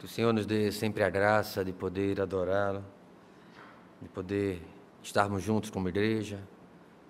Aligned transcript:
Que 0.00 0.06
o 0.06 0.08
Senhor 0.08 0.32
nos 0.32 0.46
dê 0.46 0.72
sempre 0.72 1.02
a 1.02 1.10
graça 1.10 1.62
de 1.62 1.74
poder 1.74 2.22
adorá-lo, 2.22 2.82
de 4.00 4.08
poder 4.08 4.62
estarmos 5.02 5.42
juntos 5.42 5.68
como 5.68 5.90
igreja, 5.90 6.40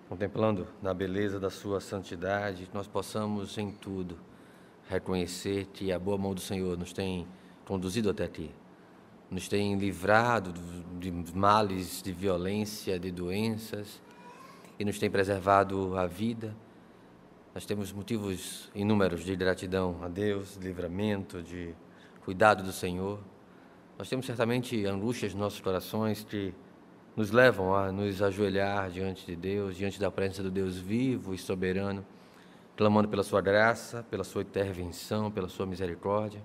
contemplando 0.09 0.67
na 0.81 0.93
beleza 0.93 1.39
da 1.39 1.49
Sua 1.49 1.79
santidade, 1.79 2.65
que 2.65 2.75
nós 2.75 2.87
possamos 2.87 3.57
em 3.57 3.71
tudo 3.71 4.17
reconhecer 4.89 5.67
que 5.67 5.89
a 5.89 5.97
boa 5.97 6.17
mão 6.17 6.33
do 6.33 6.41
Senhor 6.41 6.77
nos 6.77 6.91
tem 6.91 7.25
conduzido 7.65 8.09
até 8.09 8.27
Ti, 8.27 8.53
nos 9.29 9.47
tem 9.47 9.77
livrado 9.77 10.53
de 10.99 11.13
males, 11.33 12.01
de 12.01 12.11
violência, 12.11 12.99
de 12.99 13.09
doenças 13.09 14.01
e 14.77 14.83
nos 14.83 14.99
tem 14.99 15.09
preservado 15.09 15.97
a 15.97 16.05
vida. 16.07 16.53
Nós 17.55 17.65
temos 17.65 17.93
motivos 17.93 18.69
inúmeros 18.75 19.23
de 19.23 19.33
gratidão 19.33 19.97
a 20.03 20.09
Deus, 20.09 20.57
de 20.59 20.67
livramento, 20.67 21.41
de 21.41 21.73
cuidado 22.23 22.63
do 22.63 22.71
Senhor. 22.71 23.19
Nós 23.97 24.07
temos 24.09 24.25
certamente 24.25 24.85
angústias 24.85 25.33
nos 25.33 25.41
nossos 25.41 25.59
corações 25.59 26.23
que 26.23 26.53
nos 27.15 27.31
levam 27.31 27.75
a 27.75 27.91
nos 27.91 28.21
ajoelhar 28.21 28.89
diante 28.89 29.25
de 29.25 29.35
Deus, 29.35 29.75
diante 29.75 29.99
da 29.99 30.09
presença 30.09 30.41
do 30.41 30.51
Deus 30.51 30.77
vivo 30.77 31.33
e 31.33 31.37
soberano, 31.37 32.05
clamando 32.77 33.09
pela 33.09 33.23
Sua 33.23 33.41
graça, 33.41 34.03
pela 34.09 34.23
Sua 34.23 34.43
intervenção, 34.43 35.29
pela 35.29 35.49
Sua 35.49 35.65
misericórdia. 35.65 36.41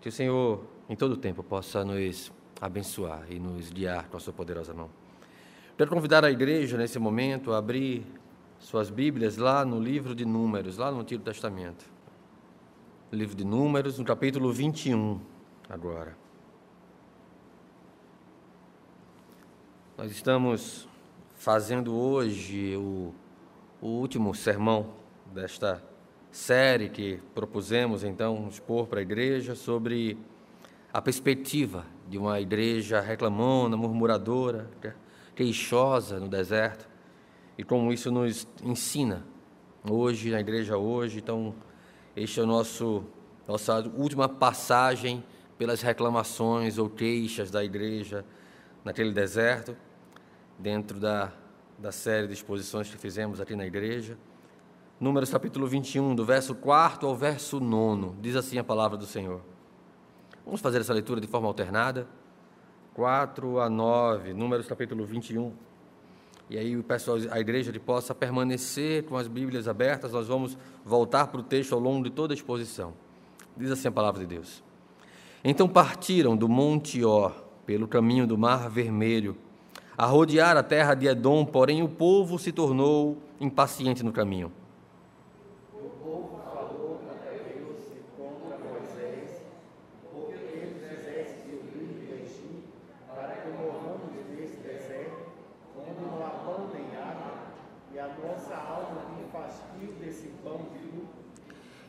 Que 0.00 0.08
o 0.08 0.12
Senhor, 0.12 0.64
em 0.88 0.96
todo 0.96 1.12
o 1.12 1.16
tempo, 1.16 1.42
possa 1.42 1.84
nos 1.84 2.32
abençoar 2.60 3.24
e 3.30 3.38
nos 3.38 3.70
guiar 3.70 4.08
com 4.08 4.16
a 4.16 4.20
Sua 4.20 4.32
poderosa 4.32 4.74
mão. 4.74 4.90
Quero 5.76 5.90
convidar 5.90 6.24
a 6.24 6.30
igreja, 6.30 6.76
nesse 6.76 6.98
momento, 6.98 7.52
a 7.52 7.58
abrir 7.58 8.06
suas 8.58 8.88
Bíblias 8.88 9.36
lá 9.36 9.64
no 9.64 9.78
livro 9.78 10.14
de 10.14 10.24
Números, 10.24 10.78
lá 10.78 10.90
no 10.90 11.00
Antigo 11.00 11.22
Testamento 11.22 11.95
livro 13.12 13.36
de 13.36 13.44
Números, 13.44 13.98
no 13.98 14.04
capítulo 14.04 14.52
21, 14.52 15.20
agora. 15.68 16.16
Nós 19.96 20.10
estamos 20.10 20.88
fazendo 21.36 21.94
hoje 21.94 22.76
o, 22.76 23.14
o 23.80 23.86
último 23.86 24.34
sermão 24.34 24.94
desta 25.32 25.82
série 26.32 26.88
que 26.88 27.20
propusemos 27.32 28.02
então 28.02 28.48
expor 28.48 28.88
para 28.88 28.98
a 28.98 29.02
igreja 29.02 29.54
sobre 29.54 30.18
a 30.92 31.00
perspectiva 31.00 31.86
de 32.08 32.18
uma 32.18 32.40
igreja 32.40 33.00
reclamona, 33.00 33.76
murmuradora, 33.76 34.68
queixosa 35.34 36.18
no 36.18 36.28
deserto 36.28 36.88
e 37.56 37.62
como 37.62 37.92
isso 37.92 38.10
nos 38.10 38.48
ensina 38.64 39.24
hoje 39.88 40.30
na 40.30 40.40
igreja 40.40 40.76
hoje. 40.76 41.18
Então, 41.20 41.54
este 42.16 42.40
é 42.40 42.42
o 42.42 42.46
nosso 42.46 43.04
nossa 43.46 43.78
última 43.96 44.28
passagem 44.28 45.22
pelas 45.56 45.80
reclamações 45.80 46.78
ou 46.78 46.90
queixas 46.90 47.50
da 47.50 47.62
igreja 47.62 48.24
naquele 48.84 49.12
deserto, 49.12 49.76
dentro 50.58 50.98
da, 50.98 51.32
da 51.78 51.92
série 51.92 52.26
de 52.26 52.32
exposições 52.32 52.90
que 52.90 52.96
fizemos 52.96 53.40
aqui 53.40 53.54
na 53.54 53.64
igreja. 53.64 54.18
Números 54.98 55.30
capítulo 55.30 55.66
21, 55.66 56.14
do 56.14 56.24
verso 56.24 56.54
4 56.54 57.06
ao 57.06 57.14
verso 57.14 57.60
9, 57.60 58.16
diz 58.20 58.34
assim 58.34 58.58
a 58.58 58.64
palavra 58.64 58.96
do 58.96 59.06
Senhor. 59.06 59.40
Vamos 60.44 60.60
fazer 60.60 60.80
essa 60.80 60.92
leitura 60.92 61.20
de 61.20 61.26
forma 61.26 61.46
alternada? 61.46 62.08
4 62.94 63.60
a 63.60 63.68
9, 63.68 64.32
Números 64.32 64.66
capítulo 64.66 65.04
21. 65.04 65.52
E 66.48 66.56
aí 66.56 66.76
o 66.76 66.82
pessoal, 66.84 67.18
a 67.30 67.40
igreja 67.40 67.72
que 67.72 67.78
possa 67.78 68.14
permanecer 68.14 69.02
com 69.04 69.16
as 69.16 69.26
Bíblias 69.26 69.66
abertas, 69.66 70.12
nós 70.12 70.28
vamos 70.28 70.56
voltar 70.84 71.26
para 71.26 71.40
o 71.40 71.42
texto 71.42 71.72
ao 71.72 71.80
longo 71.80 72.04
de 72.04 72.10
toda 72.10 72.32
a 72.32 72.36
exposição. 72.36 72.92
Diz 73.56 73.70
assim 73.70 73.88
a 73.88 73.92
palavra 73.92 74.20
de 74.20 74.26
Deus. 74.26 74.62
Então 75.42 75.68
partiram 75.68 76.36
do 76.36 76.48
Monte 76.48 77.04
Ó, 77.04 77.30
pelo 77.64 77.88
caminho 77.88 78.26
do 78.26 78.38
Mar 78.38 78.70
Vermelho, 78.70 79.36
a 79.98 80.06
rodear 80.06 80.56
a 80.56 80.62
terra 80.62 80.94
de 80.94 81.06
Edom, 81.06 81.44
porém 81.44 81.82
o 81.82 81.88
povo 81.88 82.38
se 82.38 82.52
tornou 82.52 83.16
impaciente 83.40 84.04
no 84.04 84.12
caminho. 84.12 84.52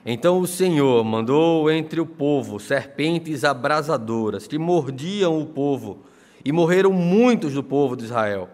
Então 0.09 0.39
o 0.39 0.47
Senhor 0.47 1.03
mandou 1.03 1.69
entre 1.69 1.99
o 1.99 2.05
povo 2.05 2.61
serpentes 2.61 3.43
abrasadoras 3.43 4.47
que 4.47 4.57
mordiam 4.57 5.37
o 5.37 5.45
povo, 5.45 6.05
e 6.45 6.51
morreram 6.53 6.93
muitos 6.93 7.53
do 7.53 7.61
povo 7.61 7.93
de 7.97 8.05
Israel. 8.05 8.47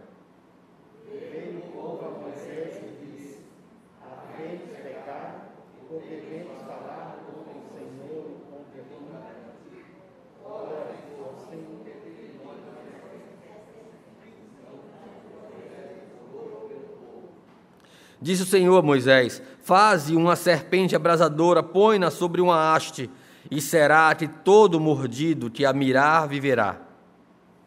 Disse 18.24 18.44
o 18.44 18.46
Senhor 18.46 18.78
a 18.78 18.82
Moisés: 18.82 19.42
Faze 19.60 20.16
uma 20.16 20.38
serpente 20.38 20.96
abrasadora, 20.96 21.62
põe-na 21.62 22.10
sobre 22.10 22.40
uma 22.40 22.74
haste, 22.74 23.10
e 23.52 23.60
será 23.60 24.16
que 24.16 24.30
todo 24.30 24.80
mordido 24.80 25.52
que 25.52 25.66
a 25.66 25.74
mirar 25.74 26.26
viverá. 26.26 26.78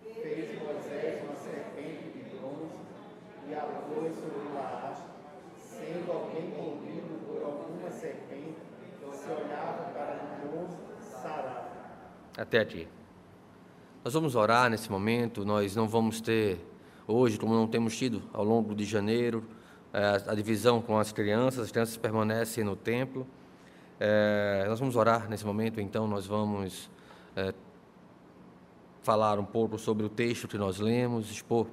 Fez 0.02 0.58
Moisés 0.58 1.22
uma 1.24 1.36
serpente 1.36 2.10
de 2.14 2.38
bronze 2.38 2.72
e 3.50 3.54
a 3.54 3.60
pôs 3.60 4.14
sobre 4.14 4.48
uma 4.50 4.62
haste, 4.62 5.02
sendo 5.60 6.10
alguém 6.10 6.48
mordido 6.56 7.20
por 7.26 7.44
alguma 7.44 7.90
serpente, 7.90 8.56
se 9.12 9.30
olhava 9.30 9.90
para 9.92 10.38
o 10.42 10.48
bronze, 10.48 10.76
sarava. 11.20 11.66
Até 12.34 12.60
aqui. 12.60 12.88
Nós 14.02 14.14
vamos 14.14 14.34
orar 14.34 14.70
nesse 14.70 14.90
momento, 14.90 15.44
nós 15.44 15.76
não 15.76 15.86
vamos 15.86 16.22
ter, 16.22 16.58
hoje, 17.06 17.36
como 17.36 17.52
não 17.52 17.66
temos 17.66 17.94
tido 17.94 18.22
ao 18.32 18.42
longo 18.42 18.74
de 18.74 18.86
janeiro, 18.86 19.44
a 19.92 20.34
divisão 20.34 20.82
com 20.82 20.98
as 20.98 21.12
crianças, 21.12 21.64
as 21.64 21.70
crianças 21.70 21.97
permanecem 21.97 22.62
no 22.62 22.76
templo. 22.76 23.26
É, 23.98 24.66
nós 24.69 24.78
vamos 24.78 24.94
orar 24.94 25.28
nesse 25.28 25.47
momento, 25.47 25.80
então 25.80 26.06
nós 26.06 26.26
vamos 26.26 26.91
é, 27.34 27.54
falar 29.02 29.38
um 29.38 29.44
pouco 29.44 29.78
sobre 29.78 30.04
o 30.04 30.08
texto 30.08 30.47
que 30.47 30.58
nós 30.58 30.78
lemos, 30.78 31.30
expor 31.30 31.66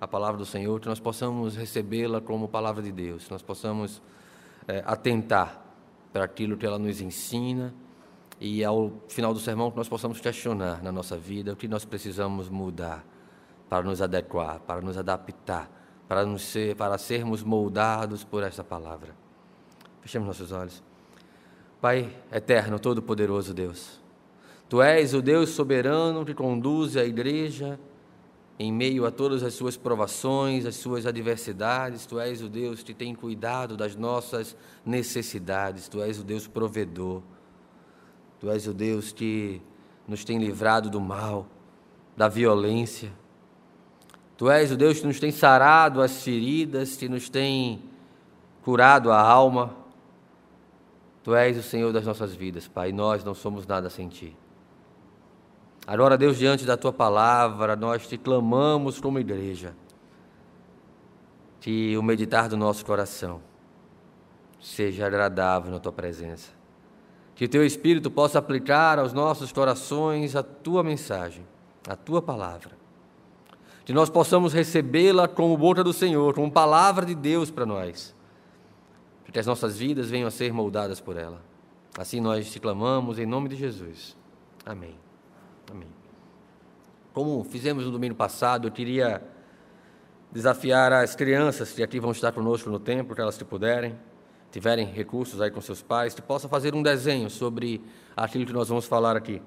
a 0.00 0.06
palavra 0.06 0.36
do 0.36 0.44
Senhor, 0.44 0.78
que 0.80 0.88
nós 0.88 1.00
possamos 1.00 1.56
recebê-la 1.56 2.20
como 2.20 2.48
palavra 2.48 2.82
de 2.82 2.92
Deus, 2.92 3.24
que 3.24 3.30
nós 3.30 3.42
possamos 3.42 4.02
é, 4.68 4.82
atentar 4.84 5.64
para 6.12 6.24
aquilo 6.24 6.56
que 6.56 6.66
ela 6.66 6.78
nos 6.78 7.00
ensina 7.00 7.72
e 8.40 8.64
ao 8.64 8.92
final 9.08 9.32
do 9.32 9.40
sermão 9.40 9.70
que 9.70 9.76
nós 9.76 9.88
possamos 9.88 10.20
questionar 10.20 10.82
na 10.82 10.90
nossa 10.90 11.16
vida 11.16 11.52
o 11.52 11.56
que 11.56 11.68
nós 11.68 11.84
precisamos 11.84 12.48
mudar 12.48 13.04
para 13.68 13.84
nos 13.84 14.02
adequar, 14.02 14.60
para 14.60 14.80
nos 14.80 14.98
adaptar 14.98 15.79
para, 16.10 16.26
nos 16.26 16.42
ser, 16.42 16.74
para 16.74 16.98
sermos 16.98 17.44
moldados 17.44 18.24
por 18.24 18.42
esta 18.42 18.64
palavra. 18.64 19.14
Fechemos 20.00 20.26
nossos 20.26 20.50
olhos. 20.50 20.82
Pai 21.80 22.12
eterno, 22.32 22.80
todo-poderoso 22.80 23.54
Deus, 23.54 24.00
Tu 24.68 24.82
és 24.82 25.14
o 25.14 25.22
Deus 25.22 25.50
soberano 25.50 26.24
que 26.24 26.34
conduz 26.34 26.96
a 26.96 27.04
igreja 27.04 27.78
em 28.58 28.72
meio 28.72 29.06
a 29.06 29.12
todas 29.12 29.44
as 29.44 29.54
suas 29.54 29.76
provações, 29.76 30.66
as 30.66 30.74
suas 30.74 31.06
adversidades. 31.06 32.06
Tu 32.06 32.18
és 32.18 32.42
o 32.42 32.48
Deus 32.48 32.82
que 32.82 32.92
tem 32.92 33.14
cuidado 33.14 33.76
das 33.76 33.94
nossas 33.94 34.56
necessidades. 34.84 35.88
Tu 35.88 36.02
és 36.02 36.18
o 36.18 36.24
Deus 36.24 36.48
provedor. 36.48 37.22
Tu 38.40 38.50
és 38.50 38.66
o 38.66 38.74
Deus 38.74 39.12
que 39.12 39.62
nos 40.08 40.24
tem 40.24 40.38
livrado 40.38 40.90
do 40.90 41.00
mal, 41.00 41.46
da 42.16 42.26
violência. 42.26 43.12
Tu 44.40 44.48
és 44.48 44.72
o 44.72 44.76
Deus 44.78 44.98
que 44.98 45.06
nos 45.06 45.20
tem 45.20 45.30
sarado 45.30 46.00
as 46.00 46.22
feridas, 46.22 46.96
que 46.96 47.10
nos 47.10 47.28
tem 47.28 47.82
curado 48.62 49.12
a 49.12 49.20
alma. 49.20 49.76
Tu 51.22 51.34
és 51.34 51.58
o 51.58 51.62
Senhor 51.62 51.92
das 51.92 52.06
nossas 52.06 52.34
vidas, 52.34 52.66
Pai, 52.66 52.90
nós 52.90 53.22
não 53.22 53.34
somos 53.34 53.66
nada 53.66 53.90
sem 53.90 54.08
Ti. 54.08 54.34
Agora, 55.86 56.16
Deus, 56.16 56.38
diante 56.38 56.64
da 56.64 56.74
Tua 56.74 56.90
palavra, 56.90 57.76
nós 57.76 58.08
te 58.08 58.16
clamamos 58.16 58.98
como 58.98 59.18
igreja, 59.18 59.74
que 61.60 61.94
o 61.98 62.02
meditar 62.02 62.48
do 62.48 62.56
nosso 62.56 62.82
coração 62.86 63.42
seja 64.58 65.06
agradável 65.06 65.70
na 65.70 65.78
Tua 65.78 65.92
presença. 65.92 66.50
Que 67.34 67.44
o 67.44 67.48
Teu 67.48 67.62
Espírito 67.62 68.10
possa 68.10 68.38
aplicar 68.38 68.98
aos 68.98 69.12
nossos 69.12 69.52
corações 69.52 70.34
a 70.34 70.42
Tua 70.42 70.82
mensagem, 70.82 71.46
a 71.86 71.94
Tua 71.94 72.22
palavra 72.22 72.79
que 73.90 73.94
nós 73.94 74.08
possamos 74.08 74.52
recebê-la 74.52 75.26
como 75.26 75.56
boca 75.56 75.82
do 75.82 75.92
Senhor, 75.92 76.32
como 76.32 76.48
palavra 76.48 77.04
de 77.04 77.12
Deus 77.12 77.50
para 77.50 77.66
nós, 77.66 78.14
para 79.24 79.32
que 79.32 79.38
as 79.40 79.46
nossas 79.46 79.78
vidas 79.78 80.08
venham 80.08 80.28
a 80.28 80.30
ser 80.30 80.52
moldadas 80.52 81.00
por 81.00 81.16
ela. 81.16 81.42
Assim 81.98 82.20
nós 82.20 82.52
te 82.52 82.60
clamamos 82.60 83.18
em 83.18 83.26
nome 83.26 83.48
de 83.48 83.56
Jesus. 83.56 84.16
Amém. 84.64 84.94
Amém. 85.68 85.88
Como 87.12 87.42
fizemos 87.42 87.84
no 87.84 87.90
domingo 87.90 88.14
passado, 88.14 88.68
eu 88.68 88.70
queria 88.70 89.20
desafiar 90.30 90.92
as 90.92 91.16
crianças 91.16 91.72
que 91.72 91.82
aqui 91.82 91.98
vão 91.98 92.12
estar 92.12 92.30
conosco 92.30 92.70
no 92.70 92.78
templo, 92.78 93.12
que 93.12 93.20
elas 93.20 93.34
se 93.34 93.44
puderem, 93.44 93.98
tiverem 94.52 94.86
recursos 94.86 95.40
aí 95.40 95.50
com 95.50 95.60
seus 95.60 95.82
pais, 95.82 96.14
que 96.14 96.22
possam 96.22 96.48
fazer 96.48 96.76
um 96.76 96.82
desenho 96.84 97.28
sobre 97.28 97.82
aquilo 98.16 98.46
que 98.46 98.52
nós 98.52 98.68
vamos 98.68 98.86
falar 98.86 99.16
aqui. 99.16 99.42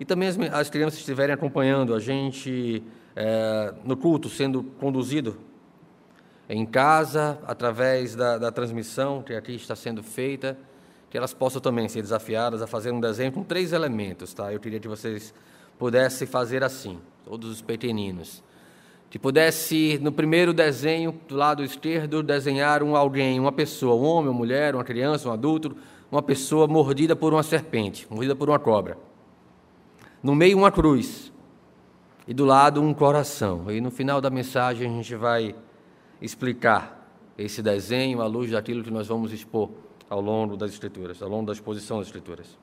E 0.00 0.06
também 0.06 0.26
as, 0.26 0.38
as 0.38 0.70
crianças 0.70 1.00
estiverem 1.00 1.34
acompanhando 1.34 1.94
a 1.94 2.00
gente 2.00 2.82
é, 3.20 3.74
no 3.84 3.96
culto, 3.96 4.28
sendo 4.28 4.62
conduzido 4.62 5.36
em 6.48 6.64
casa, 6.64 7.36
através 7.48 8.14
da, 8.14 8.38
da 8.38 8.52
transmissão 8.52 9.22
que 9.22 9.34
aqui 9.34 9.56
está 9.56 9.74
sendo 9.74 10.04
feita, 10.04 10.56
que 11.10 11.18
elas 11.18 11.34
possam 11.34 11.60
também 11.60 11.88
ser 11.88 12.00
desafiadas 12.00 12.62
a 12.62 12.66
fazer 12.68 12.92
um 12.92 13.00
desenho 13.00 13.32
com 13.32 13.42
três 13.42 13.72
elementos, 13.72 14.32
tá? 14.32 14.52
Eu 14.52 14.60
queria 14.60 14.78
que 14.78 14.86
vocês 14.86 15.34
pudessem 15.76 16.28
fazer 16.28 16.62
assim, 16.62 17.00
todos 17.24 17.50
os 17.50 17.60
pequeninos. 17.60 18.40
Que 19.10 19.18
pudesse, 19.18 19.98
no 20.00 20.12
primeiro 20.12 20.52
desenho, 20.52 21.18
do 21.26 21.34
lado 21.34 21.64
esquerdo, 21.64 22.22
desenhar 22.22 22.84
um 22.84 22.94
alguém, 22.94 23.40
uma 23.40 23.50
pessoa, 23.50 23.96
um 23.96 24.04
homem, 24.04 24.30
uma 24.30 24.38
mulher, 24.38 24.76
uma 24.76 24.84
criança, 24.84 25.28
um 25.28 25.32
adulto, 25.32 25.76
uma 26.12 26.22
pessoa 26.22 26.68
mordida 26.68 27.16
por 27.16 27.32
uma 27.32 27.42
serpente, 27.42 28.06
mordida 28.08 28.36
por 28.36 28.48
uma 28.48 28.60
cobra. 28.60 28.96
No 30.22 30.36
meio, 30.36 30.56
uma 30.56 30.70
cruz. 30.70 31.32
E 32.28 32.34
do 32.34 32.44
lado, 32.44 32.82
um 32.82 32.92
coração. 32.92 33.70
E 33.70 33.80
no 33.80 33.90
final 33.90 34.20
da 34.20 34.28
mensagem, 34.28 34.86
a 34.86 34.92
gente 34.92 35.14
vai 35.16 35.54
explicar 36.20 37.10
esse 37.38 37.62
desenho 37.62 38.20
à 38.20 38.26
luz 38.26 38.50
daquilo 38.50 38.84
que 38.84 38.90
nós 38.90 39.06
vamos 39.06 39.32
expor 39.32 39.70
ao 40.10 40.20
longo 40.20 40.54
das 40.54 40.72
Escrituras, 40.72 41.22
ao 41.22 41.28
longo 41.30 41.46
da 41.46 41.54
exposição 41.54 41.96
das 41.96 42.08
Escrituras. 42.08 42.58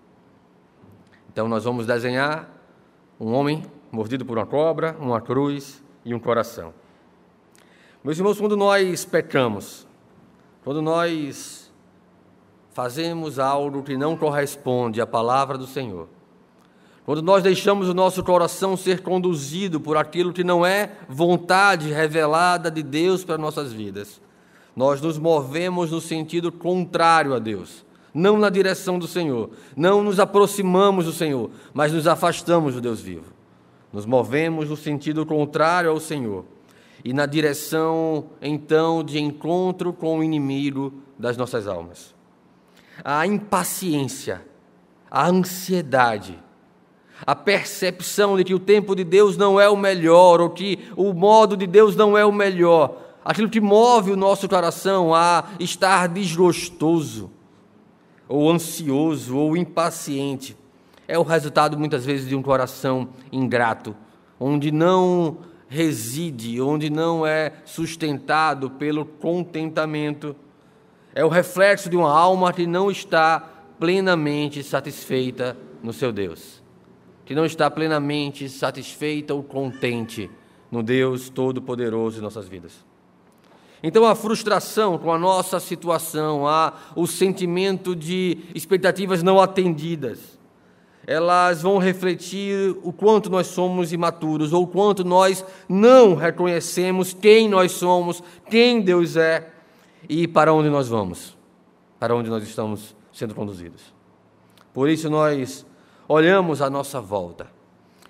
Então, 1.31 1.47
nós 1.47 1.63
vamos 1.63 1.87
desenhar 1.87 2.47
um 3.19 3.33
homem 3.33 3.63
mordido 3.91 4.23
por 4.23 4.37
uma 4.37 4.45
cobra, 4.45 4.95
uma 4.99 5.19
cruz 5.19 5.83
e 6.05 6.13
um 6.13 6.19
coração. 6.19 6.71
Meus 8.03 8.19
irmãos, 8.19 8.39
quando 8.39 8.55
nós 8.55 9.03
pecamos, 9.03 9.87
quando 10.63 10.79
nós 10.79 11.73
fazemos 12.69 13.39
algo 13.39 13.81
que 13.81 13.97
não 13.97 14.15
corresponde 14.15 15.01
à 15.01 15.07
palavra 15.07 15.57
do 15.57 15.65
Senhor, 15.65 16.07
quando 17.05 17.21
nós 17.21 17.43
deixamos 17.43 17.87
o 17.87 17.93
nosso 17.93 18.23
coração 18.23 18.75
ser 18.75 19.01
conduzido 19.01 19.79
por 19.79 19.95
aquilo 19.95 20.33
que 20.33 20.43
não 20.43 20.65
é 20.65 20.91
vontade 21.07 21.91
revelada 21.91 22.71
de 22.71 22.81
Deus 22.81 23.23
para 23.23 23.37
nossas 23.37 23.71
vidas, 23.71 24.19
nós 24.75 24.99
nos 24.99 25.19
movemos 25.19 25.91
no 25.91 26.01
sentido 26.01 26.51
contrário 26.51 27.35
a 27.35 27.39
Deus, 27.39 27.85
não 28.11 28.39
na 28.39 28.49
direção 28.49 28.97
do 28.97 29.07
Senhor, 29.07 29.51
não 29.77 30.03
nos 30.03 30.19
aproximamos 30.19 31.05
do 31.05 31.13
Senhor, 31.13 31.51
mas 31.73 31.93
nos 31.93 32.07
afastamos 32.07 32.73
do 32.73 32.81
Deus 32.81 32.99
vivo. 32.99 33.33
Nos 33.93 34.05
movemos 34.05 34.69
no 34.69 34.75
sentido 34.75 35.25
contrário 35.27 35.91
ao 35.91 35.99
Senhor 35.99 36.43
e 37.03 37.13
na 37.13 37.27
direção, 37.27 38.31
então, 38.41 39.03
de 39.03 39.19
encontro 39.19 39.93
com 39.93 40.17
o 40.17 40.23
inimigo 40.23 40.91
das 41.19 41.37
nossas 41.37 41.67
almas. 41.67 42.15
A 43.03 43.27
impaciência, 43.27 44.41
a 45.09 45.27
ansiedade, 45.27 46.43
a 47.23 47.35
percepção 47.35 48.35
de 48.35 48.43
que 48.43 48.53
o 48.53 48.59
tempo 48.59 48.95
de 48.95 49.03
Deus 49.03 49.37
não 49.37 49.59
é 49.59 49.69
o 49.69 49.77
melhor, 49.77 50.41
ou 50.41 50.49
que 50.49 50.79
o 50.95 51.13
modo 51.13 51.55
de 51.55 51.67
Deus 51.67 51.95
não 51.95 52.17
é 52.17 52.25
o 52.25 52.31
melhor, 52.31 52.97
aquilo 53.23 53.49
que 53.49 53.61
move 53.61 54.11
o 54.11 54.17
nosso 54.17 54.49
coração 54.49 55.13
a 55.13 55.45
estar 55.59 56.07
desgostoso, 56.07 57.31
ou 58.27 58.49
ansioso, 58.49 59.37
ou 59.37 59.55
impaciente, 59.55 60.57
é 61.07 61.17
o 61.17 61.23
resultado 61.23 61.77
muitas 61.77 62.03
vezes 62.03 62.27
de 62.27 62.35
um 62.35 62.41
coração 62.41 63.09
ingrato, 63.31 63.95
onde 64.39 64.71
não 64.71 65.37
reside, 65.67 66.59
onde 66.59 66.89
não 66.89 67.25
é 67.25 67.53
sustentado 67.63 68.71
pelo 68.71 69.05
contentamento. 69.05 70.35
É 71.13 71.23
o 71.23 71.29
reflexo 71.29 71.89
de 71.89 71.95
uma 71.95 72.11
alma 72.11 72.51
que 72.51 72.65
não 72.65 72.89
está 72.89 73.39
plenamente 73.79 74.63
satisfeita 74.63 75.55
no 75.83 75.93
seu 75.93 76.11
Deus 76.11 76.64
que 77.25 77.33
não 77.33 77.45
está 77.45 77.69
plenamente 77.69 78.47
satisfeita 78.47 79.33
ou 79.33 79.43
contente 79.43 80.29
no 80.71 80.83
Deus 80.83 81.29
Todo-Poderoso 81.29 82.19
em 82.19 82.21
nossas 82.21 82.47
vidas. 82.47 82.85
Então, 83.81 84.05
a 84.05 84.15
frustração 84.15 84.97
com 84.97 85.11
a 85.11 85.17
nossa 85.17 85.59
situação, 85.59 86.47
a, 86.47 86.73
o 86.95 87.05
sentimento 87.05 87.95
de 87.95 88.39
expectativas 88.53 89.21
não 89.21 89.39
atendidas, 89.39 90.39
elas 91.05 91.61
vão 91.61 91.77
refletir 91.77 92.75
o 92.83 92.91
quanto 92.91 93.29
nós 93.29 93.47
somos 93.47 93.93
imaturos, 93.93 94.53
ou 94.53 94.63
o 94.63 94.67
quanto 94.67 95.03
nós 95.03 95.45
não 95.69 96.15
reconhecemos 96.15 97.13
quem 97.13 97.47
nós 97.47 97.73
somos, 97.73 98.23
quem 98.49 98.81
Deus 98.81 99.15
é 99.15 99.51
e 100.09 100.27
para 100.27 100.51
onde 100.53 100.69
nós 100.69 100.87
vamos, 100.87 101.37
para 101.99 102.15
onde 102.15 102.29
nós 102.29 102.43
estamos 102.43 102.95
sendo 103.13 103.35
conduzidos. 103.35 103.93
Por 104.73 104.89
isso, 104.89 105.09
nós 105.09 105.65
olhamos 106.07 106.61
à 106.61 106.69
nossa 106.69 107.01
volta 107.01 107.47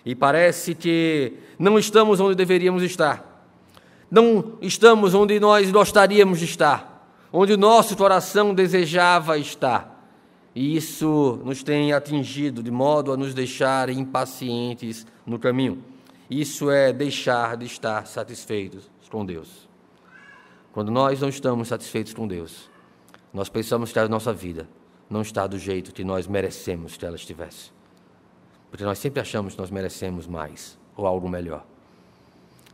e 0.06 0.14
parece 0.14 0.76
que 0.76 1.34
não 1.58 1.80
estamos 1.80 2.20
onde 2.20 2.36
deveríamos 2.36 2.84
estar, 2.84 3.48
não 4.10 4.58
estamos 4.62 5.14
onde 5.14 5.40
nós 5.40 5.72
gostaríamos 5.72 6.40
de 6.40 6.46
estar, 6.46 7.10
onde 7.34 7.54
o 7.54 7.58
nosso 7.58 7.98
coração 7.98 8.54
desejava 8.54 9.38
estar. 9.38 9.94
E 10.54 10.78
isso 10.78 11.42
nos 11.44 11.64
tem 11.64 11.92
atingido 11.92 12.64
de 12.64 12.72
modo 12.72 13.12
a 13.12 13.18
nos 13.18 13.34
deixar 13.34 13.90
impacientes 13.90 15.06
no 15.26 15.38
caminho. 15.38 15.84
Isso 16.30 16.72
é 16.72 16.94
deixar 16.94 17.58
de 17.58 17.66
estar 17.66 18.08
satisfeitos 18.08 18.90
com 19.12 19.26
Deus. 19.26 19.68
Quando 20.72 20.92
nós 20.92 21.20
não 21.20 21.28
estamos 21.28 21.68
satisfeitos 21.68 22.14
com 22.14 22.28
Deus, 22.28 22.70
nós 23.34 23.50
pensamos 23.50 23.92
que 23.92 24.00
a 24.00 24.08
nossa 24.08 24.32
vida 24.32 24.68
não 25.10 25.22
está 25.22 25.46
do 25.46 25.60
jeito 25.60 25.94
que 25.94 26.06
nós 26.06 26.26
merecemos 26.26 26.96
que 26.96 27.06
ela 27.06 27.16
estivesse. 27.16 27.75
Porque 28.70 28.84
nós 28.84 29.00
sempre 29.00 29.22
achamos 29.22 29.54
que 29.54 29.60
nós 29.60 29.72
merecemos 29.72 30.28
mais 30.28 30.78
ou 30.96 31.06
algo 31.06 31.30
melhor. 31.30 31.66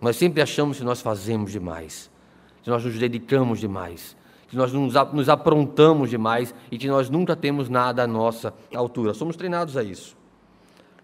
Nós 0.01 0.15
sempre 0.15 0.41
achamos 0.41 0.77
que 0.77 0.83
nós 0.83 0.99
fazemos 0.99 1.51
demais, 1.51 2.09
que 2.63 2.69
nós 2.69 2.83
nos 2.83 2.97
dedicamos 2.97 3.59
demais, 3.59 4.15
que 4.47 4.55
nós 4.55 4.73
nos 4.73 5.29
aprontamos 5.29 6.09
demais 6.09 6.53
e 6.71 6.77
que 6.77 6.87
nós 6.87 7.09
nunca 7.09 7.35
temos 7.35 7.69
nada 7.69 8.03
à 8.03 8.07
nossa 8.07 8.53
altura. 8.73 9.13
Somos 9.13 9.35
treinados 9.35 9.77
a 9.77 9.83
isso. 9.83 10.17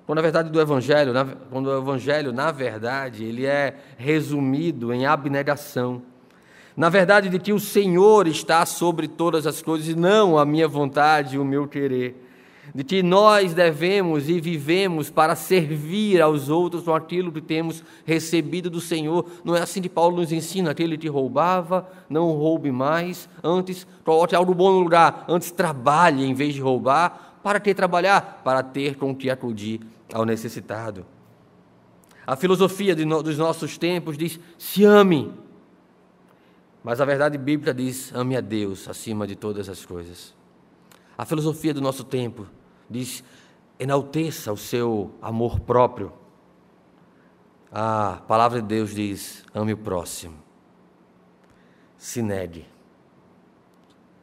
Quando 0.06 0.20
a 0.20 0.22
verdade 0.22 0.50
do 0.50 0.60
Evangelho, 0.60 1.14
quando 1.52 1.68
o 1.68 1.78
Evangelho, 1.78 2.32
na 2.32 2.52
verdade, 2.52 3.24
ele 3.24 3.46
é 3.46 3.76
resumido 3.98 4.94
em 4.94 5.06
abnegação. 5.06 6.02
Na 6.76 6.90
verdade, 6.90 7.30
de 7.30 7.38
que 7.40 7.52
o 7.52 7.60
Senhor 7.60 8.28
está 8.28 8.66
sobre 8.66 9.08
todas 9.08 9.46
as 9.46 9.62
coisas 9.62 9.88
e 9.90 9.96
não 9.96 10.38
a 10.38 10.46
minha 10.46 10.68
vontade 10.68 11.36
e 11.36 11.40
o 11.40 11.46
meu 11.46 11.68
querer 11.68 12.27
de 12.74 12.84
que 12.84 13.02
nós 13.02 13.54
devemos 13.54 14.30
e 14.30 14.40
vivemos 14.40 15.10
para 15.10 15.36
servir 15.36 16.22
aos 16.22 16.50
outros 16.50 16.84
com 16.84 16.94
aquilo 16.94 17.32
que 17.32 17.42
temos 17.42 17.84
recebido 18.06 18.70
do 18.70 18.82
Senhor. 18.82 19.26
Não 19.44 19.56
é 19.56 19.62
assim 19.62 19.82
que 19.82 19.90
Paulo 19.90 20.18
nos 20.18 20.32
ensina: 20.32 20.72
aquele 20.72 20.98
que 20.98 21.08
roubava, 21.08 21.88
não 22.10 22.32
roube 22.32 22.72
mais, 22.72 23.30
antes 23.44 23.88
coloque 24.04 24.36
algo 24.36 24.54
bom 24.54 24.72
no 24.72 24.80
lugar, 24.80 25.26
antes 25.28 25.52
trabalhe 25.52 26.26
em 26.26 26.34
vez 26.34 26.54
de 26.54 26.62
roubar. 26.62 27.40
Para 27.44 27.60
que 27.60 27.74
trabalhar? 27.74 28.42
Para 28.44 28.62
ter 28.62 28.96
com 28.96 29.16
que 29.16 29.30
acudir 29.30 29.80
ao 30.14 30.26
necessitado. 30.26 31.06
A 32.26 32.36
filosofia 32.36 32.94
dos 32.94 33.38
nossos 33.38 33.78
tempos 33.78 34.18
diz: 34.18 34.40
se 34.58 34.84
ame. 34.84 35.32
Mas 36.84 37.00
a 37.00 37.06
verdade 37.06 37.38
bíblica 37.38 37.74
diz: 37.74 38.14
ame 38.14 38.36
a 38.36 38.42
Deus 38.42 38.90
acima 38.90 39.26
de 39.26 39.36
todas 39.36 39.70
as 39.70 39.86
coisas. 39.86 40.36
A 41.18 41.26
filosofia 41.26 41.74
do 41.74 41.82
nosso 41.82 42.04
tempo 42.04 42.46
diz: 42.90 43.24
enalteça 43.80 44.52
o 44.52 44.58
seu 44.58 45.14
amor 45.22 45.60
próprio. 45.60 46.12
A 47.72 48.22
palavra 48.28 48.62
de 48.62 48.68
Deus 48.68 48.94
diz: 48.94 49.46
ame 49.54 49.74
o 49.74 49.78
próximo. 49.78 50.38
Se 51.98 52.22
negue. 52.22 52.66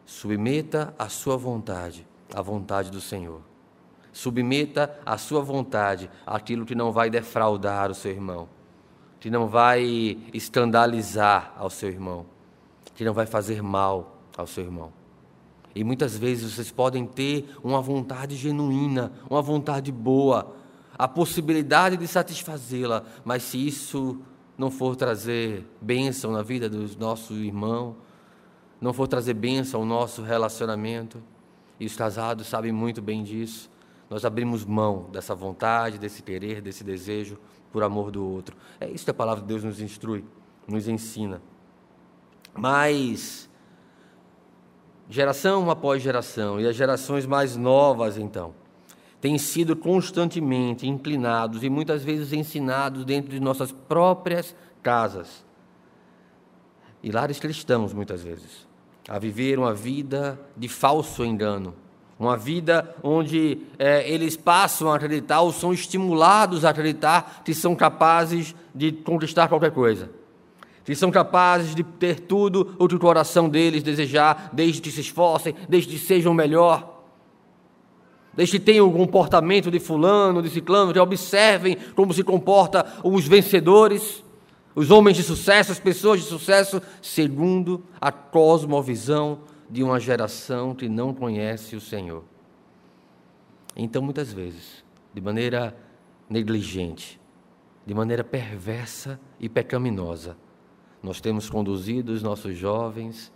Submeta 0.05 0.95
a 0.99 1.09
sua 1.09 1.37
vontade 1.37 2.07
à 2.33 2.41
vontade 2.41 2.91
do 2.91 3.01
Senhor. 3.01 3.41
Submeta 4.13 4.97
a 5.05 5.19
sua 5.19 5.43
vontade 5.43 6.09
àquilo 6.25 6.65
que 6.65 6.75
não 6.75 6.93
vai 6.93 7.11
defraudar 7.11 7.91
o 7.91 7.95
seu 7.95 8.13
irmão, 8.13 8.49
que 9.19 9.29
não 9.29 9.49
vai 9.49 10.19
escandalizar 10.33 11.53
ao 11.57 11.69
seu 11.69 11.89
irmão, 11.89 12.25
que 12.95 13.05
não 13.05 13.13
vai 13.13 13.27
fazer 13.27 13.61
mal 13.61 14.19
ao 14.37 14.47
seu 14.47 14.63
irmão. 14.65 15.04
E 15.75 15.83
muitas 15.83 16.17
vezes 16.17 16.53
vocês 16.53 16.71
podem 16.71 17.07
ter 17.07 17.49
uma 17.63 17.81
vontade 17.81 18.37
genuína, 18.37 19.13
uma 19.29 19.43
vontade 19.43 19.91
boa, 19.91 20.55
a 20.97 21.09
possibilidade 21.09 21.97
de 21.97 22.07
satisfazê-la, 22.07 23.03
mas 23.25 23.43
se 23.43 23.67
isso 23.67 24.21
não 24.57 24.71
for 24.71 24.95
trazer 24.95 25.67
bênção 25.81 26.31
na 26.31 26.43
vida 26.43 26.69
do 26.69 26.89
nosso 26.99 27.35
irmão, 27.35 27.97
não 28.81 28.93
for 28.93 29.09
trazer 29.09 29.35
bênção 29.35 29.81
ao 29.81 29.87
nosso 29.87 30.23
relacionamento, 30.23 31.21
e 31.81 31.87
os 31.87 31.97
casados 31.97 32.47
sabem 32.47 32.71
muito 32.71 33.03
bem 33.03 33.25
disso, 33.25 33.69
nós 34.09 34.25
abrimos 34.25 34.65
mão 34.65 35.09
dessa 35.11 35.35
vontade, 35.35 35.99
desse 35.99 36.23
querer, 36.23 36.61
desse 36.61 36.85
desejo 36.85 37.37
por 37.73 37.83
amor 37.83 38.13
do 38.13 38.25
outro. 38.25 38.57
É 38.79 38.89
isso 38.89 39.05
que 39.05 39.11
a 39.11 39.15
palavra 39.15 39.43
de 39.43 39.49
Deus 39.49 39.65
nos 39.65 39.81
instrui, 39.81 40.25
nos 40.69 40.87
ensina. 40.87 41.43
Mas, 42.55 43.51
geração 45.15 45.71
após 45.71 46.03
geração, 46.03 46.61
e 46.61 46.67
as 46.67 46.75
gerações 46.75 47.25
mais 47.25 47.57
novas, 47.57 48.19
então, 48.19 48.53
têm 49.21 49.39
sido 49.39 49.77
constantemente 49.77 50.89
inclinados 50.89 51.63
e 51.63 51.71
muitas 51.71 52.03
vezes 52.03 52.33
ensinados 52.33 53.05
dentro 53.05 53.31
de 53.31 53.39
nossas 53.39 53.71
próprias 53.71 54.57
casas. 54.83 55.45
E 57.01 57.13
lares 57.13 57.39
cristãos, 57.39 57.93
muitas 57.93 58.25
vezes, 58.25 58.67
a 59.09 59.17
viver 59.17 59.57
uma 59.57 59.73
vida 59.73 60.37
de 60.57 60.69
falso 60.69 61.25
engano, 61.25 61.77
uma 62.19 62.37
vida 62.37 62.93
onde 63.01 63.61
é, 63.79 64.11
eles 64.11 64.37
passam 64.37 64.91
a 64.91 64.97
acreditar 64.97 65.43
ou 65.43 65.53
são 65.53 65.73
estimulados 65.73 66.65
a 66.65 66.71
acreditar 66.71 67.43
que 67.45 67.55
são 67.55 67.77
capazes 67.77 68.53
de 68.75 68.91
conquistar 68.91 69.47
qualquer 69.47 69.71
coisa. 69.71 70.11
Que 70.85 70.95
são 70.95 71.11
capazes 71.11 71.75
de 71.75 71.83
ter 71.83 72.21
tudo 72.21 72.77
o 72.79 72.87
que 72.87 72.95
o 72.95 72.99
coração 72.99 73.49
deles 73.49 73.83
desejar, 73.83 74.51
desde 74.53 74.83
que 74.83 74.91
se 74.91 75.01
esforcem, 75.01 75.55
desde 75.69 75.93
que 75.93 75.99
sejam 75.99 76.35
melhor. 76.35 77.03
Desde 78.35 78.59
que 78.59 78.65
tenham 78.65 78.89
o 78.89 78.93
comportamento 78.93 79.71
de 79.71 79.79
fulano, 79.79 80.43
de 80.43 80.51
ciclano, 80.51 80.93
que 80.93 80.99
observem 80.99 81.77
como 81.95 82.13
se 82.13 82.23
comporta 82.23 82.85
os 83.03 83.27
vencedores, 83.27 84.23
os 84.75 84.91
homens 84.91 85.17
de 85.17 85.23
sucesso, 85.23 85.71
as 85.71 85.79
pessoas 85.79 86.21
de 86.21 86.27
sucesso, 86.27 86.83
segundo 87.01 87.85
a 88.01 88.11
cosmovisão 88.11 89.39
de 89.71 89.83
uma 89.83 90.01
geração 90.01 90.75
que 90.75 90.89
não 90.89 91.15
conhece 91.15 91.77
o 91.77 91.81
Senhor. 91.81 92.25
Então, 93.77 94.03
muitas 94.03 94.33
vezes, 94.33 94.85
de 95.13 95.21
maneira 95.21 95.77
negligente, 96.29 97.21
de 97.87 97.95
maneira 97.95 98.25
perversa 98.25 99.21
e 99.39 99.49
pecaminosa, 99.49 100.37
nós 101.05 101.21
temos 101.21 101.51
conduzido 101.51 102.13
os 102.13 102.23
nossos 102.23 102.57
jovens 102.57 103.31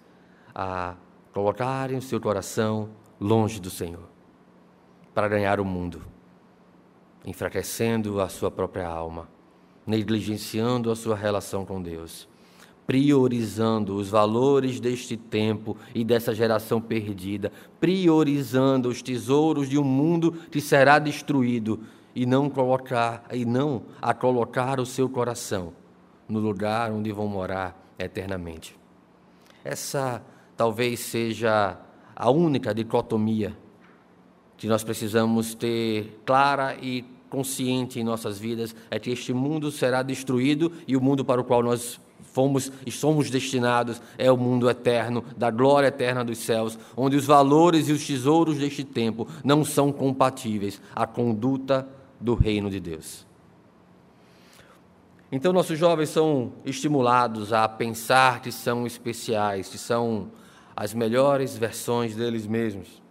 a 0.54 0.96
colocarem 1.34 1.98
o 1.98 2.02
seu 2.02 2.18
coração 2.18 2.88
longe 3.20 3.60
do 3.60 3.68
Senhor, 3.68 4.08
para 5.14 5.28
ganhar 5.28 5.60
o 5.60 5.66
mundo, 5.66 6.00
enfraquecendo 7.26 8.22
a 8.22 8.28
sua 8.30 8.50
própria 8.50 8.88
alma, 8.88 9.28
negligenciando 9.86 10.90
a 10.90 10.96
sua 10.96 11.14
relação 11.14 11.64
com 11.66 11.80
Deus 11.80 12.26
priorizando 12.86 13.96
os 13.96 14.08
valores 14.08 14.80
deste 14.80 15.14
tempo 15.14 15.76
e 15.94 16.02
dessa 16.02 16.34
geração 16.34 16.80
perdida, 16.80 17.52
priorizando 17.78 18.88
os 18.88 19.02
tesouros 19.02 19.68
de 19.68 19.76
um 19.76 19.84
mundo 19.84 20.32
que 20.50 20.58
será 20.58 20.98
destruído 20.98 21.80
e 22.14 22.24
não 22.24 22.48
colocar 22.48 23.26
e 23.30 23.44
não 23.44 23.82
a 24.00 24.14
colocar 24.14 24.80
o 24.80 24.86
seu 24.86 25.06
coração 25.06 25.74
no 26.28 26.38
lugar 26.38 26.92
onde 26.92 27.10
vão 27.12 27.26
morar 27.26 27.94
eternamente. 27.98 28.76
Essa 29.64 30.22
talvez 30.56 31.00
seja 31.00 31.78
a 32.14 32.30
única 32.30 32.74
dicotomia 32.74 33.56
que 34.56 34.66
nós 34.66 34.82
precisamos 34.82 35.54
ter 35.54 36.20
clara 36.26 36.76
e 36.82 37.04
consciente 37.30 38.00
em 38.00 38.04
nossas 38.04 38.38
vidas 38.38 38.74
é 38.90 38.98
que 38.98 39.10
este 39.10 39.32
mundo 39.32 39.70
será 39.70 40.02
destruído 40.02 40.72
e 40.86 40.96
o 40.96 41.00
mundo 41.00 41.24
para 41.24 41.40
o 41.40 41.44
qual 41.44 41.62
nós 41.62 42.00
fomos 42.32 42.72
e 42.84 42.90
somos 42.90 43.30
destinados 43.30 44.00
é 44.16 44.30
o 44.30 44.36
mundo 44.36 44.68
eterno, 44.68 45.24
da 45.36 45.50
glória 45.50 45.88
eterna 45.88 46.24
dos 46.24 46.38
céus, 46.38 46.78
onde 46.96 47.16
os 47.16 47.24
valores 47.24 47.88
e 47.88 47.92
os 47.92 48.06
tesouros 48.06 48.58
deste 48.58 48.84
tempo 48.84 49.28
não 49.44 49.64
são 49.64 49.92
compatíveis 49.92 50.80
à 50.94 51.06
conduta 51.06 51.88
do 52.20 52.34
reino 52.34 52.70
de 52.70 52.80
Deus. 52.80 53.27
Então, 55.30 55.52
nossos 55.52 55.78
jovens 55.78 56.08
são 56.08 56.54
estimulados 56.64 57.52
a 57.52 57.68
pensar 57.68 58.40
que 58.40 58.50
são 58.50 58.86
especiais, 58.86 59.68
que 59.68 59.76
são 59.76 60.30
as 60.74 60.94
melhores 60.94 61.56
versões 61.56 62.16
deles 62.16 62.46
mesmos. 62.46 63.02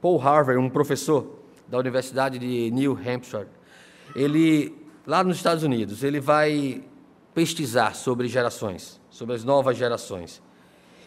Paul 0.00 0.20
Harvey, 0.20 0.56
um 0.56 0.70
professor 0.70 1.40
da 1.66 1.78
Universidade 1.78 2.38
de 2.38 2.70
New 2.70 2.92
Hampshire, 2.92 3.48
ele, 4.14 4.72
lá 5.04 5.24
nos 5.24 5.36
Estados 5.36 5.64
Unidos, 5.64 6.04
ele 6.04 6.20
vai 6.20 6.84
pesquisar 7.34 7.96
sobre 7.96 8.28
gerações, 8.28 9.00
sobre 9.10 9.34
as 9.34 9.42
novas 9.42 9.76
gerações. 9.76 10.40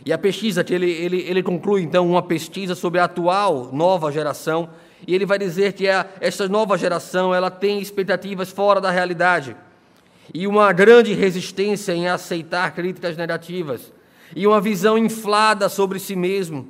E 0.05 0.11
a 0.11 0.17
pesquisa 0.17 0.65
que 0.65 0.73
ele, 0.73 0.91
ele, 0.91 1.21
ele 1.21 1.41
conclui, 1.41 1.81
então, 1.81 2.09
uma 2.09 2.21
pesquisa 2.21 2.75
sobre 2.75 2.99
a 2.99 3.05
atual 3.05 3.69
nova 3.71 4.11
geração, 4.11 4.69
e 5.07 5.15
ele 5.15 5.25
vai 5.25 5.39
dizer 5.39 5.73
que 5.73 5.87
a, 5.87 6.05
essa 6.19 6.47
nova 6.49 6.77
geração 6.77 7.33
ela 7.33 7.49
tem 7.49 7.79
expectativas 7.79 8.49
fora 8.49 8.81
da 8.81 8.91
realidade, 8.91 9.55
e 10.33 10.45
uma 10.45 10.71
grande 10.71 11.13
resistência 11.13 11.93
em 11.93 12.07
aceitar 12.07 12.73
críticas 12.75 13.17
negativas, 13.17 13.91
e 14.35 14.45
uma 14.45 14.61
visão 14.61 14.97
inflada 14.97 15.69
sobre 15.69 15.99
si 15.99 16.15
mesmo. 16.15 16.67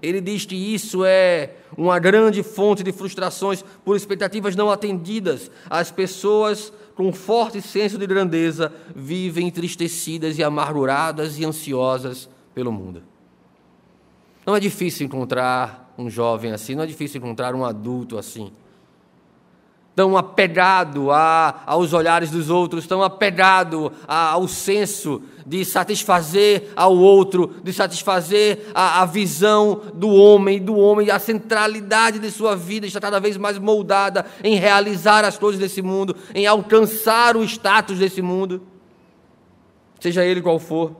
Ele 0.00 0.20
diz 0.20 0.46
que 0.46 0.54
isso 0.54 1.04
é 1.04 1.50
uma 1.76 1.98
grande 1.98 2.42
fonte 2.42 2.82
de 2.82 2.92
frustrações 2.92 3.64
por 3.84 3.96
expectativas 3.96 4.54
não 4.54 4.70
atendidas. 4.70 5.50
As 5.68 5.90
pessoas 5.90 6.72
com 7.00 7.14
forte 7.14 7.62
senso 7.62 7.96
de 7.96 8.06
grandeza, 8.06 8.70
vivem 8.94 9.46
entristecidas 9.46 10.36
e 10.36 10.44
amarguradas 10.44 11.38
e 11.38 11.46
ansiosas 11.46 12.28
pelo 12.54 12.70
mundo. 12.70 13.02
Não 14.44 14.54
é 14.54 14.60
difícil 14.60 15.06
encontrar 15.06 15.94
um 15.96 16.10
jovem 16.10 16.52
assim, 16.52 16.74
não 16.74 16.82
é 16.82 16.86
difícil 16.86 17.16
encontrar 17.16 17.54
um 17.54 17.64
adulto 17.64 18.18
assim 18.18 18.52
tão 19.94 20.16
apegado 20.16 21.10
a, 21.10 21.62
aos 21.66 21.92
olhares 21.92 22.30
dos 22.30 22.48
outros, 22.48 22.86
tão 22.86 23.02
apegado 23.02 23.92
a, 24.06 24.30
ao 24.30 24.46
senso 24.46 25.22
de 25.44 25.64
satisfazer 25.64 26.70
ao 26.76 26.96
outro, 26.96 27.56
de 27.62 27.72
satisfazer 27.72 28.66
a, 28.74 29.02
a 29.02 29.06
visão 29.06 29.82
do 29.92 30.08
homem, 30.08 30.60
do 30.60 30.76
homem, 30.76 31.10
a 31.10 31.18
centralidade 31.18 32.18
de 32.18 32.30
sua 32.30 32.54
vida 32.54 32.86
está 32.86 33.00
cada 33.00 33.18
vez 33.18 33.36
mais 33.36 33.58
moldada 33.58 34.24
em 34.44 34.56
realizar 34.56 35.24
as 35.24 35.36
coisas 35.36 35.60
desse 35.60 35.82
mundo, 35.82 36.16
em 36.34 36.46
alcançar 36.46 37.36
o 37.36 37.42
status 37.42 37.98
desse 37.98 38.22
mundo, 38.22 38.62
seja 39.98 40.24
ele 40.24 40.40
qual 40.40 40.58
for, 40.58 40.94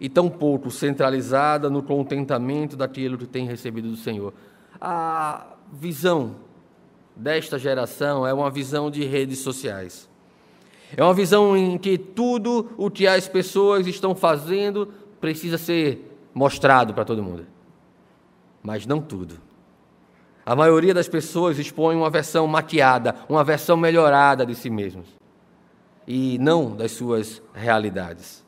e 0.00 0.08
tão 0.08 0.30
pouco 0.30 0.70
centralizada 0.70 1.68
no 1.68 1.82
contentamento 1.82 2.74
daquilo 2.74 3.18
que 3.18 3.26
tem 3.26 3.46
recebido 3.46 3.90
do 3.90 3.96
Senhor. 3.96 4.32
A 4.80 5.44
visão 5.70 6.36
desta 7.20 7.58
geração 7.58 8.26
é 8.26 8.32
uma 8.32 8.50
visão 8.50 8.90
de 8.90 9.04
redes 9.04 9.40
sociais. 9.40 10.08
É 10.96 11.04
uma 11.04 11.14
visão 11.14 11.56
em 11.56 11.76
que 11.76 11.98
tudo 11.98 12.72
o 12.76 12.90
que 12.90 13.06
as 13.06 13.28
pessoas 13.28 13.86
estão 13.86 14.14
fazendo 14.14 14.92
precisa 15.20 15.58
ser 15.58 16.16
mostrado 16.34 16.94
para 16.94 17.04
todo 17.04 17.22
mundo. 17.22 17.46
Mas 18.62 18.86
não 18.86 19.00
tudo. 19.00 19.38
A 20.44 20.56
maioria 20.56 20.94
das 20.94 21.08
pessoas 21.08 21.58
expõe 21.58 21.94
uma 21.94 22.10
versão 22.10 22.46
maquiada, 22.46 23.14
uma 23.28 23.44
versão 23.44 23.76
melhorada 23.76 24.44
de 24.44 24.54
si 24.54 24.70
mesmos, 24.70 25.06
e 26.08 26.38
não 26.38 26.74
das 26.74 26.92
suas 26.92 27.42
realidades. 27.54 28.42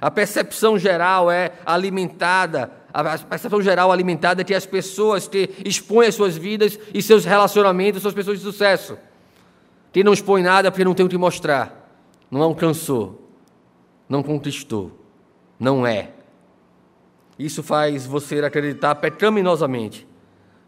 A 0.00 0.10
percepção 0.10 0.78
geral 0.78 1.30
é 1.30 1.52
alimentada 1.66 2.70
a 2.92 3.18
percepção 3.18 3.60
geral 3.60 3.92
alimentada 3.92 4.40
é 4.40 4.44
que 4.44 4.54
as 4.54 4.66
pessoas 4.66 5.28
que 5.28 5.50
expõem 5.64 6.08
as 6.08 6.14
suas 6.14 6.36
vidas 6.36 6.78
e 6.92 7.02
seus 7.02 7.24
relacionamentos 7.24 8.02
são 8.02 8.08
as 8.08 8.14
pessoas 8.14 8.38
de 8.38 8.44
sucesso. 8.44 8.96
Quem 9.92 10.02
não 10.02 10.12
expõe 10.12 10.42
nada 10.42 10.70
porque 10.70 10.84
não 10.84 10.94
tem 10.94 11.04
o 11.04 11.08
que 11.08 11.18
mostrar, 11.18 11.90
não 12.30 12.42
alcançou, 12.42 13.28
não 14.08 14.22
conquistou, 14.22 14.92
não 15.58 15.86
é. 15.86 16.12
Isso 17.38 17.62
faz 17.62 18.06
você 18.06 18.40
acreditar 18.40 18.94
pecaminosamente 18.96 20.06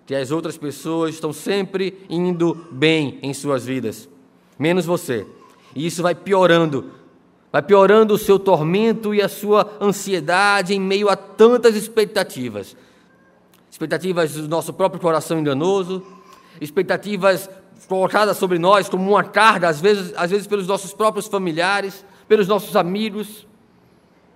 que 0.06 0.14
as 0.14 0.30
outras 0.30 0.56
pessoas 0.56 1.14
estão 1.14 1.32
sempre 1.32 2.04
indo 2.08 2.66
bem 2.70 3.18
em 3.22 3.32
suas 3.32 3.64
vidas, 3.64 4.08
menos 4.58 4.84
você. 4.84 5.26
E 5.74 5.86
isso 5.86 6.02
vai 6.02 6.14
piorando 6.14 6.92
vai 7.52 7.62
piorando 7.62 8.14
o 8.14 8.18
seu 8.18 8.38
tormento 8.38 9.14
e 9.14 9.20
a 9.20 9.28
sua 9.28 9.70
ansiedade 9.80 10.74
em 10.74 10.80
meio 10.80 11.08
a 11.08 11.16
tantas 11.16 11.74
expectativas. 11.74 12.76
Expectativas 13.70 14.34
do 14.34 14.48
nosso 14.48 14.72
próprio 14.72 15.00
coração 15.00 15.38
enganoso, 15.38 16.02
expectativas 16.60 17.48
colocadas 17.88 18.36
sobre 18.36 18.58
nós 18.58 18.88
como 18.88 19.08
uma 19.08 19.24
carga, 19.24 19.68
às 19.68 19.80
vezes, 19.80 20.12
às 20.16 20.30
vezes 20.30 20.46
pelos 20.46 20.66
nossos 20.66 20.92
próprios 20.92 21.26
familiares, 21.26 22.04
pelos 22.28 22.46
nossos 22.46 22.76
amigos, 22.76 23.46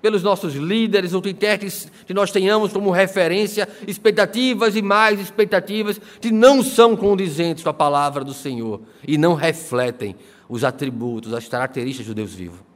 pelos 0.02 0.22
nossos 0.22 0.54
líderes, 0.54 1.14
ou 1.14 1.22
que, 1.22 1.32
que 1.32 2.12
nós 2.12 2.30
tenhamos 2.30 2.72
como 2.72 2.90
referência, 2.90 3.68
expectativas 3.86 4.76
e 4.76 4.82
mais 4.82 5.20
expectativas 5.20 6.00
que 6.20 6.30
não 6.30 6.62
são 6.62 6.96
condizentes 6.96 7.62
com 7.62 7.70
a 7.70 7.74
palavra 7.74 8.24
do 8.24 8.34
Senhor 8.34 8.82
e 9.06 9.16
não 9.16 9.34
refletem 9.34 10.14
os 10.48 10.62
atributos, 10.62 11.32
as 11.32 11.48
características 11.48 12.06
do 12.06 12.14
Deus 12.14 12.34
vivo. 12.34 12.73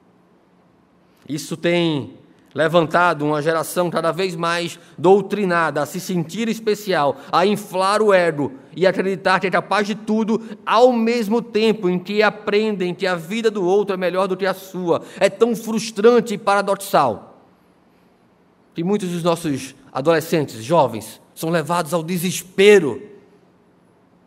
Isso 1.28 1.56
tem 1.56 2.14
levantado 2.54 3.24
uma 3.24 3.42
geração 3.42 3.90
cada 3.90 4.10
vez 4.10 4.34
mais 4.34 4.80
doutrinada 4.96 5.82
a 5.82 5.86
se 5.86 6.00
sentir 6.00 6.48
especial, 6.48 7.16
a 7.30 7.44
inflar 7.44 8.00
o 8.00 8.12
ego 8.12 8.52
e 8.74 8.86
acreditar 8.86 9.38
que 9.38 9.46
é 9.46 9.50
capaz 9.50 9.86
de 9.86 9.94
tudo, 9.94 10.42
ao 10.64 10.92
mesmo 10.92 11.42
tempo 11.42 11.88
em 11.88 11.98
que 11.98 12.22
aprendem 12.22 12.94
que 12.94 13.06
a 13.06 13.14
vida 13.14 13.50
do 13.50 13.64
outro 13.64 13.94
é 13.94 13.96
melhor 13.96 14.26
do 14.26 14.36
que 14.36 14.46
a 14.46 14.54
sua. 14.54 15.02
É 15.20 15.28
tão 15.28 15.54
frustrante 15.54 16.34
e 16.34 16.38
paradoxal 16.38 17.44
que 18.74 18.84
muitos 18.84 19.10
dos 19.10 19.24
nossos 19.24 19.74
adolescentes, 19.92 20.62
jovens, 20.62 21.20
são 21.34 21.50
levados 21.50 21.92
ao 21.92 22.02
desespero 22.02 23.02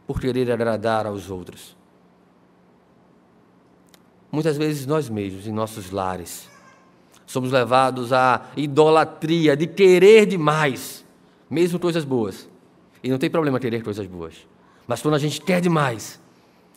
por 0.05 0.19
querer 0.19 0.51
agradar 0.51 1.05
aos 1.05 1.29
outros. 1.29 1.75
Muitas 4.29 4.57
vezes 4.57 4.85
nós 4.85 5.09
mesmos, 5.09 5.47
em 5.47 5.51
nossos 5.51 5.89
lares, 5.89 6.50
somos 7.31 7.49
levados 7.49 8.11
à 8.11 8.41
idolatria 8.57 9.55
de 9.55 9.65
querer 9.65 10.25
demais, 10.25 11.05
mesmo 11.49 11.79
coisas 11.79 12.03
boas. 12.03 12.49
E 13.01 13.09
não 13.09 13.17
tem 13.17 13.29
problema 13.29 13.57
querer 13.57 13.81
coisas 13.81 14.05
boas. 14.05 14.35
Mas 14.85 15.01
quando 15.01 15.13
a 15.15 15.17
gente 15.17 15.39
quer 15.39 15.61
demais, 15.61 16.19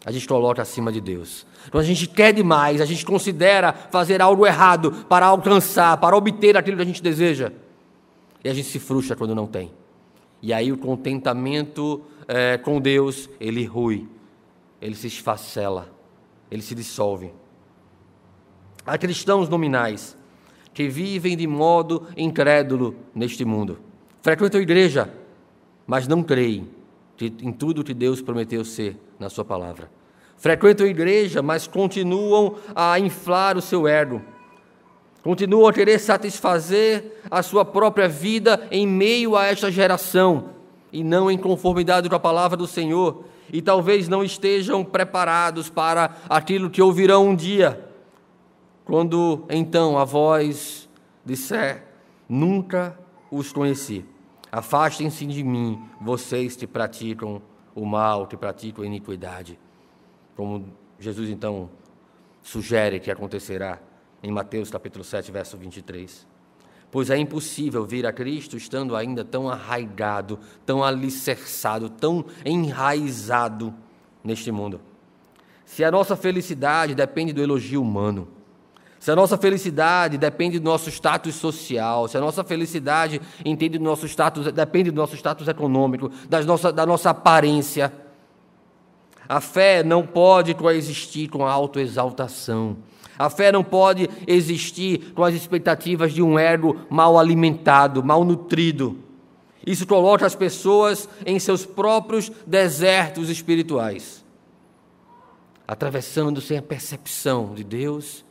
a 0.05 0.13
gente 0.13 0.29
coloca 0.29 0.63
acima 0.63 0.93
de 0.93 1.01
Deus. 1.01 1.45
Quando 1.73 1.83
a 1.83 1.87
gente 1.87 2.07
quer 2.07 2.33
demais, 2.33 2.81
a 2.81 2.85
gente 2.85 3.05
considera 3.05 3.73
fazer 3.73 4.23
algo 4.23 4.47
errado 4.47 4.93
para 5.09 5.27
alcançar, 5.27 5.97
para 5.97 6.17
obter 6.17 6.57
aquilo 6.57 6.77
que 6.77 6.83
a 6.85 6.87
gente 6.87 7.03
deseja. 7.03 7.51
E 8.45 8.49
a 8.49 8.55
gente 8.55 8.69
se 8.69 8.79
frustra 8.79 9.17
quando 9.17 9.35
não 9.35 9.49
tem. 9.49 9.73
E 10.41 10.53
aí 10.53 10.71
o 10.71 10.79
contentamento 10.79 12.01
é, 12.29 12.59
com 12.59 12.81
Deus, 12.81 13.29
ele 13.41 13.65
rui, 13.65 14.07
ele 14.81 14.95
se 14.95 15.09
esfacela, 15.09 15.93
ele 16.49 16.63
se 16.63 16.77
dissolve. 16.77 17.33
Há 18.87 18.97
cristãos 18.97 19.49
nominais 19.49 20.17
que 20.75 20.89
vivem 20.89 21.37
de 21.37 21.47
modo 21.47 22.09
incrédulo 22.17 22.97
neste 23.15 23.45
mundo. 23.45 23.79
Frequentam 24.21 24.59
a 24.59 24.63
igreja, 24.63 25.09
mas 25.87 26.09
não 26.09 26.23
creem 26.23 26.69
em 27.21 27.53
tudo 27.53 27.85
que 27.85 27.95
Deus 27.95 28.21
prometeu 28.21 28.65
ser 28.65 28.97
na 29.19 29.31
Sua 29.31 29.45
palavra. 29.45 29.89
Frequentam 30.37 30.85
a 30.85 30.91
igreja, 30.91 31.41
mas 31.41 31.67
continuam 31.67 32.57
a 32.75 32.99
inflar 32.99 33.57
o 33.57 33.63
seu 33.63 33.87
ego. 33.87 34.21
Continuam 35.23 35.69
a 35.69 35.73
querer 35.73 35.99
satisfazer 35.99 37.23
a 37.31 37.43
sua 37.43 37.65
própria 37.65 38.09
vida 38.09 38.67
em 38.71 38.87
meio 38.87 39.37
a 39.37 39.47
esta 39.47 39.71
geração 39.71 40.51
e 40.93 41.03
não 41.03 41.31
em 41.31 41.39
conformidade 41.39 42.11
com 42.11 42.15
a 42.15 42.21
palavra 42.21 42.59
do 42.59 42.67
Senhor. 42.67 43.25
E 43.51 43.63
talvez 43.63 44.07
não 44.07 44.23
estejam 44.23 44.85
preparados 44.85 45.71
para 45.71 46.17
aquilo 46.29 46.69
que 46.69 46.83
ouvirão 46.83 47.29
um 47.29 47.35
dia 47.35 47.84
quando 48.85 49.45
então 49.49 49.99
a 49.99 50.05
voz 50.05 50.89
disser: 51.25 51.85
Nunca 52.29 52.99
os 53.31 53.53
conheci. 53.53 54.05
Afastem-se 54.51 55.27
de 55.27 55.43
mim, 55.43 55.83
vocês 56.01 56.55
que 56.55 56.67
praticam 56.67 57.43
o 57.75 57.85
mal, 57.85 58.27
que 58.27 58.37
praticam 58.37 58.85
a 58.85 58.87
iniquidade. 58.87 59.59
Como 60.37 60.67
Jesus 60.99 61.29
então 61.29 61.69
sugere 62.43 63.01
que 63.01 63.11
acontecerá 63.11 63.81
em 64.23 64.31
Mateus 64.31 64.71
capítulo 64.71 65.05
7, 65.05 65.33
verso 65.33 65.57
23. 65.57 66.27
Pois 66.91 67.11
é 67.11 67.19
impossível 67.19 67.85
vir 67.85 68.07
a 68.07 68.13
Cristo 68.13 68.57
estando 68.57 68.95
ainda 68.95 69.25
tão 69.25 69.49
arraigado, 69.49 70.39
tão 70.65 70.85
alicerçado, 70.85 71.91
tão 71.91 72.25
enraizado 72.45 73.75
neste 74.23 74.53
mundo. 74.53 74.81
Se 75.65 75.83
a 75.83 75.91
nossa 75.91 76.15
felicidade 76.15 76.95
depende 76.95 77.33
do 77.33 77.43
elogio 77.43 77.83
humano, 77.83 78.29
se 79.05 79.11
a 79.11 79.15
nossa 79.15 79.37
felicidade 79.37 80.17
depende 80.17 80.59
do 80.59 80.65
nosso 80.65 80.89
status 80.89 81.35
social, 81.35 82.09
se 82.09 82.17
a 82.17 82.21
nossa 82.23 82.43
felicidade 82.43 83.21
entende 83.45 83.77
do 83.77 83.85
nosso 83.85 84.07
status, 84.07 84.51
depende 84.51 84.91
do 84.91 84.97
nosso 84.97 85.15
status 85.15 85.47
econômico, 85.47 86.11
das 86.27 86.47
nossa, 86.47 86.73
da 86.73 86.87
nossa 86.87 87.11
aparência, 87.11 87.93
a 89.29 89.43
fé 89.43 89.83
não 89.83 90.07
pode 90.07 90.55
coexistir 90.55 91.29
com 91.29 91.45
a 91.45 91.53
autoexaltação. 91.53 92.79
A 93.19 93.29
fé 93.29 93.53
não 93.53 93.63
pode 93.63 94.09
existir 94.27 95.13
com 95.13 95.23
as 95.23 95.35
expectativas 95.35 96.15
de 96.15 96.23
um 96.23 96.39
ego 96.39 96.75
mal 96.89 97.19
alimentado, 97.19 98.03
mal 98.03 98.25
nutrido. 98.25 98.99
Isso 99.67 99.87
coloca 99.87 100.25
as 100.25 100.35
pessoas 100.35 101.07
em 101.27 101.39
seus 101.39 101.67
próprios 101.67 102.33
desertos 102.47 103.29
espirituais, 103.29 104.25
atravessando 105.69 106.41
sem 106.41 106.57
a 106.57 106.63
percepção 106.63 107.53
de 107.55 107.63
Deus 107.63 108.25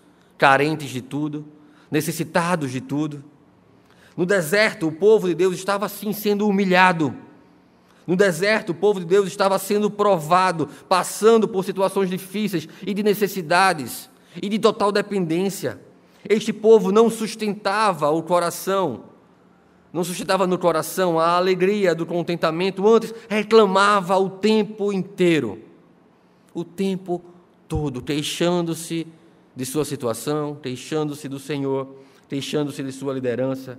carentes 0.43 0.89
de 0.89 1.01
tudo, 1.01 1.45
necessitados 1.89 2.69
de 2.69 2.81
tudo. 2.81 3.23
No 4.17 4.25
deserto, 4.25 4.89
o 4.89 4.91
povo 4.91 5.29
de 5.29 5.33
Deus 5.33 5.55
estava 5.55 5.85
assim 5.85 6.11
sendo 6.11 6.45
humilhado. 6.45 7.15
No 8.05 8.13
deserto, 8.13 8.73
o 8.73 8.75
povo 8.75 8.99
de 8.99 9.05
Deus 9.05 9.29
estava 9.29 9.57
sendo 9.57 9.89
provado, 9.89 10.67
passando 10.89 11.47
por 11.47 11.63
situações 11.63 12.09
difíceis 12.09 12.67
e 12.85 12.93
de 12.93 13.01
necessidades 13.01 14.09
e 14.41 14.49
de 14.49 14.59
total 14.59 14.91
dependência. 14.91 15.79
Este 16.27 16.51
povo 16.51 16.91
não 16.91 17.09
sustentava 17.09 18.09
o 18.09 18.21
coração, 18.21 19.05
não 19.93 20.03
sustentava 20.03 20.45
no 20.45 20.57
coração 20.57 21.17
a 21.17 21.37
alegria 21.37 21.95
do 21.95 22.05
contentamento, 22.05 22.85
antes 22.85 23.13
reclamava 23.29 24.17
o 24.17 24.29
tempo 24.29 24.91
inteiro, 24.91 25.61
o 26.53 26.65
tempo 26.65 27.21
todo, 27.65 28.01
queixando-se 28.01 29.07
de 29.55 29.65
sua 29.65 29.85
situação, 29.85 30.55
queixando-se 30.55 31.27
do 31.27 31.39
Senhor, 31.39 31.95
queixando-se 32.27 32.81
de 32.83 32.91
sua 32.91 33.13
liderança, 33.13 33.77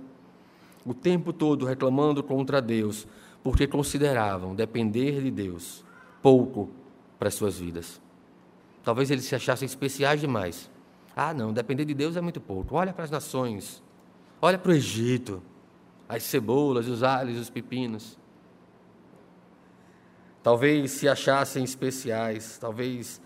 o 0.85 0.93
tempo 0.93 1.33
todo 1.33 1.65
reclamando 1.65 2.23
contra 2.23 2.61
Deus, 2.61 3.07
porque 3.43 3.67
consideravam 3.67 4.55
depender 4.55 5.21
de 5.21 5.31
Deus 5.31 5.83
pouco 6.21 6.69
para 7.19 7.27
as 7.27 7.33
suas 7.33 7.57
vidas. 7.57 8.01
Talvez 8.83 9.09
eles 9.11 9.25
se 9.25 9.35
achassem 9.35 9.65
especiais 9.65 10.21
demais. 10.21 10.69
Ah, 11.15 11.33
não, 11.33 11.51
depender 11.51 11.85
de 11.85 11.93
Deus 11.93 12.15
é 12.15 12.21
muito 12.21 12.39
pouco. 12.39 12.75
Olha 12.75 12.93
para 12.93 13.03
as 13.03 13.11
nações, 13.11 13.83
olha 14.41 14.57
para 14.57 14.71
o 14.71 14.75
Egito, 14.75 15.41
as 16.07 16.23
cebolas, 16.23 16.87
os 16.87 17.03
alhos, 17.03 17.39
os 17.39 17.49
pepinos. 17.49 18.17
Talvez 20.43 20.91
se 20.91 21.07
achassem 21.07 21.63
especiais, 21.63 22.57
talvez 22.59 23.19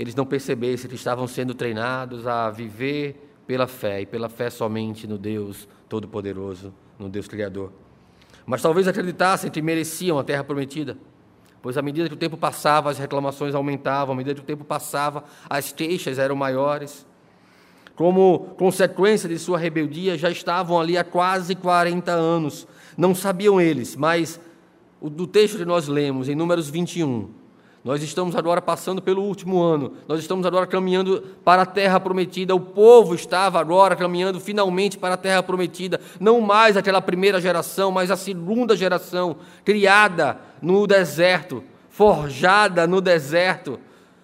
eles 0.00 0.14
não 0.14 0.24
percebessem 0.24 0.88
que 0.88 0.96
estavam 0.96 1.26
sendo 1.26 1.52
treinados 1.52 2.26
a 2.26 2.50
viver 2.50 3.34
pela 3.46 3.66
fé 3.66 4.00
e 4.00 4.06
pela 4.06 4.30
fé 4.30 4.48
somente 4.48 5.06
no 5.06 5.18
Deus 5.18 5.68
Todo-Poderoso, 5.90 6.72
no 6.98 7.06
Deus 7.06 7.28
Criador. 7.28 7.70
Mas 8.46 8.62
talvez 8.62 8.88
acreditassem 8.88 9.50
que 9.50 9.60
mereciam 9.60 10.18
a 10.18 10.24
terra 10.24 10.42
prometida, 10.42 10.96
pois 11.60 11.76
à 11.76 11.82
medida 11.82 12.08
que 12.08 12.14
o 12.14 12.16
tempo 12.16 12.38
passava, 12.38 12.88
as 12.88 12.96
reclamações 12.96 13.54
aumentavam, 13.54 14.14
à 14.14 14.16
medida 14.16 14.34
que 14.36 14.40
o 14.40 14.44
tempo 14.44 14.64
passava, 14.64 15.22
as 15.50 15.70
queixas 15.70 16.18
eram 16.18 16.34
maiores. 16.34 17.06
Como 17.94 18.54
consequência 18.56 19.28
de 19.28 19.38
sua 19.38 19.58
rebeldia, 19.58 20.16
já 20.16 20.30
estavam 20.30 20.80
ali 20.80 20.96
há 20.96 21.04
quase 21.04 21.54
40 21.54 22.10
anos. 22.10 22.66
Não 22.96 23.14
sabiam 23.14 23.60
eles, 23.60 23.96
mas 23.96 24.40
do 25.02 25.26
texto 25.26 25.58
que 25.58 25.64
nós 25.66 25.88
lemos, 25.88 26.26
em 26.26 26.34
Números 26.34 26.70
21, 26.70 27.39
nós 27.82 28.02
estamos 28.02 28.36
agora 28.36 28.60
passando 28.60 29.00
pelo 29.00 29.22
último 29.22 29.62
ano, 29.62 29.94
nós 30.06 30.20
estamos 30.20 30.44
agora 30.44 30.66
caminhando 30.66 31.22
para 31.42 31.62
a 31.62 31.66
terra 31.66 31.98
prometida. 31.98 32.54
O 32.54 32.60
povo 32.60 33.14
estava 33.14 33.58
agora 33.58 33.96
caminhando 33.96 34.38
finalmente 34.38 34.98
para 34.98 35.14
a 35.14 35.16
terra 35.16 35.42
prometida, 35.42 35.98
não 36.20 36.42
mais 36.42 36.76
aquela 36.76 37.00
primeira 37.00 37.40
geração, 37.40 37.90
mas 37.90 38.10
a 38.10 38.16
segunda 38.16 38.76
geração, 38.76 39.36
criada 39.64 40.38
no 40.60 40.86
deserto, 40.86 41.64
forjada 41.88 42.86
no 42.86 43.00
deserto, 43.00 43.80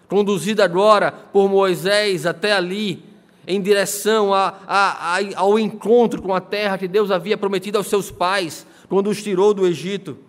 conduzida 0.06 0.62
agora 0.62 1.10
por 1.10 1.48
Moisés 1.48 2.26
até 2.26 2.52
ali, 2.52 3.02
em 3.46 3.60
direção 3.62 4.34
a, 4.34 4.54
a, 4.66 5.16
a, 5.16 5.20
ao 5.36 5.58
encontro 5.58 6.20
com 6.20 6.34
a 6.34 6.40
terra 6.40 6.76
que 6.76 6.88
Deus 6.88 7.10
havia 7.10 7.38
prometido 7.38 7.78
aos 7.78 7.86
seus 7.86 8.10
pais, 8.10 8.66
quando 8.88 9.08
os 9.08 9.22
tirou 9.22 9.54
do 9.54 9.66
Egito. 9.66 10.25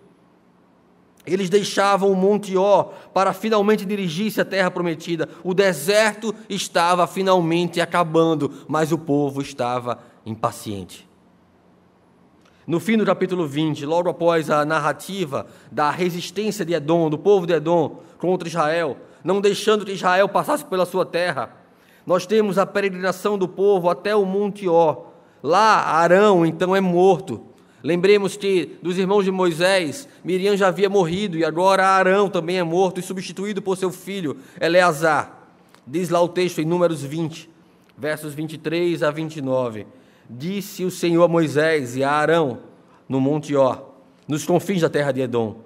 Eles 1.32 1.50
deixavam 1.50 2.10
o 2.10 2.16
Monte 2.16 2.56
Ó 2.56 2.84
para 3.12 3.32
finalmente 3.32 3.84
dirigir-se 3.84 4.40
à 4.40 4.44
terra 4.44 4.70
prometida. 4.70 5.28
O 5.44 5.54
deserto 5.54 6.34
estava 6.48 7.06
finalmente 7.06 7.80
acabando, 7.80 8.50
mas 8.66 8.92
o 8.92 8.98
povo 8.98 9.40
estava 9.40 9.98
impaciente. 10.24 11.08
No 12.66 12.78
fim 12.78 12.98
do 12.98 13.06
capítulo 13.06 13.46
20, 13.46 13.86
logo 13.86 14.10
após 14.10 14.50
a 14.50 14.62
narrativa 14.64 15.46
da 15.72 15.90
resistência 15.90 16.64
de 16.66 16.74
Edom, 16.74 17.08
do 17.08 17.16
povo 17.16 17.46
de 17.46 17.54
Edom 17.54 18.00
contra 18.18 18.46
Israel, 18.46 18.98
não 19.24 19.40
deixando 19.40 19.86
que 19.86 19.92
Israel 19.92 20.28
passasse 20.28 20.64
pela 20.66 20.84
sua 20.84 21.06
terra, 21.06 21.56
nós 22.04 22.26
temos 22.26 22.58
a 22.58 22.66
peregrinação 22.66 23.38
do 23.38 23.48
povo 23.48 23.88
até 23.88 24.14
o 24.14 24.26
Monte 24.26 24.68
Ó. 24.68 25.04
Lá, 25.42 25.82
Arão 25.82 26.44
então 26.44 26.74
é 26.74 26.80
morto. 26.80 27.47
Lembremos 27.82 28.36
que 28.36 28.76
dos 28.82 28.98
irmãos 28.98 29.24
de 29.24 29.30
Moisés, 29.30 30.08
Miriam 30.24 30.56
já 30.56 30.68
havia 30.68 30.88
morrido 30.88 31.38
e 31.38 31.44
agora 31.44 31.86
Arão 31.86 32.28
também 32.28 32.58
é 32.58 32.62
morto 32.64 32.98
e 32.98 33.02
substituído 33.02 33.62
por 33.62 33.76
seu 33.76 33.92
filho 33.92 34.36
Eleazar. 34.60 35.46
Diz 35.86 36.10
lá 36.10 36.20
o 36.20 36.28
texto 36.28 36.60
em 36.60 36.64
Números 36.64 37.02
20, 37.02 37.48
versos 37.96 38.34
23 38.34 39.02
a 39.02 39.10
29. 39.10 39.86
disse 40.28 40.84
o 40.84 40.90
Senhor 40.90 41.22
a 41.22 41.28
Moisés 41.28 41.96
e 41.96 42.02
a 42.02 42.10
Arão 42.10 42.58
no 43.08 43.20
Monte 43.20 43.54
Ó, 43.54 43.78
nos 44.26 44.44
confins 44.44 44.82
da 44.82 44.90
terra 44.90 45.12
de 45.12 45.20
Edom: 45.20 45.60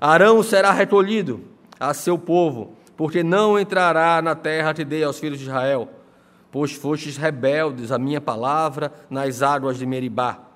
Arão 0.00 0.42
será 0.42 0.72
recolhido 0.72 1.40
a 1.78 1.94
seu 1.94 2.18
povo, 2.18 2.74
porque 2.96 3.22
não 3.22 3.58
entrará 3.58 4.20
na 4.20 4.34
terra 4.34 4.74
que 4.74 4.84
dei 4.84 5.04
aos 5.04 5.18
filhos 5.18 5.38
de 5.38 5.44
Israel, 5.44 5.88
pois 6.50 6.72
fostes 6.72 7.16
rebeldes 7.16 7.90
à 7.90 7.98
minha 7.98 8.20
palavra 8.20 8.92
nas 9.08 9.40
águas 9.40 9.78
de 9.78 9.86
Meribá. 9.86 10.53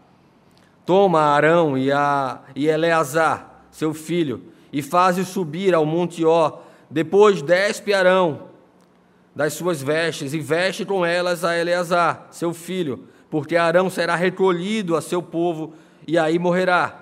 Toma 0.89 1.21
Arão 1.21 1.77
e, 1.77 1.93
a, 1.93 2.41
e 2.57 2.67
Eleazar, 2.67 3.67
seu 3.71 3.93
filho, 3.93 4.45
e 4.73 4.81
faze-o 4.81 5.25
subir 5.27 5.75
ao 5.75 5.85
monte 5.85 6.25
Ó. 6.25 6.61
Depois 6.89 7.43
despe 7.43 7.93
Arão 7.93 8.45
das 9.35 9.53
suas 9.53 9.83
vestes 9.83 10.33
e 10.33 10.41
veste 10.41 10.87
com 10.87 11.05
elas 11.05 11.45
a 11.45 11.55
Eleazar, 11.55 12.29
seu 12.31 12.55
filho, 12.55 13.05
porque 13.29 13.55
Arão 13.55 13.91
será 13.91 14.17
recolhido 14.17 14.97
a 14.97 15.03
seu 15.03 15.23
povo 15.23 15.75
e 16.07 16.17
aí 16.17 16.39
morrerá. 16.39 16.99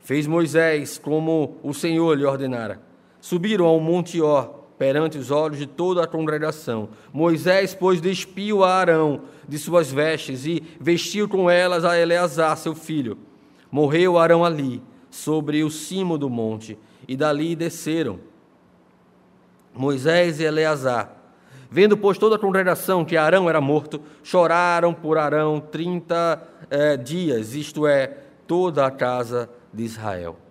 Fez 0.00 0.26
Moisés 0.26 0.98
como 0.98 1.58
o 1.62 1.72
Senhor 1.72 2.18
lhe 2.18 2.24
ordenara. 2.24 2.80
Subiram 3.20 3.66
ao 3.66 3.78
monte 3.78 4.20
Ó, 4.20 4.48
perante 4.82 5.16
os 5.16 5.30
olhos 5.30 5.58
de 5.58 5.66
toda 5.66 6.02
a 6.02 6.08
congregação. 6.08 6.88
Moisés, 7.12 7.72
pois, 7.72 8.00
despiu 8.00 8.64
a 8.64 8.74
Arão 8.74 9.20
de 9.46 9.56
suas 9.56 9.92
vestes 9.92 10.44
e 10.44 10.60
vestiu 10.80 11.28
com 11.28 11.48
elas 11.48 11.84
a 11.84 11.96
Eleazar, 11.96 12.56
seu 12.56 12.74
filho. 12.74 13.16
Morreu 13.70 14.18
Arão 14.18 14.44
ali, 14.44 14.82
sobre 15.08 15.62
o 15.62 15.70
cimo 15.70 16.18
do 16.18 16.28
monte, 16.28 16.76
e 17.06 17.16
dali 17.16 17.54
desceram 17.54 18.18
Moisés 19.72 20.40
e 20.40 20.42
Eleazar. 20.42 21.14
Vendo, 21.70 21.96
pois, 21.96 22.18
toda 22.18 22.34
a 22.34 22.40
congregação 22.40 23.04
que 23.04 23.16
Arão 23.16 23.48
era 23.48 23.60
morto, 23.60 24.02
choraram 24.20 24.92
por 24.92 25.16
Arão 25.16 25.60
trinta 25.60 26.42
eh, 26.68 26.96
dias, 26.96 27.54
isto 27.54 27.86
é, 27.86 28.16
toda 28.48 28.84
a 28.84 28.90
casa 28.90 29.48
de 29.72 29.84
Israel. 29.84 30.41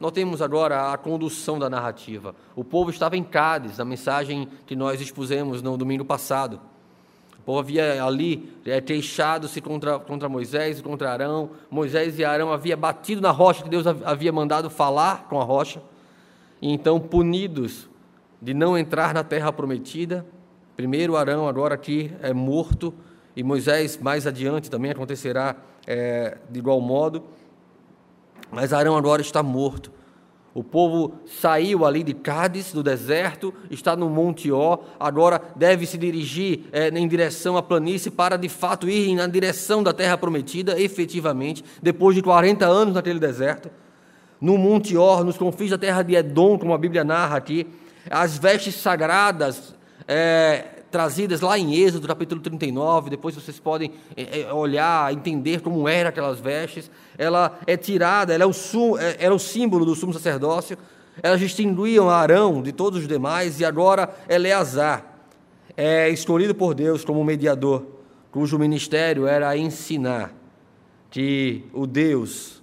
Notemos 0.00 0.40
agora 0.40 0.92
a 0.92 0.96
condução 0.96 1.58
da 1.58 1.68
narrativa. 1.68 2.34
O 2.54 2.62
povo 2.62 2.90
estava 2.90 3.16
em 3.16 3.24
Cádiz, 3.24 3.78
na 3.78 3.84
mensagem 3.84 4.48
que 4.64 4.76
nós 4.76 5.00
expusemos 5.00 5.60
no 5.60 5.76
domingo 5.76 6.04
passado. 6.04 6.60
O 7.40 7.42
povo 7.42 7.58
havia 7.58 8.04
ali 8.04 8.52
é, 8.64 8.80
queixado-se 8.80 9.60
contra, 9.60 9.98
contra 9.98 10.28
Moisés 10.28 10.78
e 10.78 10.82
contra 10.82 11.10
Arão. 11.10 11.50
Moisés 11.68 12.18
e 12.18 12.24
Arão 12.24 12.52
haviam 12.52 12.78
batido 12.78 13.20
na 13.20 13.30
rocha 13.30 13.64
que 13.64 13.68
Deus 13.68 13.86
havia 13.86 14.32
mandado 14.32 14.70
falar 14.70 15.26
com 15.28 15.40
a 15.40 15.44
rocha. 15.44 15.82
E 16.62 16.72
então, 16.72 17.00
punidos 17.00 17.88
de 18.40 18.54
não 18.54 18.78
entrar 18.78 19.12
na 19.12 19.24
terra 19.24 19.52
prometida, 19.52 20.24
primeiro 20.76 21.16
Arão, 21.16 21.48
agora 21.48 21.74
aqui, 21.74 22.12
é 22.22 22.32
morto, 22.32 22.94
e 23.34 23.42
Moisés, 23.42 23.96
mais 23.96 24.26
adiante, 24.26 24.70
também 24.70 24.90
acontecerá 24.90 25.56
é, 25.86 26.38
de 26.48 26.58
igual 26.58 26.80
modo. 26.80 27.24
Mas 28.50 28.72
Arão 28.72 28.96
agora 28.96 29.22
está 29.22 29.42
morto. 29.42 29.92
O 30.54 30.64
povo 30.64 31.20
saiu 31.24 31.84
ali 31.84 32.02
de 32.02 32.12
Cádiz, 32.14 32.72
do 32.72 32.82
deserto, 32.82 33.54
está 33.70 33.94
no 33.94 34.08
Monte 34.10 34.50
Ó, 34.50 34.78
agora 34.98 35.40
deve 35.54 35.86
se 35.86 35.96
dirigir 35.96 36.64
é, 36.72 36.88
em 36.88 37.06
direção 37.06 37.56
à 37.56 37.62
planície 37.62 38.10
para 38.10 38.36
de 38.36 38.48
fato 38.48 38.88
ir 38.88 39.14
na 39.14 39.26
direção 39.26 39.82
da 39.82 39.92
terra 39.92 40.18
prometida, 40.18 40.80
efetivamente, 40.80 41.64
depois 41.80 42.16
de 42.16 42.22
40 42.22 42.66
anos 42.66 42.94
naquele 42.94 43.20
deserto. 43.20 43.70
No 44.40 44.58
Monte 44.58 44.96
Ó, 44.96 45.22
nos 45.22 45.36
confins 45.36 45.70
da 45.70 45.78
terra 45.78 46.02
de 46.02 46.16
Edom, 46.16 46.58
como 46.58 46.74
a 46.74 46.78
Bíblia 46.78 47.04
narra 47.04 47.36
aqui, 47.36 47.66
as 48.10 48.38
vestes 48.38 48.74
sagradas 48.74 49.76
é, 50.08 50.77
trazidas 50.90 51.40
lá 51.40 51.58
em 51.58 51.74
Êxodo, 51.74 52.06
capítulo 52.06 52.40
39, 52.40 53.10
depois 53.10 53.34
vocês 53.34 53.58
podem 53.58 53.92
é, 54.16 54.40
é, 54.40 54.52
olhar, 54.52 55.12
entender 55.12 55.60
como 55.60 55.88
eram 55.88 56.08
aquelas 56.08 56.40
vestes. 56.40 56.90
Ela 57.16 57.58
é 57.66 57.76
tirada, 57.76 58.34
ela 58.34 58.44
é 58.44 58.46
o, 58.46 58.98
é, 58.98 59.16
era 59.18 59.34
o 59.34 59.38
símbolo 59.38 59.84
do 59.84 59.94
sumo 59.94 60.12
sacerdócio. 60.12 60.76
Elas 61.22 61.40
distinguiam 61.40 62.08
Arão 62.08 62.62
de 62.62 62.72
todos 62.72 63.00
os 63.00 63.08
demais 63.08 63.60
e 63.60 63.64
agora 63.64 64.14
Eleazar 64.28 65.04
é 65.76 66.08
escolhido 66.08 66.54
por 66.54 66.74
Deus 66.74 67.04
como 67.04 67.24
mediador, 67.24 67.86
cujo 68.30 68.58
ministério 68.58 69.26
era 69.26 69.56
ensinar 69.56 70.32
que 71.10 71.64
o 71.72 71.86
Deus, 71.86 72.62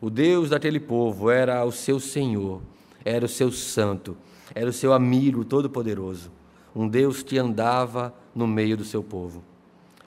o 0.00 0.08
Deus 0.08 0.50
daquele 0.50 0.80
povo 0.80 1.30
era 1.30 1.64
o 1.64 1.72
seu 1.72 2.00
Senhor, 2.00 2.60
era 3.04 3.24
o 3.24 3.28
seu 3.28 3.50
santo, 3.52 4.16
era 4.54 4.68
o 4.68 4.72
seu 4.72 4.92
amigo 4.92 5.44
todo-poderoso 5.44 6.41
um 6.74 6.88
Deus 6.88 7.22
que 7.22 7.38
andava 7.38 8.14
no 8.34 8.46
meio 8.46 8.76
do 8.76 8.84
seu 8.84 9.02
povo, 9.02 9.42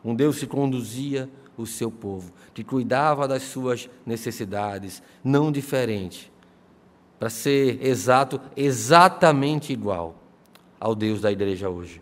um 0.03 0.15
Deus 0.15 0.39
que 0.39 0.47
conduzia 0.47 1.29
o 1.57 1.65
seu 1.65 1.89
povo, 1.89 2.31
que 2.53 2.63
cuidava 2.63 3.27
das 3.27 3.43
suas 3.43 3.89
necessidades, 4.05 5.01
não 5.23 5.51
diferente, 5.51 6.31
para 7.19 7.29
ser 7.29 7.83
exato, 7.85 8.39
exatamente 8.55 9.71
igual 9.71 10.15
ao 10.79 10.93
Deus 10.93 11.21
da 11.21 11.31
igreja 11.31 11.69
hoje. 11.69 12.01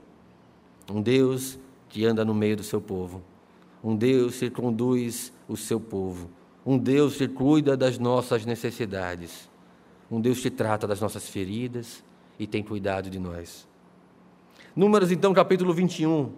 Um 0.91 1.02
Deus 1.02 1.60
que 1.88 2.06
anda 2.06 2.26
no 2.26 2.34
meio 2.34 2.58
do 2.58 2.63
seu 2.63 2.82
povo, 2.82 3.21
um 3.84 3.95
Deus 3.95 4.39
que 4.39 4.49
conduz 4.49 5.32
o 5.47 5.56
seu 5.56 5.80
povo, 5.80 6.30
um 6.65 6.78
Deus 6.78 7.17
que 7.17 7.28
cuida 7.28 7.78
das 7.78 7.99
nossas 7.99 8.45
necessidades, 8.45 9.49
um 10.10 10.19
Deus 10.19 10.39
que 10.39 10.49
trata 10.49 10.88
das 10.88 10.99
nossas 10.99 11.28
feridas 11.30 12.04
e 12.39 12.47
tem 12.47 12.63
cuidado 12.63 13.10
de 13.10 13.19
nós. 13.19 13.67
Números, 14.75 15.12
então, 15.12 15.33
capítulo 15.33 15.71
21. 15.71 16.31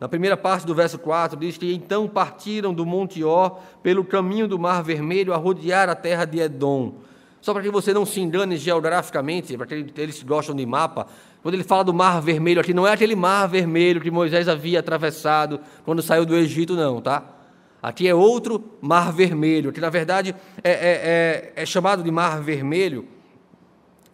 Na 0.00 0.08
primeira 0.08 0.36
parte 0.36 0.66
do 0.66 0.74
verso 0.74 0.98
4, 0.98 1.38
diz 1.38 1.56
que 1.56 1.72
então 1.72 2.08
partiram 2.08 2.74
do 2.74 2.84
Monte 2.84 3.22
Ó 3.22 3.50
pelo 3.82 4.04
caminho 4.04 4.48
do 4.48 4.58
Mar 4.58 4.82
Vermelho 4.82 5.32
a 5.32 5.36
rodear 5.36 5.88
a 5.88 5.94
terra 5.94 6.24
de 6.24 6.40
Edom. 6.40 6.96
Só 7.40 7.52
para 7.54 7.62
que 7.62 7.70
você 7.70 7.94
não 7.94 8.04
se 8.04 8.20
engane 8.20 8.56
geograficamente, 8.56 9.56
para 9.56 9.66
que 9.66 9.86
eles 9.96 10.20
gostam 10.24 10.54
de 10.54 10.66
mapa, 10.66 11.06
quando 11.42 11.54
ele 11.54 11.62
fala 11.62 11.84
do 11.84 11.94
Mar 11.94 12.20
Vermelho 12.20 12.60
aqui, 12.60 12.74
não 12.74 12.86
é 12.86 12.92
aquele 12.92 13.14
Mar 13.14 13.46
Vermelho 13.46 14.00
que 14.00 14.10
Moisés 14.10 14.48
havia 14.48 14.80
atravessado 14.80 15.60
quando 15.84 16.02
saiu 16.02 16.26
do 16.26 16.36
Egito, 16.36 16.74
não, 16.74 17.00
tá? 17.00 17.22
Aqui 17.80 18.08
é 18.08 18.14
outro 18.14 18.64
Mar 18.80 19.12
Vermelho, 19.12 19.72
que 19.72 19.80
na 19.80 19.90
verdade 19.90 20.34
é, 20.62 20.70
é, 20.70 20.72
é, 20.74 21.62
é 21.62 21.64
chamado 21.64 22.02
de 22.02 22.10
Mar 22.10 22.42
Vermelho, 22.42 23.06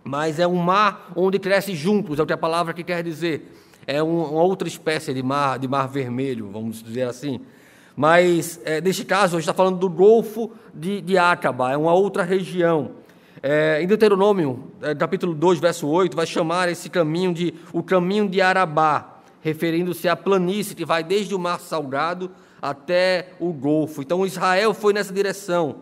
mas 0.05 0.39
é 0.39 0.47
um 0.47 0.57
mar 0.57 1.11
onde 1.17 1.39
cresce 1.39 1.75
juntos, 1.75 2.19
é 2.19 2.23
o 2.23 2.27
que 2.27 2.33
a 2.33 2.39
palavra 2.39 2.75
que 2.75 2.85
quer 2.85 3.03
dizer 3.03 3.62
é 3.87 4.03
um, 4.03 4.33
uma 4.33 4.43
outra 4.43 4.69
espécie 4.69 5.13
de 5.13 5.23
mar, 5.23 5.59
de 5.59 5.69
mar 5.69 5.89
vermelho, 5.89 6.51
vamos 6.51 6.83
dizer 6.83 7.03
assim. 7.03 7.41
Mas, 7.97 8.61
é, 8.65 8.81
neste 8.81 9.05
caso, 9.05 9.37
a 9.37 9.41
gente 9.41 9.49
está 9.49 9.55
falando 9.55 9.79
do 9.79 9.89
Golfo 9.89 10.51
de, 10.75 11.01
de 11.01 11.19
Acaba, 11.19 11.73
é 11.73 11.77
uma 11.77 11.93
outra 11.93 12.23
região. 12.23 12.93
É, 13.43 13.83
em 13.83 13.87
Deuteronômio, 13.87 14.73
é, 14.81 14.95
capítulo 14.95 15.35
2, 15.35 15.59
verso 15.59 15.89
8, 15.89 16.17
vai 16.17 16.27
chamar 16.27 16.69
esse 16.69 16.89
caminho 16.89 17.35
de 17.35 17.53
o 17.73 17.83
caminho 17.83 18.29
de 18.29 18.41
Arabá, 18.41 19.19
referindo-se 19.41 20.09
à 20.09 20.17
planície 20.17 20.77
que 20.77 20.85
vai 20.85 21.03
desde 21.03 21.35
o 21.35 21.39
Mar 21.39 21.59
Salgado 21.59 22.31
até 22.61 23.31
o 23.41 23.53
Golfo. 23.53 24.01
Então, 24.01 24.25
Israel 24.25 24.73
foi 24.73 24.93
nessa 24.93 25.13
direção 25.13 25.77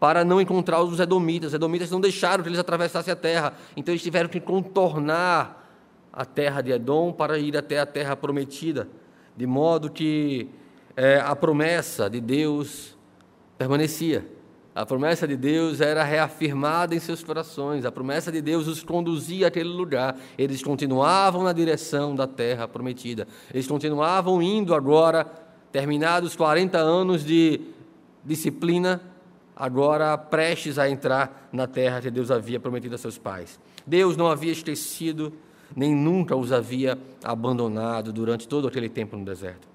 para 0.00 0.24
não 0.24 0.40
encontrar 0.40 0.82
os 0.82 0.98
edomitas. 0.98 1.48
Os 1.48 1.54
edomitas 1.54 1.90
não 1.90 2.00
deixaram 2.00 2.42
que 2.42 2.48
eles 2.48 2.58
atravessassem 2.58 3.12
a 3.12 3.16
terra, 3.16 3.54
então 3.76 3.92
eles 3.92 4.02
tiveram 4.02 4.28
que 4.28 4.40
contornar 4.40 5.65
a 6.16 6.24
terra 6.24 6.62
de 6.62 6.72
Edom 6.72 7.12
para 7.12 7.38
ir 7.38 7.54
até 7.58 7.78
a 7.78 7.84
terra 7.84 8.16
prometida, 8.16 8.88
de 9.36 9.46
modo 9.46 9.90
que 9.90 10.48
é, 10.96 11.20
a 11.20 11.36
promessa 11.36 12.08
de 12.08 12.22
Deus 12.22 12.96
permanecia. 13.58 14.26
A 14.74 14.84
promessa 14.84 15.28
de 15.28 15.36
Deus 15.36 15.80
era 15.80 16.02
reafirmada 16.02 16.94
em 16.94 16.98
seus 16.98 17.22
corações, 17.22 17.84
a 17.84 17.92
promessa 17.92 18.32
de 18.32 18.40
Deus 18.40 18.66
os 18.66 18.82
conduzia 18.82 19.48
àquele 19.48 19.68
lugar. 19.68 20.18
Eles 20.38 20.62
continuavam 20.62 21.42
na 21.42 21.52
direção 21.52 22.14
da 22.14 22.26
terra 22.26 22.66
prometida, 22.66 23.28
eles 23.52 23.66
continuavam 23.66 24.40
indo 24.40 24.74
agora, 24.74 25.26
terminados 25.70 26.34
40 26.34 26.78
anos 26.78 27.24
de 27.24 27.60
disciplina, 28.24 29.02
agora 29.54 30.16
prestes 30.16 30.78
a 30.78 30.88
entrar 30.88 31.48
na 31.52 31.66
terra 31.66 32.00
que 32.00 32.10
Deus 32.10 32.30
havia 32.30 32.58
prometido 32.58 32.94
a 32.94 32.98
seus 32.98 33.18
pais. 33.18 33.60
Deus 33.86 34.16
não 34.16 34.28
havia 34.28 34.52
esquecido 34.52 35.32
nem 35.74 35.94
nunca 35.94 36.36
os 36.36 36.52
havia 36.52 36.98
abandonado 37.24 38.12
durante 38.12 38.46
todo 38.46 38.68
aquele 38.68 38.88
tempo 38.88 39.16
no 39.16 39.24
deserto. 39.24 39.66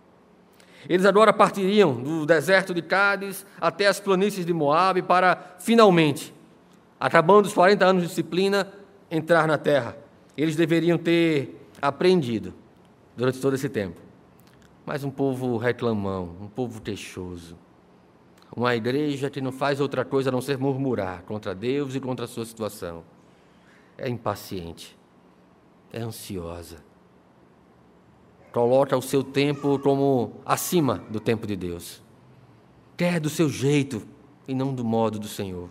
Eles 0.88 1.06
agora 1.06 1.32
partiriam 1.32 1.94
do 1.96 2.26
deserto 2.26 2.74
de 2.74 2.82
Cádiz 2.82 3.46
até 3.60 3.88
as 3.88 4.00
planícies 4.00 4.46
de 4.46 4.54
Moabe 4.54 5.02
para, 5.02 5.56
finalmente, 5.60 6.34
acabando 7.00 7.46
os 7.46 7.54
40 7.54 7.86
anos 7.86 8.04
de 8.04 8.10
disciplina, 8.10 8.72
entrar 9.10 9.48
na 9.48 9.58
terra. 9.58 9.96
Eles 10.36 10.56
deveriam 10.56 10.98
ter 10.98 11.68
aprendido 11.82 12.54
durante 13.16 13.40
todo 13.40 13.54
esse 13.54 13.70
tempo. 13.70 14.00
Mas 14.86 15.04
um 15.04 15.12
povo 15.12 15.58
reclamão, 15.58 16.36
um 16.42 16.48
povo 16.48 16.82
queixoso, 16.82 17.56
uma 18.56 18.76
igreja 18.76 19.30
que 19.30 19.40
não 19.40 19.52
faz 19.52 19.80
outra 19.80 20.04
coisa 20.04 20.30
a 20.30 20.32
não 20.32 20.42
ser 20.42 20.58
murmurar 20.58 21.22
contra 21.24 21.54
Deus 21.54 21.94
e 21.94 22.00
contra 22.00 22.26
a 22.26 22.28
sua 22.28 22.46
situação. 22.46 23.04
É 23.98 24.10
impaciente 24.10 24.98
é 25.92 26.00
ansiosa. 26.00 26.78
coloca 28.52 28.98
o 28.98 29.02
seu 29.02 29.24
tempo 29.24 29.80
como 29.80 30.34
acima 30.46 31.04
do 31.10 31.20
tempo 31.20 31.48
de 31.48 31.56
Deus. 31.56 32.02
Quer 32.98 33.20
do 33.20 33.30
seu 33.30 33.50
jeito 33.50 34.04
e 34.48 34.54
não 34.54 34.74
do 34.74 34.84
modo 34.84 35.18
do 35.18 35.28
Senhor. 35.28 35.70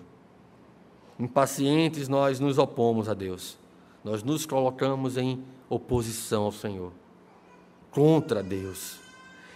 Impacientes, 1.18 2.08
nós 2.08 2.40
nos 2.40 2.56
opomos 2.56 3.08
a 3.08 3.14
Deus. 3.14 3.58
Nós 4.02 4.22
nos 4.22 4.46
colocamos 4.46 5.18
em 5.18 5.44
oposição 5.68 6.44
ao 6.44 6.52
Senhor, 6.52 6.92
contra 7.90 8.42
Deus. 8.42 8.98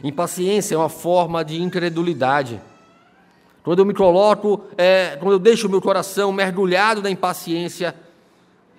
Impaciência 0.03 0.75
é 0.75 0.79
uma 0.79 0.91
forma 0.91 1.43
de 1.43 1.61
incredulidade. 1.63 2.61
Quando 3.63 3.79
eu 3.79 3.87
me 3.87 3.95
coloco, 3.95 4.65
é, 4.77 5.17
quando 5.19 5.33
eu 5.33 5.39
deixo 5.39 5.67
o 5.67 5.71
meu 5.71 5.81
coração 5.81 6.31
mergulhado 6.31 7.01
na 7.01 7.09
impaciência, 7.11 7.95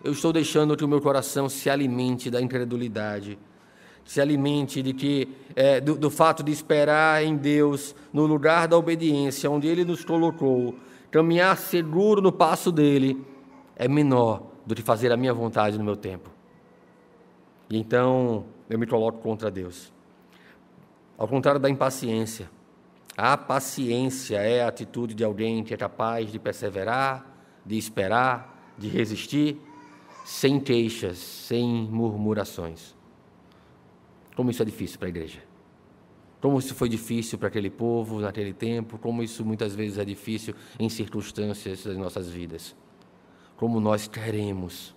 eu 0.06 0.12
estou 0.12 0.32
deixando 0.32 0.78
que 0.78 0.86
o 0.86 0.88
meu 0.88 1.02
coração 1.02 1.50
se 1.50 1.68
alimente 1.68 2.30
da 2.30 2.40
incredulidade, 2.40 3.40
se 4.06 4.22
alimente 4.22 4.84
de 4.84 4.94
que 4.94 5.28
é, 5.56 5.82
do, 5.82 5.96
do 5.96 6.12
fato 6.12 6.44
de 6.44 6.52
esperar 6.52 7.24
em 7.24 7.36
Deus 7.36 7.96
no 8.14 8.28
lugar 8.28 8.68
da 8.68 8.78
obediência, 8.78 9.50
onde 9.50 9.68
Ele 9.68 9.84
nos 9.84 10.06
colocou, 10.06 10.76
caminhar 11.10 11.58
seguro 11.58 12.22
no 12.22 12.32
passo 12.32 12.72
dele 12.72 13.20
é 13.76 13.88
menor 13.88 14.44
do 14.64 14.76
que 14.76 14.84
fazer 14.84 15.12
a 15.12 15.18
minha 15.18 15.34
vontade 15.34 15.76
no 15.76 15.84
meu 15.84 15.96
tempo. 15.96 16.30
E 17.68 17.76
então 17.80 18.46
eu 18.70 18.78
me 18.78 18.86
coloco 18.86 19.18
contra 19.24 19.50
Deus. 19.50 19.92
Ao 21.18 21.28
contrário 21.28 21.60
da 21.60 21.68
impaciência, 21.68 22.48
a 23.18 23.36
paciência 23.36 24.38
é 24.38 24.62
a 24.62 24.68
atitude 24.68 25.16
de 25.16 25.24
alguém 25.24 25.64
que 25.64 25.74
é 25.74 25.78
capaz 25.78 26.32
de 26.32 26.38
perseverar, 26.38 27.26
de 27.66 27.76
esperar, 27.76 28.74
de 28.78 28.88
resistir, 28.88 29.60
sem 30.26 30.60
queixas, 30.60 31.20
sem 31.20 31.68
murmurações. 31.68 32.96
Como 34.36 34.50
isso 34.50 34.64
é 34.64 34.66
difícil 34.66 34.98
para 34.98 35.08
a 35.08 35.10
igreja. 35.10 35.40
Como 36.42 36.58
isso 36.58 36.74
foi 36.74 36.90
difícil 36.90 37.38
para 37.38 37.48
aquele 37.48 37.70
povo 37.70 38.20
naquele 38.20 38.52
tempo, 38.52 38.98
como 38.98 39.22
isso 39.22 39.46
muitas 39.46 39.76
vezes 39.76 40.00
é 40.00 40.04
difícil 40.04 40.56
em 40.80 40.90
circunstâncias 40.90 41.84
das 41.84 41.96
nossas 41.96 42.28
vidas. 42.28 42.76
Como 43.56 43.80
nós 43.80 44.08
queremos. 44.08 44.96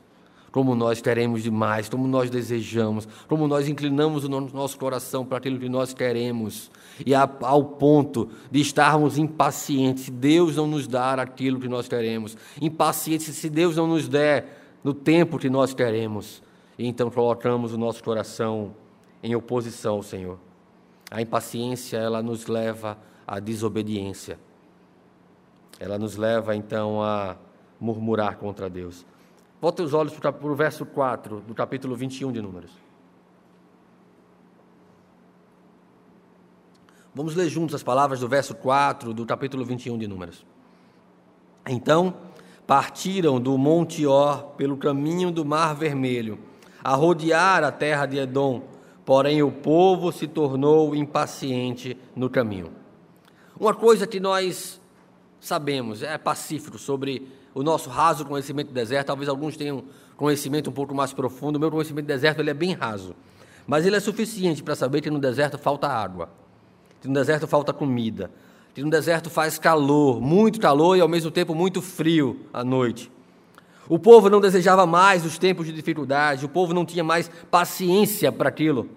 Como 0.50 0.74
nós 0.74 1.02
queremos 1.02 1.42
demais, 1.42 1.90
como 1.90 2.08
nós 2.08 2.30
desejamos, 2.30 3.06
como 3.28 3.46
nós 3.46 3.68
inclinamos 3.68 4.24
o 4.24 4.28
nosso 4.30 4.78
coração 4.78 5.26
para 5.26 5.36
aquilo 5.36 5.58
que 5.58 5.68
nós 5.68 5.92
queremos, 5.92 6.70
e 7.04 7.14
ao 7.14 7.64
ponto 7.64 8.30
de 8.50 8.62
estarmos 8.62 9.18
impacientes. 9.18 10.04
Se 10.04 10.10
Deus 10.10 10.56
não 10.56 10.66
nos 10.66 10.88
dar 10.88 11.20
aquilo 11.20 11.60
que 11.60 11.68
nós 11.68 11.86
queremos, 11.86 12.34
impacientes 12.62 13.26
se 13.36 13.50
Deus 13.50 13.76
não 13.76 13.86
nos 13.86 14.08
der 14.08 14.57
no 14.82 14.94
tempo 14.94 15.38
que 15.38 15.50
nós 15.50 15.74
queremos, 15.74 16.42
e 16.78 16.86
então 16.86 17.10
colocamos 17.10 17.72
o 17.72 17.78
nosso 17.78 18.02
coração 18.02 18.74
em 19.22 19.34
oposição 19.34 19.96
ao 19.96 20.02
Senhor. 20.02 20.38
A 21.10 21.20
impaciência, 21.20 21.96
ela 21.96 22.22
nos 22.22 22.46
leva 22.46 22.96
à 23.26 23.40
desobediência. 23.40 24.38
Ela 25.80 25.98
nos 25.98 26.16
leva 26.16 26.54
então 26.54 27.02
a 27.02 27.36
murmurar 27.80 28.36
contra 28.36 28.68
Deus. 28.68 29.06
Volta 29.60 29.82
os 29.82 29.92
olhos 29.94 30.12
para 30.12 30.34
o 30.40 30.54
verso 30.54 30.86
4 30.86 31.40
do 31.40 31.54
capítulo 31.54 31.96
21 31.96 32.32
de 32.32 32.40
Números. 32.40 32.70
Vamos 37.14 37.34
ler 37.34 37.48
juntos 37.48 37.74
as 37.74 37.82
palavras 37.82 38.20
do 38.20 38.28
verso 38.28 38.54
4 38.54 39.12
do 39.12 39.26
capítulo 39.26 39.64
21 39.64 39.98
de 39.98 40.06
Números. 40.06 40.46
Então 41.66 42.14
partiram 42.68 43.40
do 43.40 43.56
Monte 43.56 44.04
Or 44.04 44.52
pelo 44.58 44.76
caminho 44.76 45.30
do 45.30 45.42
Mar 45.42 45.74
Vermelho, 45.74 46.38
a 46.84 46.94
rodear 46.94 47.64
a 47.64 47.72
terra 47.72 48.04
de 48.04 48.18
Edom, 48.18 48.62
porém 49.06 49.42
o 49.42 49.50
povo 49.50 50.12
se 50.12 50.26
tornou 50.26 50.94
impaciente 50.94 51.96
no 52.14 52.28
caminho. 52.28 52.70
Uma 53.58 53.72
coisa 53.72 54.06
que 54.06 54.20
nós 54.20 54.78
sabemos, 55.40 56.02
é 56.02 56.18
pacífico 56.18 56.76
sobre 56.76 57.26
o 57.54 57.62
nosso 57.62 57.88
raso 57.88 58.26
conhecimento 58.26 58.68
do 58.68 58.74
deserto. 58.74 59.06
Talvez 59.06 59.30
alguns 59.30 59.56
tenham 59.56 59.84
conhecimento 60.14 60.68
um 60.68 60.72
pouco 60.74 60.94
mais 60.94 61.14
profundo. 61.14 61.56
O 61.56 61.60
meu 61.60 61.70
conhecimento 61.70 62.04
do 62.04 62.08
deserto 62.08 62.40
ele 62.40 62.50
é 62.50 62.54
bem 62.54 62.74
raso. 62.74 63.16
Mas 63.66 63.86
ele 63.86 63.96
é 63.96 64.00
suficiente 64.00 64.62
para 64.62 64.76
saber 64.76 65.00
que 65.00 65.08
no 65.08 65.18
deserto 65.18 65.56
falta 65.56 65.88
água, 65.88 66.28
que 67.00 67.08
no 67.08 67.14
deserto 67.14 67.46
falta 67.46 67.72
comida, 67.72 68.30
que 68.78 68.84
no 68.84 68.90
deserto 68.90 69.28
faz 69.28 69.58
calor, 69.58 70.20
muito 70.20 70.60
calor 70.60 70.96
e 70.96 71.00
ao 71.00 71.08
mesmo 71.08 71.32
tempo 71.32 71.52
muito 71.52 71.82
frio 71.82 72.46
à 72.52 72.62
noite. 72.62 73.10
O 73.88 73.98
povo 73.98 74.30
não 74.30 74.40
desejava 74.40 74.86
mais 74.86 75.24
os 75.24 75.36
tempos 75.36 75.66
de 75.66 75.72
dificuldade, 75.72 76.44
o 76.44 76.48
povo 76.48 76.72
não 76.72 76.86
tinha 76.86 77.02
mais 77.02 77.28
paciência 77.50 78.30
para 78.30 78.48
aquilo. 78.48 78.88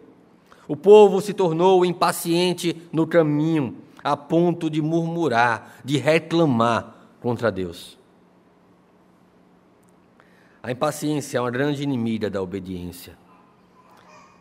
O 0.67 0.75
povo 0.75 1.19
se 1.19 1.33
tornou 1.33 1.83
impaciente 1.83 2.79
no 2.93 3.07
caminho, 3.07 3.75
a 4.03 4.15
ponto 4.15 4.69
de 4.69 4.83
murmurar, 4.83 5.79
de 5.83 5.97
reclamar 5.97 6.93
contra 7.19 7.51
Deus. 7.51 7.97
A 10.61 10.71
impaciência 10.71 11.39
é 11.39 11.41
uma 11.41 11.49
grande 11.49 11.81
inimiga 11.81 12.29
da 12.29 12.39
obediência, 12.39 13.17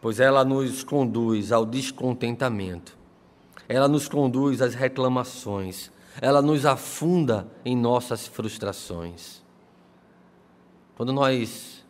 pois 0.02 0.20
ela 0.20 0.44
nos 0.44 0.84
conduz 0.84 1.50
ao 1.50 1.64
descontentamento, 1.64 2.99
ela 3.72 3.88
nos 3.88 4.08
conduz 4.08 4.60
às 4.60 4.74
reclamações, 4.74 5.90
ela 6.20 6.42
nos 6.42 6.66
afunda 6.66 7.46
em 7.64 7.76
nossas 7.76 8.26
frustrações. 8.26 9.42
Quando 10.96 11.12
nós, 11.12 11.84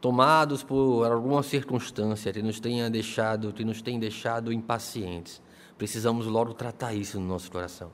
tomados 0.00 0.62
por 0.62 1.04
alguma 1.10 1.42
circunstância 1.42 2.32
que 2.32 2.40
nos 2.40 2.60
tenha 2.60 2.88
deixado, 2.88 3.52
que 3.52 3.64
nos 3.64 3.82
tem 3.82 3.98
deixado 3.98 4.52
impacientes, 4.52 5.42
precisamos 5.76 6.26
logo 6.26 6.54
tratar 6.54 6.94
isso 6.94 7.18
no 7.20 7.26
nosso 7.26 7.50
coração, 7.50 7.90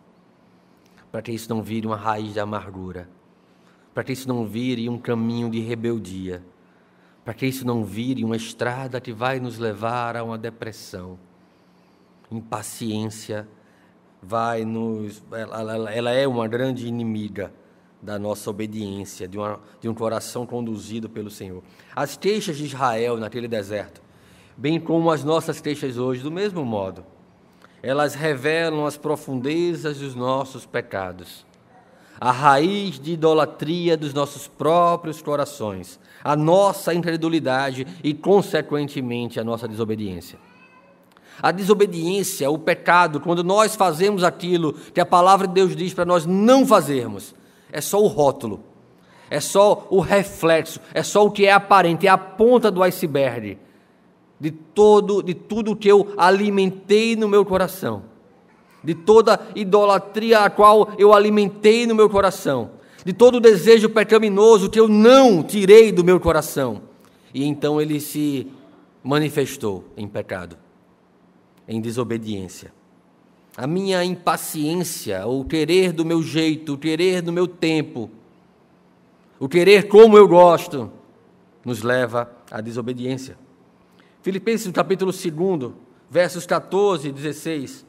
para 1.11 1.23
que 1.23 1.33
isso 1.33 1.49
não 1.49 1.63
vire 1.63 1.87
uma 1.87 1.97
raiz 1.97 2.33
de 2.33 2.41
amargura 2.41 3.09
para 3.95 4.03
que 4.03 4.13
isso 4.13 4.27
não 4.29 4.45
vire 4.45 4.89
um 4.89 4.99
caminho 4.99 5.49
de 5.49 5.61
rebeldia, 5.61 6.45
para 7.25 7.33
que 7.33 7.47
isso 7.47 7.65
não 7.65 7.85
vire 7.85 8.25
uma 8.25 8.37
estrada 8.37 9.01
que 9.01 9.13
vai 9.13 9.39
nos 9.39 9.57
levar 9.57 10.17
a 10.17 10.25
uma 10.25 10.37
depressão. 10.37 11.17
Impaciência 12.37 13.49
vai 14.23 14.65
nos. 14.65 15.23
Ela, 15.33 15.93
ela 15.93 16.11
é 16.11 16.27
uma 16.27 16.49
grande 16.49 16.87
inimiga 16.87 17.53
da 18.03 18.19
nossa 18.19 18.51
obediência, 18.51 19.27
de, 19.27 19.39
uma, 19.39 19.61
de 19.81 19.89
um 19.89 19.95
coração 19.95 20.47
conduzido 20.47 21.09
pelo 21.09 21.31
Senhor. 21.31 21.63
As 21.97 22.17
queixas 22.17 22.57
de 22.57 22.65
Israel 22.65 23.17
naquele 23.17 23.49
deserto, 23.49 24.03
bem 24.57 24.79
como 24.79 25.11
as 25.11 25.25
nossas 25.25 25.61
queixas 25.61 25.97
hoje, 25.97 26.23
do 26.23 26.31
mesmo 26.31 26.65
modo, 26.65 27.05
elas 27.83 28.15
revelam 28.15 28.85
as 28.85 28.97
profundezas 28.97 29.99
dos 29.99 30.15
nossos 30.15 30.67
pecados 30.67 31.47
a 32.21 32.31
raiz 32.31 32.99
de 32.99 33.13
idolatria 33.13 33.97
dos 33.97 34.15
nossos 34.15 34.47
próprios 34.47 35.21
corações, 35.21 35.99
a 36.23 36.37
nossa 36.37 36.95
incredulidade 36.95 37.87
e, 38.03 38.15
consequentemente, 38.15 39.41
a 39.41 39.45
nossa 39.45 39.67
desobediência. 39.67 40.39
A 41.43 41.51
desobediência, 41.51 42.51
o 42.51 42.59
pecado, 42.59 43.21
quando 43.21 43.43
nós 43.45 43.75
fazemos 43.75 44.25
aquilo 44.25 44.73
que 44.73 45.01
a 45.01 45.07
palavra 45.07 45.47
de 45.47 45.55
Deus 45.55 45.77
diz 45.77 45.93
para 45.93 46.05
nós 46.05 46.27
não 46.27 46.67
fazermos, 46.67 47.35
é 47.73 47.81
só 47.81 48.03
o 48.03 48.07
rótulo, 48.07 48.61
é 49.31 49.41
só 49.41 49.87
o 49.91 50.01
reflexo, 50.01 50.81
é 50.93 51.03
só 51.03 51.25
o 51.27 51.31
que 51.31 51.47
é 51.47 51.53
aparente, 51.53 52.07
é 52.07 52.11
a 52.11 52.19
ponta 52.19 52.71
do 52.71 52.83
iceberg 52.83 53.59
de 54.39 54.51
todo, 54.51 55.23
de 55.23 55.35
tudo 55.35 55.77
que 55.77 55.89
eu 55.89 56.13
alimentei 56.17 57.17
no 57.17 57.29
meu 57.29 57.45
coração 57.45 58.15
de 58.85 58.95
toda 58.95 59.41
idolatria 59.57 60.41
a 60.41 60.51
qual 60.51 60.93
eu 60.99 61.15
alimentei 61.15 61.87
no 61.87 61.95
meu 61.95 62.11
coração, 62.11 62.73
de 63.05 63.13
todo 63.13 63.41
desejo 63.41 63.89
pecaminoso 63.89 64.69
que 64.69 64.79
eu 64.79 64.87
não 64.87 65.43
tirei 65.43 65.91
do 65.91 66.05
meu 66.05 66.21
coração. 66.21 66.83
E 67.33 67.45
então 67.45 67.81
ele 67.81 67.99
se 67.99 68.47
manifestou 69.03 69.85
em 69.97 70.07
pecado, 70.07 70.57
em 71.69 71.81
desobediência. 71.81 72.73
A 73.57 73.67
minha 73.67 74.05
impaciência, 74.05 75.27
o 75.27 75.45
querer 75.45 75.93
do 75.93 76.05
meu 76.05 76.23
jeito, 76.23 76.75
o 76.75 76.79
querer 76.79 77.23
do 77.23 77.33
meu 77.33 77.47
tempo, 77.47 78.11
o 79.39 79.49
querer 79.49 79.89
como 79.89 80.17
eu 80.17 80.27
gosto, 80.27 80.91
nos 81.65 81.83
leva 81.83 82.31
à 82.51 82.61
desobediência. 82.61 83.39
Filipenses 84.23 84.71
capítulo 84.73 85.13
2, 85.13 85.73
versos 86.11 86.47
14 86.47 87.09
e 87.09 87.13
16. 87.13 87.85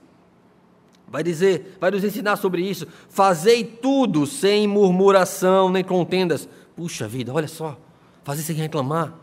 Vai 1.08 1.24
dizer, 1.24 1.78
vai 1.80 1.92
nos 1.92 2.04
ensinar 2.04 2.36
sobre 2.36 2.62
isso. 2.62 2.88
Fazei 3.10 3.64
tudo 3.64 4.26
sem 4.26 4.68
murmuração 4.68 5.70
nem 5.70 5.84
contendas. 5.84 6.48
Puxa 6.76 7.08
vida, 7.08 7.32
olha 7.32 7.48
só. 7.48 7.78
Fazer 8.24 8.42
sem 8.42 8.56
reclamar. 8.56 9.14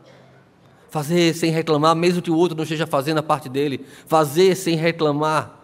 Fazer 0.92 1.34
sem 1.34 1.50
reclamar, 1.50 1.96
mesmo 1.96 2.20
que 2.20 2.30
o 2.30 2.36
outro 2.36 2.54
não 2.54 2.64
esteja 2.64 2.86
fazendo 2.86 3.16
a 3.16 3.22
parte 3.22 3.48
dele. 3.48 3.82
Fazer 4.06 4.54
sem 4.54 4.76
reclamar. 4.76 5.58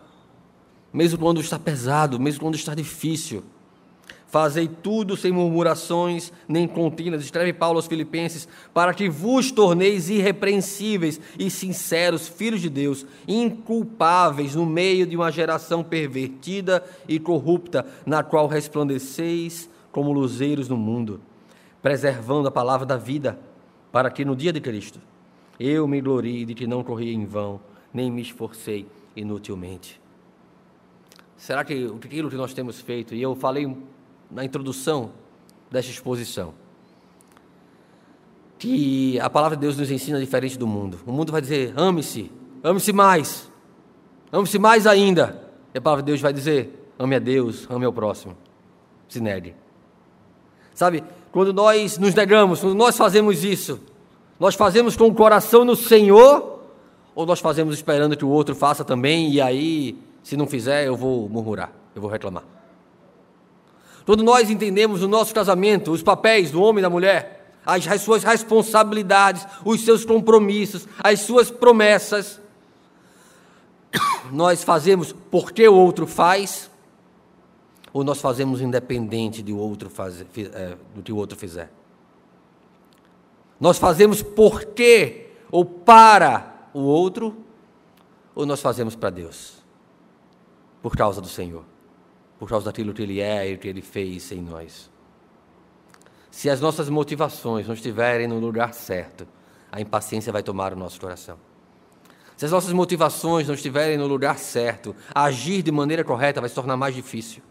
Mesmo 0.91 1.19
quando 1.19 1.39
está 1.39 1.59
pesado, 1.59 2.19
mesmo 2.19 2.41
quando 2.41 2.55
está 2.55 2.75
difícil. 2.75 3.45
Fazei 4.29 4.67
tudo 4.67 5.19
sem 5.19 5.31
murmurações 5.31 6.33
nem 6.49 6.67
contínuas, 6.67 7.23
escreve 7.23 7.53
Paulo 7.53 7.77
aos 7.77 7.87
Filipenses, 7.87 8.49
para 8.73 8.95
que 8.95 9.07
vos 9.07 9.51
torneis 9.51 10.09
irrepreensíveis 10.09 11.21
e 11.39 11.51
sinceros, 11.51 12.27
filhos 12.27 12.63
de 12.63 12.71
Deus, 12.71 13.05
inculpáveis 13.27 14.55
no 14.55 14.65
meio 14.65 15.07
de 15.07 15.15
uma 15.15 15.31
geração 15.31 15.85
pervertida 15.85 16.83
e 17.07 17.19
corrupta, 17.19 17.85
na 18.07 18.23
qual 18.23 18.47
resplandeceis 18.47 19.69
como 19.93 20.11
luzeiros 20.11 20.71
no 20.71 20.77
mundo, 20.79 21.21
preservando 21.83 22.49
a 22.49 22.51
palavra 22.51 22.87
da 22.87 22.97
vida, 22.97 23.39
para 23.93 24.11
que 24.11 24.25
no 24.25 24.35
dia 24.35 24.55
de 24.55 24.61
Cristo 24.61 24.99
eu 25.59 25.87
me 25.89 26.01
glorie 26.01 26.45
de 26.45 26.55
que 26.55 26.67
não 26.67 26.85
corri 26.85 27.13
em 27.13 27.25
vão, 27.25 27.61
nem 27.93 28.11
me 28.11 28.23
esforcei 28.23 28.87
inutilmente. 29.17 30.01
Será 31.37 31.65
que 31.65 31.87
aquilo 32.05 32.31
que 32.31 32.37
nós 32.37 32.53
temos 32.53 32.81
feito, 32.81 33.15
e 33.15 33.23
eu 33.23 33.35
falei 33.35 33.77
na 34.31 34.45
introdução 34.45 35.13
desta 35.71 35.91
exposição, 35.91 36.53
que 38.59 39.19
a 39.21 39.31
palavra 39.31 39.57
de 39.57 39.61
Deus 39.61 39.77
nos 39.77 39.91
ensina 39.91 40.19
diferente 40.19 40.59
do 40.59 40.67
mundo. 40.67 40.99
O 41.07 41.13
mundo 41.13 41.31
vai 41.31 41.41
dizer: 41.41 41.73
ame-se, 41.77 42.31
ame-se 42.63 42.93
mais, 42.93 43.51
ame-se 44.33 44.59
mais 44.59 44.87
ainda. 44.87 45.49
E 45.73 45.79
a 45.79 45.81
palavra 45.81 46.03
de 46.03 46.07
Deus 46.07 46.21
vai 46.21 46.33
dizer: 46.33 46.93
ame 46.99 47.15
a 47.15 47.19
Deus, 47.19 47.67
ame 47.71 47.85
ao 47.85 47.93
próximo. 47.93 48.37
Se 49.09 49.21
negue. 49.21 49.55
Sabe, 50.75 51.03
quando 51.31 51.53
nós 51.53 51.99
nos 51.99 52.15
negamos, 52.15 52.61
quando 52.61 52.75
nós 52.75 52.97
fazemos 52.97 53.45
isso, 53.45 53.81
nós 54.39 54.55
fazemos 54.55 54.97
com 54.97 55.09
o 55.09 55.15
coração 55.15 55.65
no 55.65 55.75
Senhor, 55.75 56.61
ou 57.15 57.27
nós 57.27 57.41
fazemos 57.41 57.75
esperando 57.75 58.17
que 58.17 58.25
o 58.25 58.29
outro 58.29 58.55
faça 58.55 58.85
também, 58.85 59.31
e 59.33 59.41
aí, 59.41 59.99
se 60.23 60.37
não 60.37 60.47
fizer, 60.47 60.87
eu 60.87 60.97
vou 60.97 61.29
murmurar, 61.29 61.73
eu 61.95 62.01
vou 62.01 62.11
reclamar. 62.11 62.45
Quando 64.07 64.23
nós 64.23 64.49
entendemos 64.49 65.03
no 65.03 65.09
nosso 65.09 65.35
casamento 65.35 65.91
os 65.91 66.03
papéis 66.03 66.51
do 66.51 66.63
homem 66.63 66.79
e 66.79 66.83
da 66.83 66.89
mulher, 66.89 67.53
as, 67.67 67.87
as 67.87 68.01
suas 68.01 68.23
responsabilidades, 68.23 69.47
os 69.65 69.85
seus 69.85 70.05
compromissos, 70.05 70.87
as 71.03 71.21
suas 71.21 71.51
promessas, 71.51 72.41
nós 74.33 74.63
fazemos 74.63 75.13
porque 75.31 75.69
o 75.69 75.75
outro 75.75 76.07
faz, 76.07 76.71
ou 77.93 78.05
nós 78.05 78.21
fazemos 78.21 78.61
independente 78.61 79.43
de 79.43 79.53
outro 79.53 79.91
fazer, 79.91 80.27
é, 80.37 80.77
do 80.95 81.03
que 81.03 81.13
o 81.13 81.17
outro 81.17 81.37
fizer? 81.37 81.71
Nós 83.61 83.79
fazemos 83.79 84.23
porque 84.23 85.31
ou 85.51 85.65
para 85.65 86.69
o 86.75 86.81
outro, 86.81 87.45
ou 88.35 88.45
nós 88.47 88.61
fazemos 88.61 88.95
para 88.95 89.11
Deus? 89.11 89.59
Por 90.83 90.97
causa 90.97 91.21
do 91.21 91.29
Senhor 91.29 91.65
por 92.39 92.49
causa 92.49 92.67
daquilo 92.67 92.95
que 92.95 93.03
Ele 93.03 93.21
é 93.21 93.51
e 93.51 93.59
que 93.59 93.67
Ele 93.67 93.83
fez 93.83 94.31
em 94.31 94.41
nós. 94.41 94.89
Se 96.31 96.49
as 96.49 96.61
nossas 96.61 96.89
motivações 96.89 97.67
não 97.67 97.75
estiverem 97.75 98.29
no 98.29 98.39
lugar 98.39 98.73
certo, 98.73 99.27
a 99.73 99.81
impaciência 99.81 100.33
vai 100.33 100.43
tomar 100.43 100.73
o 100.73 100.77
nosso 100.77 101.01
coração. 101.01 101.37
Se 102.37 102.45
as 102.45 102.53
nossas 102.53 102.73
motivações 102.73 103.49
não 103.49 103.55
estiverem 103.55 103.99
no 103.99 104.07
lugar 104.07 104.39
certo, 104.39 104.95
agir 105.13 105.63
de 105.63 105.73
maneira 105.73 106.05
correta 106.05 106.41
vai 106.41 106.49
se 106.49 106.55
tornar 106.55 106.77
mais 106.77 106.95
difícil. 106.95 107.43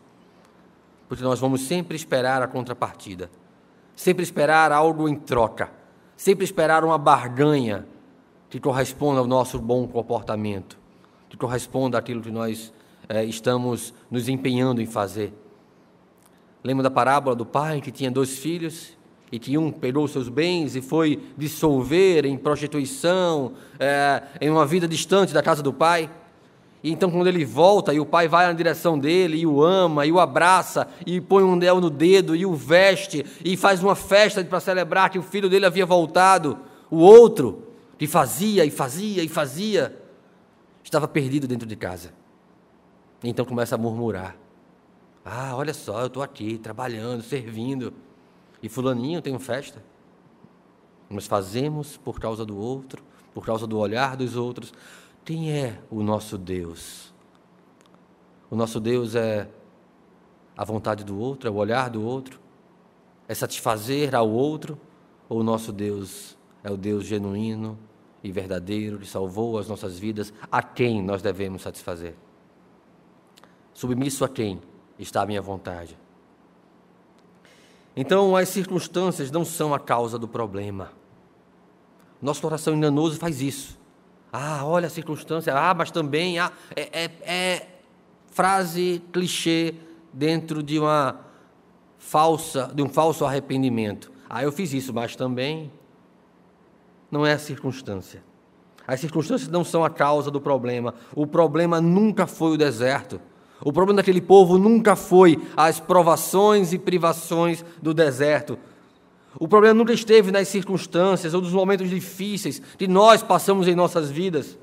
Porque 1.09 1.23
nós 1.23 1.39
vamos 1.39 1.61
sempre 1.61 1.97
esperar 1.97 2.41
a 2.41 2.47
contrapartida, 2.47 3.29
sempre 3.93 4.23
esperar 4.23 4.71
algo 4.71 5.09
em 5.09 5.15
troca, 5.15 5.69
sempre 6.17 6.43
esperar 6.43 6.83
uma 6.83 6.97
barganha 6.97 7.85
que 8.49 8.59
corresponda 8.59 9.19
ao 9.19 9.27
nosso 9.27 9.59
bom 9.59 9.87
comportamento, 9.87 10.77
que 11.29 11.37
corresponda 11.37 11.97
àquilo 11.97 12.21
que 12.21 12.31
nós 12.31 12.73
é, 13.07 13.23
estamos 13.23 13.93
nos 14.09 14.27
empenhando 14.27 14.81
em 14.81 14.87
fazer. 14.87 15.31
Lembra 16.63 16.83
da 16.83 16.91
parábola 16.91 17.35
do 17.35 17.45
pai 17.45 17.79
que 17.79 17.91
tinha 17.91 18.09
dois 18.09 18.39
filhos 18.39 18.97
e 19.31 19.37
que 19.37 19.57
um 19.57 19.71
pegou 19.71 20.07
seus 20.07 20.27
bens 20.27 20.75
e 20.75 20.81
foi 20.81 21.21
dissolver 21.37 22.25
em 22.25 22.35
prostituição, 22.37 23.53
é, 23.79 24.23
em 24.41 24.49
uma 24.49 24.65
vida 24.65 24.87
distante 24.87 25.33
da 25.33 25.43
casa 25.43 25.61
do 25.61 25.71
pai? 25.71 26.09
E 26.87 26.91
então, 26.91 27.11
quando 27.11 27.27
ele 27.27 27.43
volta 27.43 27.93
e 27.93 27.99
o 27.99 28.05
pai 28.05 28.29
vai 28.29 28.47
na 28.47 28.53
direção 28.53 28.97
dele 28.97 29.39
e 29.39 29.45
o 29.45 29.61
ama, 29.61 30.05
e 30.05 30.11
o 30.11 30.21
abraça, 30.21 30.87
e 31.05 31.19
põe 31.19 31.43
um 31.43 31.51
anel 31.51 31.81
no 31.81 31.89
dedo, 31.89 32.33
e 32.33 32.45
o 32.45 32.55
veste, 32.55 33.25
e 33.43 33.57
faz 33.57 33.83
uma 33.83 33.93
festa 33.93 34.41
para 34.45 34.61
celebrar 34.61 35.09
que 35.09 35.19
o 35.19 35.21
filho 35.21 35.49
dele 35.49 35.65
havia 35.65 35.85
voltado, 35.85 36.57
o 36.89 36.99
outro, 36.99 37.73
que 37.97 38.07
fazia 38.07 38.63
e 38.63 38.71
fazia 38.71 39.21
e 39.21 39.27
fazia, 39.27 40.01
estava 40.81 41.09
perdido 41.09 41.45
dentro 41.45 41.67
de 41.67 41.75
casa. 41.75 42.13
Então 43.21 43.43
começa 43.43 43.75
a 43.75 43.77
murmurar. 43.77 44.37
Ah, 45.25 45.57
olha 45.57 45.73
só, 45.73 45.99
eu 45.99 46.07
estou 46.07 46.23
aqui 46.23 46.57
trabalhando, 46.57 47.21
servindo. 47.21 47.93
E 48.63 48.69
fulaninho 48.69 49.21
tem 49.21 49.33
uma 49.33 49.41
festa. 49.41 49.83
Nós 51.09 51.27
fazemos 51.27 51.97
por 51.97 52.17
causa 52.17 52.45
do 52.45 52.57
outro, 52.57 53.03
por 53.33 53.45
causa 53.45 53.67
do 53.67 53.77
olhar 53.77 54.15
dos 54.15 54.37
outros. 54.37 54.73
Quem 55.27 55.51
é 55.51 55.77
o 55.91 56.01
nosso 56.01 56.37
Deus? 56.37 57.13
O 58.49 58.55
nosso 58.55 58.79
Deus 58.79 59.13
é 59.13 59.49
a 60.55 60.63
vontade 60.63 61.03
do 61.03 61.19
outro, 61.19 61.49
é 61.49 61.51
o 61.51 61.55
olhar 61.55 61.89
do 61.89 62.01
outro, 62.01 62.39
é 63.27 63.33
satisfazer 63.35 64.15
ao 64.15 64.29
outro, 64.29 64.79
ou 65.27 65.41
o 65.41 65.43
nosso 65.43 65.73
Deus 65.73 66.37
é 66.63 66.71
o 66.71 66.77
Deus 66.77 67.03
genuíno 67.03 67.77
e 68.23 68.31
verdadeiro 68.31 68.99
que 68.99 69.05
salvou 69.05 69.57
as 69.57 69.67
nossas 69.67 69.99
vidas, 69.99 70.33
a 70.49 70.63
quem 70.63 71.03
nós 71.03 71.21
devemos 71.21 71.61
satisfazer? 71.61 72.15
Submisso 73.73 74.23
a 74.23 74.29
quem 74.29 74.61
está 74.97 75.23
a 75.23 75.25
minha 75.25 75.41
vontade. 75.41 75.99
Então, 77.97 78.33
as 78.33 78.47
circunstâncias 78.47 79.29
não 79.29 79.43
são 79.43 79.73
a 79.73 79.79
causa 79.79 80.17
do 80.17 80.25
problema. 80.25 80.93
Nosso 82.21 82.41
coração 82.41 82.73
enganoso 82.73 83.19
faz 83.19 83.41
isso. 83.41 83.76
Ah, 84.31 84.65
olha 84.65 84.87
a 84.87 84.89
circunstância. 84.89 85.53
Ah, 85.55 85.73
mas 85.73 85.91
também. 85.91 86.39
Ah, 86.39 86.51
é, 86.75 87.05
é, 87.05 87.11
é 87.23 87.67
frase 88.31 89.01
clichê 89.11 89.73
dentro 90.13 90.61
de 90.61 90.79
uma 90.79 91.19
falsa, 91.97 92.71
de 92.73 92.81
um 92.81 92.89
falso 92.89 93.25
arrependimento. 93.25 94.11
Ah, 94.29 94.43
eu 94.43 94.51
fiz 94.51 94.73
isso, 94.73 94.93
mas 94.93 95.15
também 95.15 95.71
não 97.09 97.25
é 97.25 97.33
a 97.33 97.39
circunstância. 97.39 98.23
As 98.87 98.99
circunstâncias 98.99 99.49
não 99.49 99.63
são 99.63 99.83
a 99.83 99.89
causa 99.89 100.31
do 100.31 100.39
problema. 100.39 100.93
O 101.13 101.27
problema 101.27 101.81
nunca 101.81 102.25
foi 102.25 102.51
o 102.53 102.57
deserto. 102.57 103.19
O 103.59 103.73
problema 103.73 103.97
daquele 103.97 104.21
povo 104.21 104.57
nunca 104.57 104.95
foi 104.95 105.41
as 105.55 105.79
provações 105.79 106.73
e 106.73 106.77
privações 106.77 107.65
do 107.81 107.93
deserto. 107.93 108.57
O 109.39 109.47
problema 109.47 109.73
nunca 109.73 109.93
esteve 109.93 110.31
nas 110.31 110.47
circunstâncias 110.47 111.33
ou 111.33 111.41
nos 111.41 111.51
momentos 111.51 111.89
difíceis 111.89 112.59
que 112.77 112.87
nós 112.87 113.21
passamos 113.21 113.67
em 113.67 113.75
nossas 113.75 114.09
vidas. 114.09 114.57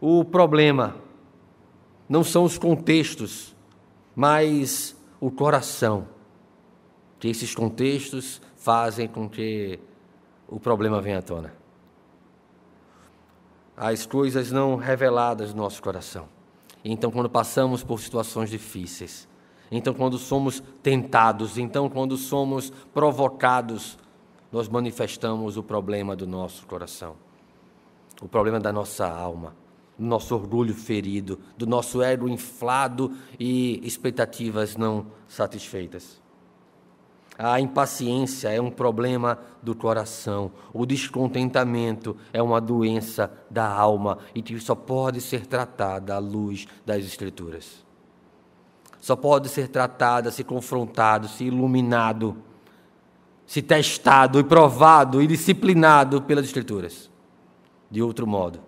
O 0.00 0.24
problema 0.24 0.96
não 2.08 2.22
são 2.22 2.44
os 2.44 2.58
contextos, 2.58 3.56
mas 4.14 4.96
o 5.20 5.30
coração. 5.30 6.06
Que 7.18 7.28
esses 7.28 7.54
contextos 7.54 8.40
fazem 8.56 9.08
com 9.08 9.28
que 9.28 9.78
o 10.48 10.60
problema 10.60 11.00
venha 11.00 11.18
à 11.18 11.22
tona. 11.22 11.54
As 13.76 14.06
coisas 14.06 14.52
não 14.52 14.76
reveladas 14.76 15.52
no 15.52 15.62
nosso 15.62 15.82
coração. 15.82 16.28
Então, 16.84 17.10
quando 17.10 17.30
passamos 17.30 17.82
por 17.82 18.00
situações 18.00 18.50
difíceis, 18.50 19.28
então, 19.74 19.94
quando 19.94 20.18
somos 20.18 20.62
tentados, 20.82 21.56
então, 21.56 21.88
quando 21.88 22.18
somos 22.18 22.70
provocados, 22.92 23.96
nós 24.52 24.68
manifestamos 24.68 25.56
o 25.56 25.62
problema 25.62 26.14
do 26.14 26.26
nosso 26.26 26.66
coração, 26.66 27.16
o 28.20 28.28
problema 28.28 28.60
da 28.60 28.70
nossa 28.70 29.08
alma, 29.08 29.56
do 29.98 30.04
nosso 30.04 30.34
orgulho 30.34 30.74
ferido, 30.74 31.40
do 31.56 31.66
nosso 31.66 32.02
ego 32.02 32.28
inflado 32.28 33.16
e 33.40 33.80
expectativas 33.82 34.76
não 34.76 35.06
satisfeitas. 35.26 36.20
A 37.38 37.58
impaciência 37.58 38.50
é 38.50 38.60
um 38.60 38.70
problema 38.70 39.38
do 39.62 39.74
coração. 39.74 40.52
O 40.70 40.84
descontentamento 40.84 42.14
é 42.30 42.42
uma 42.42 42.60
doença 42.60 43.32
da 43.50 43.66
alma 43.66 44.18
e 44.34 44.42
que 44.42 44.60
só 44.60 44.74
pode 44.74 45.22
ser 45.22 45.46
tratada 45.46 46.14
à 46.14 46.18
luz 46.18 46.66
das 46.84 46.98
Escrituras. 47.06 47.82
Só 49.02 49.16
pode 49.16 49.48
ser 49.48 49.66
tratada 49.66 50.30
se 50.30 50.44
confrontado, 50.44 51.26
se 51.26 51.42
iluminado, 51.42 52.36
se 53.44 53.60
testado 53.60 54.38
e 54.38 54.44
provado 54.44 55.20
e 55.20 55.26
disciplinado 55.26 56.22
pelas 56.22 56.44
Escrituras. 56.44 57.10
De 57.90 58.00
outro 58.00 58.28
modo, 58.28 58.60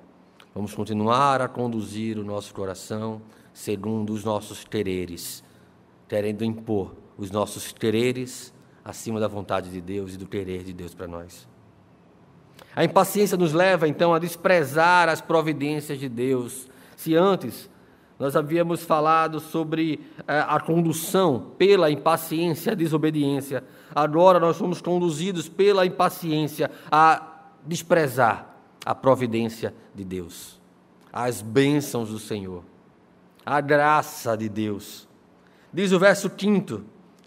vamos 0.53 0.75
continuar 0.75 1.41
a 1.41 1.47
conduzir 1.47 2.19
o 2.19 2.25
nosso 2.25 2.53
coração 2.53 3.23
segundo 3.53 4.13
os 4.13 4.25
nossos 4.25 4.65
quereres, 4.65 5.45
querendo 6.09 6.45
impor 6.45 6.97
os 7.17 7.31
nossos 7.31 7.71
quereres 7.71 8.53
acima 8.85 9.21
da 9.21 9.29
vontade 9.29 9.71
de 9.71 9.81
Deus 9.81 10.15
e 10.15 10.19
do 10.19 10.27
querer 10.27 10.65
de 10.65 10.73
Deus 10.73 10.93
para 10.93 11.07
nós. 11.07 11.47
A 12.75 12.83
impaciência 12.83 13.39
nos 13.39 13.53
leva 13.53 13.87
então 13.87 14.13
a 14.13 14.19
desprezar 14.19 15.09
as 15.09 15.21
providências 15.21 15.97
de 15.97 16.09
Deus. 16.09 16.67
Se 16.97 17.15
antes 17.15 17.71
Nós 18.19 18.37
havíamos 18.37 18.83
falado 18.83 19.41
sobre 19.41 20.01
eh, 20.27 20.45
a 20.47 20.61
condução 20.61 21.53
pela 21.59 21.91
impaciência, 21.91 22.73
a 22.73 22.77
desobediência. 22.77 23.65
Agora 23.93 24.39
nós 24.39 24.57
somos 24.57 24.81
conduzidos 24.81 25.49
pela 25.49 25.85
impaciência 25.85 26.71
a 26.91 27.51
desprezar 27.67 28.55
a 28.85 28.95
providência 28.95 29.75
de 29.95 30.05
Deus, 30.05 30.61
as 31.13 31.43
bênçãos 31.43 32.11
do 32.11 32.19
Senhor, 32.19 32.63
a 33.45 33.61
graça 33.61 34.37
de 34.37 34.49
Deus. 34.49 35.09
Diz 35.73 35.91
o 35.91 35.99
verso 35.99 36.31
5 36.37 36.83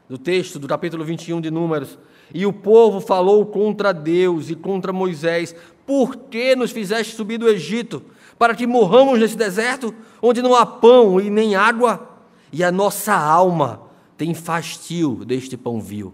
do 0.07 0.17
texto 0.17 0.57
do 0.57 0.67
capítulo 0.67 1.03
21 1.03 1.41
de 1.41 1.51
Números: 1.51 1.99
E 2.33 2.45
o 2.45 2.53
povo 2.53 3.01
falou 3.01 3.45
contra 3.45 3.93
Deus 3.93 4.49
e 4.49 4.55
contra 4.55 4.93
Moisés: 4.93 5.53
Por 5.85 6.15
que 6.15 6.55
nos 6.55 6.71
fizeste 6.71 7.13
subir 7.13 7.37
do 7.37 7.49
Egito? 7.49 8.03
Para 8.37 8.55
que 8.55 8.67
morramos 8.67 9.19
nesse 9.19 9.35
deserto, 9.35 9.93
onde 10.21 10.41
não 10.41 10.55
há 10.55 10.65
pão 10.65 11.19
e 11.19 11.29
nem 11.29 11.55
água? 11.55 12.07
E 12.51 12.63
a 12.63 12.71
nossa 12.71 13.13
alma 13.13 13.81
tem 14.15 14.33
fastio 14.33 15.25
deste 15.25 15.57
pão 15.57 15.81
vil. 15.81 16.13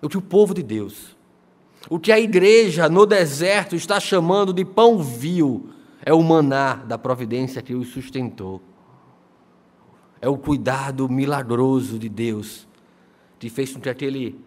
O 0.00 0.08
que 0.08 0.18
o 0.18 0.22
povo 0.22 0.54
de 0.54 0.62
Deus, 0.62 1.16
o 1.88 1.98
que 1.98 2.10
a 2.10 2.18
igreja 2.18 2.88
no 2.88 3.06
deserto 3.06 3.76
está 3.76 4.00
chamando 4.00 4.52
de 4.52 4.64
pão 4.64 5.02
vil, 5.02 5.68
é 6.04 6.12
o 6.12 6.22
maná 6.22 6.74
da 6.74 6.98
providência 6.98 7.62
que 7.62 7.74
os 7.74 7.88
sustentou. 7.88 8.60
É 10.20 10.28
o 10.28 10.36
cuidado 10.36 11.08
milagroso 11.08 11.98
de 11.98 12.08
Deus 12.08 12.66
que 13.38 13.50
fez 13.50 13.72
com 13.72 13.80
que 13.80 13.88
aquele, 13.88 14.38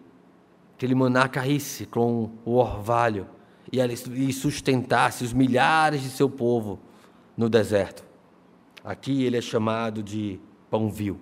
aquele 0.74 0.94
maná 0.94 1.28
caísse 1.28 1.84
com 1.84 2.30
o 2.44 2.56
orvalho 2.56 3.26
e 3.72 4.32
sustentasse 4.32 5.24
os 5.24 5.32
milhares 5.32 6.02
de 6.02 6.10
seu 6.10 6.28
povo 6.30 6.78
no 7.36 7.48
deserto. 7.48 8.04
Aqui 8.84 9.24
ele 9.24 9.36
é 9.36 9.40
chamado 9.40 10.02
de 10.02 10.38
pão 10.70 10.90
vil. 10.90 11.18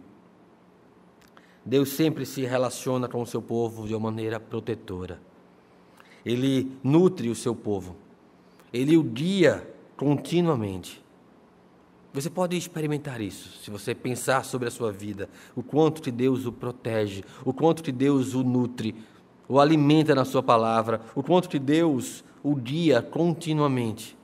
Deus 1.64 1.90
sempre 1.90 2.26
se 2.26 2.42
relaciona 2.42 3.09
com 3.09 3.22
o 3.22 3.26
seu 3.26 3.40
povo 3.40 3.86
de 3.88 3.95
uma 3.95 4.11
maneira 4.11 4.38
protetora. 4.38 5.18
Ele 6.24 6.70
nutre 6.82 7.30
o 7.30 7.34
seu 7.34 7.55
povo. 7.55 7.97
Ele 8.72 8.97
o 8.97 9.03
guia 9.03 9.66
continuamente. 9.97 11.03
Você 12.12 12.30
pode 12.30 12.57
experimentar 12.57 13.20
isso, 13.20 13.59
se 13.59 13.72
você 13.72 13.92
pensar 13.92 14.45
sobre 14.45 14.68
a 14.68 14.70
sua 14.70 14.92
vida, 14.92 15.28
o 15.57 15.64
quanto 15.64 16.01
que 16.01 16.12
Deus 16.12 16.47
o 16.47 16.53
protege, 16.53 17.24
o 17.45 17.53
quanto 17.53 17.82
que 17.82 17.90
Deus 17.90 18.34
o 18.34 18.45
nutre, 18.45 18.95
o 19.49 19.59
alimenta 19.59 20.14
na 20.14 20.24
sua 20.24 20.40
palavra, 20.40 21.01
o 21.14 21.24
quanto 21.24 21.49
que 21.49 21.59
Deus 21.59 22.22
o 22.45 22.55
guia 22.55 23.01
continuamente, 23.01 24.14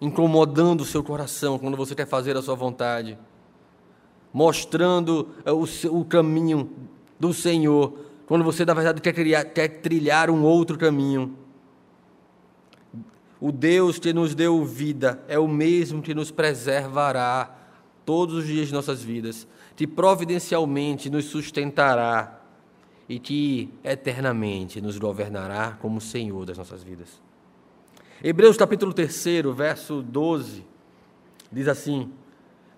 incomodando 0.00 0.80
o 0.80 0.84
seu 0.84 1.04
coração 1.04 1.56
quando 1.56 1.76
você 1.76 1.94
quer 1.94 2.06
fazer 2.06 2.36
a 2.36 2.42
sua 2.42 2.56
vontade, 2.56 3.16
mostrando 4.32 5.28
eh, 5.44 5.52
o, 5.52 5.64
seu, 5.64 5.96
o 5.96 6.04
caminho 6.04 6.68
do 7.20 7.32
Senhor, 7.32 7.96
quando 8.26 8.42
você, 8.42 8.64
na 8.64 8.74
verdade, 8.74 9.00
quer, 9.00 9.12
criar, 9.12 9.44
quer 9.44 9.68
trilhar 9.68 10.30
um 10.30 10.42
outro 10.42 10.76
caminho. 10.76 11.36
O 13.40 13.52
Deus 13.52 14.00
que 14.00 14.12
nos 14.12 14.34
deu 14.34 14.64
vida 14.64 15.22
é 15.28 15.38
o 15.38 15.46
mesmo 15.46 16.02
que 16.02 16.14
nos 16.14 16.32
preservará 16.32 17.56
todos 18.04 18.34
os 18.34 18.46
dias 18.46 18.66
de 18.66 18.74
nossas 18.74 19.00
vidas, 19.00 19.46
que 19.76 19.86
providencialmente 19.86 21.08
nos 21.08 21.26
sustentará 21.26 22.41
e 23.12 23.18
que 23.18 23.68
eternamente 23.84 24.80
nos 24.80 24.96
governará 24.96 25.76
como 25.82 26.00
Senhor 26.00 26.46
das 26.46 26.56
nossas 26.56 26.82
vidas. 26.82 27.20
Hebreus 28.24 28.56
capítulo 28.56 28.94
3, 28.94 29.24
verso 29.54 30.00
12, 30.00 30.64
diz 31.52 31.68
assim: 31.68 32.10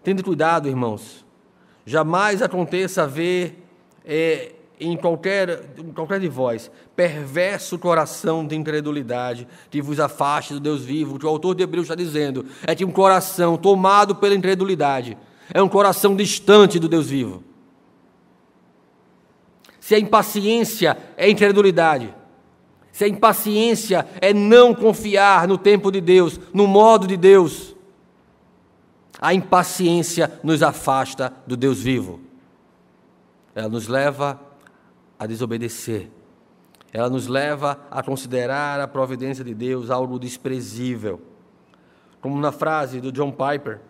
Tende 0.02 0.24
cuidado, 0.24 0.66
irmãos, 0.66 1.24
jamais 1.86 2.42
aconteça 2.42 3.06
ver 3.06 3.64
é, 4.04 4.56
em 4.80 4.96
qualquer, 4.96 5.70
em 5.78 5.92
qualquer 5.92 6.18
de 6.18 6.28
vós, 6.28 6.68
perverso 6.96 7.78
coração 7.78 8.44
de 8.44 8.56
incredulidade, 8.56 9.46
que 9.70 9.80
vos 9.80 10.00
afaste 10.00 10.52
do 10.54 10.58
Deus 10.58 10.82
vivo. 10.82 11.14
O 11.14 11.18
que 11.20 11.26
o 11.26 11.28
autor 11.28 11.54
de 11.54 11.62
Hebreus 11.62 11.84
está 11.84 11.94
dizendo 11.94 12.44
é 12.66 12.74
que 12.74 12.84
um 12.84 12.90
coração 12.90 13.56
tomado 13.56 14.16
pela 14.16 14.34
incredulidade 14.34 15.16
é 15.52 15.62
um 15.62 15.68
coração 15.68 16.16
distante 16.16 16.80
do 16.80 16.88
Deus 16.88 17.08
vivo. 17.08 17.53
Se 19.84 19.94
a 19.94 19.98
impaciência 19.98 20.96
é 21.14 21.28
incredulidade, 21.28 22.14
se 22.90 23.04
a 23.04 23.08
impaciência 23.08 24.08
é 24.18 24.32
não 24.32 24.74
confiar 24.74 25.46
no 25.46 25.58
tempo 25.58 25.92
de 25.92 26.00
Deus, 26.00 26.40
no 26.54 26.66
modo 26.66 27.06
de 27.06 27.18
Deus, 27.18 27.76
a 29.20 29.34
impaciência 29.34 30.40
nos 30.42 30.62
afasta 30.62 31.30
do 31.46 31.54
Deus 31.54 31.82
vivo. 31.82 32.18
Ela 33.54 33.68
nos 33.68 33.86
leva 33.86 34.40
a 35.18 35.26
desobedecer. 35.26 36.08
Ela 36.90 37.10
nos 37.10 37.26
leva 37.26 37.78
a 37.90 38.02
considerar 38.02 38.80
a 38.80 38.88
providência 38.88 39.44
de 39.44 39.52
Deus 39.52 39.90
algo 39.90 40.18
desprezível. 40.18 41.20
Como 42.22 42.40
na 42.40 42.52
frase 42.52 43.02
do 43.02 43.12
John 43.12 43.32
Piper, 43.32 43.82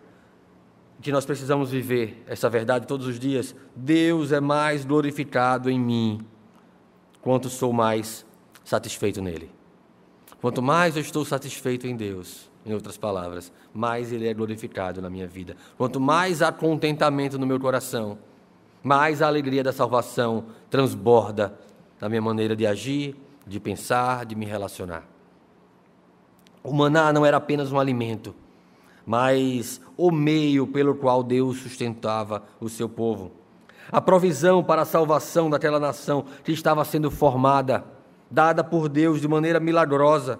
que 1.05 1.11
nós 1.11 1.23
precisamos 1.23 1.69
viver 1.69 2.23
essa 2.25 2.49
verdade 2.49 2.87
todos 2.87 3.05
os 3.05 3.19
dias: 3.19 3.55
Deus 3.75 4.31
é 4.31 4.39
mais 4.39 4.83
glorificado 4.83 5.69
em 5.69 5.79
mim, 5.79 6.25
quanto 7.21 7.47
sou 7.47 7.71
mais 7.71 8.25
satisfeito 8.63 9.21
nele. 9.21 9.51
Quanto 10.41 10.63
mais 10.63 10.95
eu 10.95 11.03
estou 11.03 11.23
satisfeito 11.23 11.85
em 11.85 11.95
Deus, 11.95 12.49
em 12.65 12.73
outras 12.73 12.97
palavras, 12.97 13.53
mais 13.71 14.11
Ele 14.11 14.27
é 14.27 14.33
glorificado 14.33 14.99
na 14.99 15.07
minha 15.07 15.27
vida. 15.27 15.55
Quanto 15.77 15.99
mais 15.99 16.41
há 16.41 16.51
contentamento 16.51 17.37
no 17.37 17.45
meu 17.45 17.59
coração, 17.59 18.17
mais 18.81 19.21
a 19.21 19.27
alegria 19.27 19.63
da 19.63 19.71
salvação 19.71 20.45
transborda 20.71 21.55
na 22.01 22.09
minha 22.09 22.21
maneira 22.21 22.55
de 22.55 22.65
agir, 22.65 23.15
de 23.45 23.59
pensar, 23.59 24.25
de 24.25 24.35
me 24.35 24.47
relacionar. 24.47 25.03
O 26.63 26.73
maná 26.73 27.13
não 27.13 27.23
era 27.23 27.37
apenas 27.37 27.71
um 27.71 27.79
alimento, 27.79 28.33
mas 29.05 29.79
o 29.97 30.11
meio 30.11 30.67
pelo 30.67 30.95
qual 30.95 31.23
Deus 31.23 31.57
sustentava 31.57 32.43
o 32.59 32.69
seu 32.69 32.89
povo. 32.89 33.31
A 33.91 34.01
provisão 34.01 34.63
para 34.63 34.81
a 34.81 34.85
salvação 34.85 35.49
daquela 35.49 35.79
nação 35.79 36.25
que 36.43 36.51
estava 36.51 36.83
sendo 36.83 37.11
formada, 37.11 37.83
dada 38.29 38.63
por 38.63 38.89
Deus 38.89 39.21
de 39.21 39.27
maneira 39.27 39.59
milagrosa. 39.59 40.39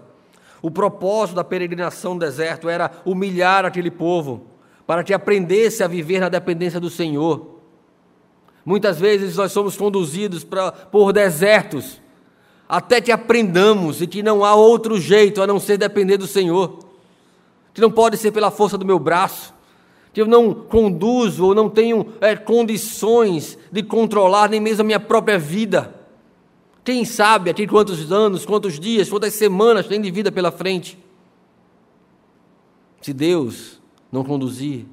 O 0.62 0.72
propósito 0.72 1.36
da 1.36 1.44
peregrinação 1.44 2.16
no 2.16 2.20
deserto 2.20 2.68
era 2.68 2.92
humilhar 3.06 3.66
aquele 3.66 3.92
povo, 3.92 4.48
para 4.88 5.04
que 5.04 5.14
aprendesse 5.14 5.84
a 5.84 5.88
viver 5.88 6.20
na 6.20 6.30
dependência 6.30 6.80
do 6.80 6.90
Senhor 6.90 7.56
Muitas 8.66 9.00
vezes 9.00 9.38
nós 9.38 9.52
somos 9.52 9.78
conduzidos 9.78 10.44
pra, 10.44 10.72
por 10.72 11.14
desertos, 11.14 12.02
até 12.68 13.00
que 13.00 13.12
aprendamos 13.12 14.02
e 14.02 14.08
que 14.08 14.24
não 14.24 14.44
há 14.44 14.56
outro 14.56 15.00
jeito 15.00 15.40
a 15.40 15.46
não 15.46 15.60
ser 15.60 15.78
depender 15.78 16.18
do 16.18 16.26
Senhor, 16.26 16.80
que 17.76 17.82
não 17.82 17.92
pode 17.92 18.16
ser 18.16 18.32
pela 18.32 18.50
força 18.50 18.78
do 18.78 18.86
meu 18.86 18.98
braço, 18.98 19.54
que 20.14 20.22
eu 20.22 20.26
não 20.26 20.54
conduzo 20.54 21.46
ou 21.46 21.54
não 21.54 21.70
tenho 21.70 22.14
é, 22.22 22.34
condições 22.34 23.60
de 23.70 23.84
controlar 23.84 24.50
nem 24.50 24.62
mesmo 24.62 24.82
a 24.82 24.86
minha 24.86 25.00
própria 25.00 25.38
vida. 25.38 25.94
Quem 26.86 27.04
sabe 27.04 27.50
aqui 27.50 27.68
quantos 27.68 28.14
anos, 28.14 28.46
quantos 28.46 28.80
dias, 28.80 29.10
quantas 29.10 29.34
semanas 29.34 29.88
tem 29.88 30.00
de 30.00 30.10
vida 30.10 30.32
pela 30.32 30.54
frente? 30.54 30.98
Se 33.02 33.12
Deus 33.12 33.82
não 34.10 34.24
conduzir 34.24 34.86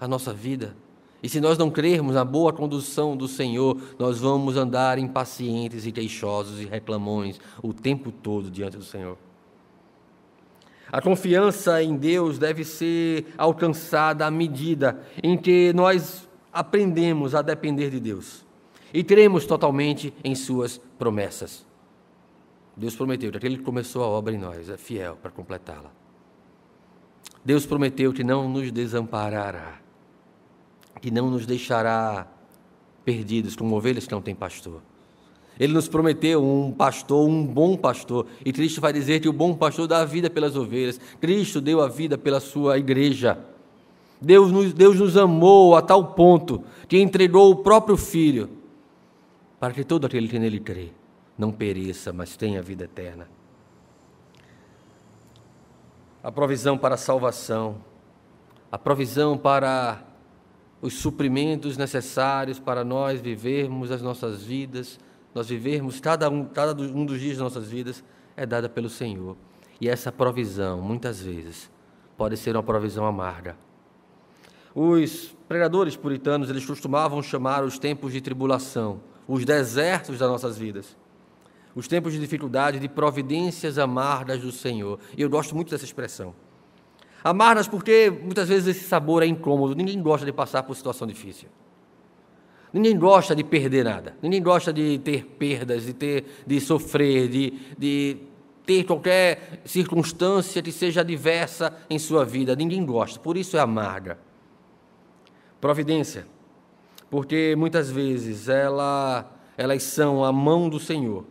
a 0.00 0.06
nossa 0.06 0.32
vida, 0.32 0.76
e 1.20 1.28
se 1.28 1.40
nós 1.40 1.58
não 1.58 1.68
crermos 1.68 2.14
na 2.14 2.24
boa 2.24 2.52
condução 2.52 3.16
do 3.16 3.26
Senhor, 3.26 3.76
nós 3.98 4.20
vamos 4.20 4.56
andar 4.56 4.96
impacientes 5.00 5.86
e 5.86 5.90
queixosos 5.90 6.60
e 6.60 6.66
reclamões 6.66 7.40
o 7.60 7.72
tempo 7.74 8.12
todo 8.12 8.48
diante 8.48 8.76
do 8.76 8.84
Senhor. 8.84 9.18
A 10.90 11.00
confiança 11.02 11.82
em 11.82 11.96
Deus 11.96 12.38
deve 12.38 12.64
ser 12.64 13.26
alcançada 13.36 14.26
à 14.26 14.30
medida 14.30 15.00
em 15.22 15.36
que 15.36 15.72
nós 15.74 16.28
aprendemos 16.52 17.34
a 17.34 17.42
depender 17.42 17.90
de 17.90 18.00
Deus 18.00 18.44
e 18.92 19.04
cremos 19.04 19.44
totalmente 19.44 20.14
em 20.24 20.34
Suas 20.34 20.78
promessas. 20.98 21.66
Deus 22.76 22.96
prometeu 22.96 23.30
que 23.30 23.36
aquele 23.36 23.58
que 23.58 23.64
começou 23.64 24.02
a 24.02 24.06
obra 24.06 24.32
em 24.32 24.38
nós 24.38 24.70
é 24.70 24.76
fiel 24.76 25.16
para 25.20 25.30
completá-la. 25.30 25.90
Deus 27.44 27.66
prometeu 27.66 28.12
que 28.12 28.24
não 28.24 28.48
nos 28.48 28.72
desamparará 28.72 29.80
que 30.98 31.10
não 31.10 31.30
nos 31.30 31.46
deixará 31.46 32.26
perdidos 33.04 33.56
como 33.56 33.74
ovelhas 33.76 34.06
que 34.06 34.12
não 34.12 34.20
têm 34.20 34.34
pastor. 34.34 34.82
Ele 35.58 35.72
nos 35.72 35.88
prometeu 35.88 36.44
um 36.44 36.72
pastor, 36.72 37.28
um 37.28 37.44
bom 37.44 37.76
pastor, 37.76 38.26
e 38.44 38.52
Cristo 38.52 38.80
vai 38.80 38.92
dizer 38.92 39.20
que 39.20 39.28
o 39.28 39.32
bom 39.32 39.54
pastor 39.54 39.88
dá 39.88 40.00
a 40.00 40.04
vida 40.04 40.30
pelas 40.30 40.56
ovelhas. 40.56 41.00
Cristo 41.20 41.60
deu 41.60 41.80
a 41.80 41.88
vida 41.88 42.16
pela 42.16 42.38
sua 42.38 42.78
igreja. 42.78 43.38
Deus 44.20 44.52
nos, 44.52 44.72
Deus 44.72 44.98
nos 44.98 45.16
amou 45.16 45.76
a 45.76 45.82
tal 45.82 46.12
ponto 46.14 46.62
que 46.86 46.98
entregou 46.98 47.50
o 47.50 47.56
próprio 47.56 47.96
Filho 47.96 48.48
para 49.58 49.72
que 49.72 49.84
todo 49.84 50.06
aquele 50.06 50.28
que 50.28 50.38
nele 50.38 50.60
crê 50.60 50.90
não 51.36 51.52
pereça, 51.52 52.12
mas 52.12 52.36
tenha 52.36 52.62
vida 52.62 52.84
eterna. 52.84 53.28
A 56.22 56.32
provisão 56.32 56.76
para 56.76 56.94
a 56.94 56.98
salvação, 56.98 57.76
a 58.70 58.78
provisão 58.78 59.38
para 59.38 60.02
os 60.80 60.94
suprimentos 60.94 61.76
necessários 61.76 62.58
para 62.58 62.84
nós 62.84 63.20
vivermos 63.20 63.90
as 63.90 64.02
nossas 64.02 64.42
vidas, 64.42 64.98
nós 65.34 65.48
vivermos 65.48 66.00
cada 66.00 66.28
um, 66.28 66.44
cada 66.44 66.80
um 66.82 67.04
dos 67.04 67.20
dias 67.20 67.36
das 67.36 67.44
nossas 67.44 67.68
vidas, 67.68 68.02
é 68.36 68.46
dada 68.46 68.68
pelo 68.68 68.88
Senhor. 68.88 69.36
E 69.80 69.88
essa 69.88 70.10
provisão, 70.10 70.80
muitas 70.80 71.20
vezes, 71.20 71.70
pode 72.16 72.36
ser 72.36 72.56
uma 72.56 72.62
provisão 72.62 73.06
amarga. 73.06 73.56
Os 74.74 75.34
pregadores 75.48 75.96
puritanos, 75.96 76.50
eles 76.50 76.64
costumavam 76.64 77.22
chamar 77.22 77.64
os 77.64 77.78
tempos 77.78 78.12
de 78.12 78.20
tribulação, 78.20 79.00
os 79.26 79.44
desertos 79.44 80.18
das 80.18 80.28
nossas 80.28 80.58
vidas, 80.58 80.96
os 81.74 81.86
tempos 81.86 82.12
de 82.12 82.18
dificuldade, 82.18 82.78
de 82.78 82.88
providências 82.88 83.78
amargas 83.78 84.40
do 84.40 84.50
Senhor. 84.50 84.98
E 85.16 85.22
eu 85.22 85.30
gosto 85.30 85.54
muito 85.54 85.70
dessa 85.70 85.84
expressão. 85.84 86.34
Amargas 87.22 87.68
porque 87.68 88.10
muitas 88.10 88.48
vezes 88.48 88.76
esse 88.76 88.88
sabor 88.88 89.22
é 89.22 89.26
incômodo, 89.26 89.74
ninguém 89.74 90.00
gosta 90.02 90.24
de 90.24 90.32
passar 90.32 90.62
por 90.62 90.74
situação 90.74 91.06
difícil. 91.06 91.48
Ninguém 92.72 92.98
gosta 92.98 93.34
de 93.34 93.42
perder 93.42 93.84
nada. 93.84 94.16
Ninguém 94.22 94.42
gosta 94.42 94.72
de 94.72 94.98
ter 94.98 95.24
perdas, 95.24 95.86
de 95.86 95.92
ter, 95.92 96.24
de 96.46 96.60
sofrer, 96.60 97.28
de, 97.28 97.54
de 97.78 98.16
ter 98.66 98.84
qualquer 98.84 99.62
circunstância 99.64 100.60
que 100.60 100.70
seja 100.70 101.00
adversa 101.00 101.74
em 101.88 101.98
sua 101.98 102.24
vida. 102.24 102.54
Ninguém 102.54 102.84
gosta, 102.84 103.18
por 103.18 103.36
isso 103.36 103.56
é 103.56 103.60
amarga. 103.60 104.18
Providência, 105.60 106.26
porque 107.10 107.54
muitas 107.56 107.90
vezes 107.90 108.48
ela, 108.48 109.30
elas 109.56 109.82
são 109.82 110.22
a 110.22 110.30
mão 110.30 110.68
do 110.68 110.78
Senhor. 110.78 111.24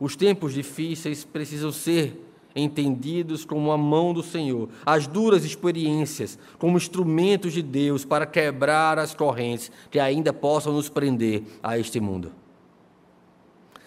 Os 0.00 0.16
tempos 0.16 0.54
difíceis 0.54 1.24
precisam 1.24 1.70
ser 1.70 2.27
entendidos 2.54 3.44
como 3.44 3.70
a 3.70 3.78
mão 3.78 4.12
do 4.12 4.22
Senhor, 4.22 4.68
as 4.84 5.06
duras 5.06 5.44
experiências 5.44 6.38
como 6.58 6.76
instrumentos 6.76 7.52
de 7.52 7.62
Deus 7.62 8.04
para 8.04 8.26
quebrar 8.26 8.98
as 8.98 9.14
correntes 9.14 9.70
que 9.90 9.98
ainda 9.98 10.32
possam 10.32 10.72
nos 10.72 10.88
prender 10.88 11.42
a 11.62 11.78
este 11.78 12.00
mundo. 12.00 12.32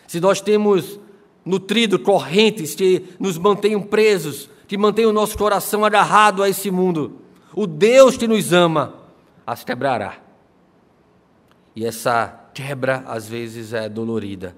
Se 0.07 0.20
nós 0.20 0.41
temos 0.41 0.99
nutrido 1.45 1.99
correntes 1.99 2.76
que 2.76 3.03
nos 3.20 3.38
mantenham 3.38 3.82
presos, 3.82 4.49
que 4.68 4.78
mantenham 4.78 5.09
o 5.09 5.14
nosso 5.14 5.38
coração 5.38 5.84
agarrado 5.84 6.43
a 6.43 6.49
esse 6.49 6.72
mundo. 6.72 7.20
O 7.53 7.68
Deus 7.68 8.16
que 8.16 8.28
nos 8.28 8.53
ama 8.53 8.95
as 9.45 9.64
quebrará. 9.64 10.18
E 11.76 11.86
essa 11.86 12.49
quebra 12.53 13.03
às 13.07 13.28
vezes 13.28 13.74
é 13.74 13.89
dolorida, 13.89 14.55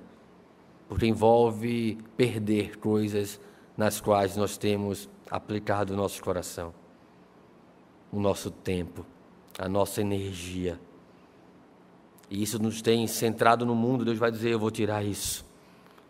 porque 0.87 1.05
envolve 1.05 1.97
perder 2.17 2.77
coisas 2.77 3.39
nas 3.75 3.99
quais 3.99 4.35
nós 4.35 4.57
temos 4.57 5.09
aplicado 5.29 5.93
o 5.93 5.97
nosso 5.97 6.21
coração, 6.23 6.73
o 8.11 8.19
nosso 8.19 8.51
tempo, 8.51 9.05
a 9.57 9.67
nossa 9.67 10.01
energia. 10.01 10.79
E 12.29 12.41
isso 12.41 12.61
nos 12.61 12.81
tem 12.81 13.05
centrado 13.07 13.65
no 13.65 13.75
mundo. 13.75 14.05
Deus 14.05 14.17
vai 14.17 14.31
dizer: 14.31 14.51
Eu 14.51 14.59
vou 14.59 14.71
tirar 14.71 15.03
isso 15.03 15.45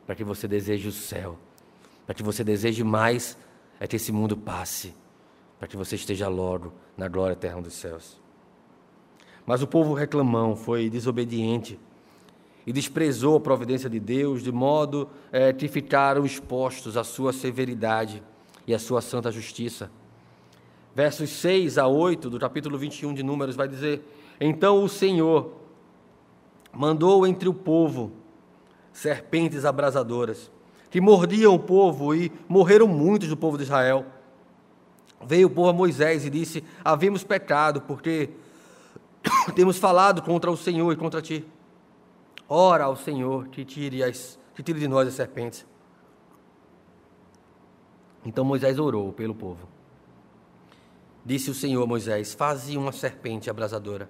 para 0.05 0.15
que 0.15 0.23
você 0.23 0.47
deseje 0.47 0.87
o 0.87 0.91
céu, 0.91 1.37
para 2.05 2.13
que 2.13 2.23
você 2.23 2.43
deseje 2.43 2.83
mais 2.83 3.37
é 3.79 3.87
que 3.87 3.95
esse 3.95 4.11
mundo 4.11 4.37
passe, 4.37 4.93
para 5.57 5.67
que 5.67 5.77
você 5.77 5.95
esteja 5.95 6.27
logo 6.27 6.73
na 6.97 7.07
glória 7.07 7.33
eterna 7.33 7.61
dos 7.61 7.73
céus. 7.73 8.21
Mas 9.45 9.61
o 9.61 9.67
povo 9.67 9.93
reclamão 9.93 10.55
foi 10.55 10.89
desobediente 10.89 11.79
e 12.65 12.71
desprezou 12.71 13.35
a 13.35 13.39
providência 13.39 13.89
de 13.89 13.99
Deus, 13.99 14.41
de 14.41 14.51
modo 14.51 15.09
é, 15.31 15.51
que 15.51 15.67
ficaram 15.67 16.25
expostos 16.25 16.95
à 16.95 17.03
sua 17.03 17.33
severidade 17.33 18.23
e 18.65 18.73
à 18.73 18.79
sua 18.79 19.01
santa 19.01 19.31
justiça. 19.31 19.91
Versos 20.95 21.29
6 21.31 21.77
a 21.77 21.87
8 21.87 22.29
do 22.29 22.39
capítulo 22.39 22.77
21 22.77 23.13
de 23.13 23.23
Números 23.23 23.55
vai 23.55 23.67
dizer: 23.67 24.01
Então 24.39 24.83
o 24.83 24.87
Senhor 24.87 25.53
mandou 26.71 27.25
entre 27.27 27.49
o 27.49 27.53
povo 27.53 28.11
serpentes 28.91 29.65
abrasadoras, 29.65 30.51
que 30.89 31.01
mordiam 31.01 31.53
o 31.55 31.59
povo 31.59 32.13
e 32.15 32.31
morreram 32.47 32.87
muitos 32.87 33.27
do 33.27 33.35
povo 33.35 33.57
de 33.57 33.63
Israel. 33.63 34.05
Veio 35.25 35.47
o 35.47 35.49
povo 35.51 35.69
a 35.69 35.73
Moisés 35.73 36.25
e 36.25 36.29
disse: 36.29 36.63
Havemos 36.85 37.23
pecado, 37.23 37.81
porque 37.81 38.29
temos 39.55 39.77
falado 39.77 40.21
contra 40.21 40.51
o 40.51 40.57
Senhor 40.57 40.91
e 40.93 40.95
contra 40.95 41.21
ti. 41.21 41.43
Ora 42.55 42.83
ao 42.83 42.95
Senhor 42.95 43.47
que 43.47 43.65
tire, 43.65 44.03
as, 44.03 44.37
que 44.53 44.61
tire 44.61 44.79
de 44.79 44.87
nós 44.87 45.07
as 45.07 45.15
serpentes. 45.15 45.65
Então 48.23 48.45
Moisés 48.45 48.77
orou 48.77 49.11
pelo 49.11 49.33
povo. 49.33 49.67
Disse 51.25 51.49
o 51.49 51.53
Senhor 51.55 51.81
a 51.81 51.87
Moisés: 51.87 52.35
Faze 52.35 52.77
uma 52.77 52.91
serpente 52.91 53.49
abrasadora, 53.49 54.07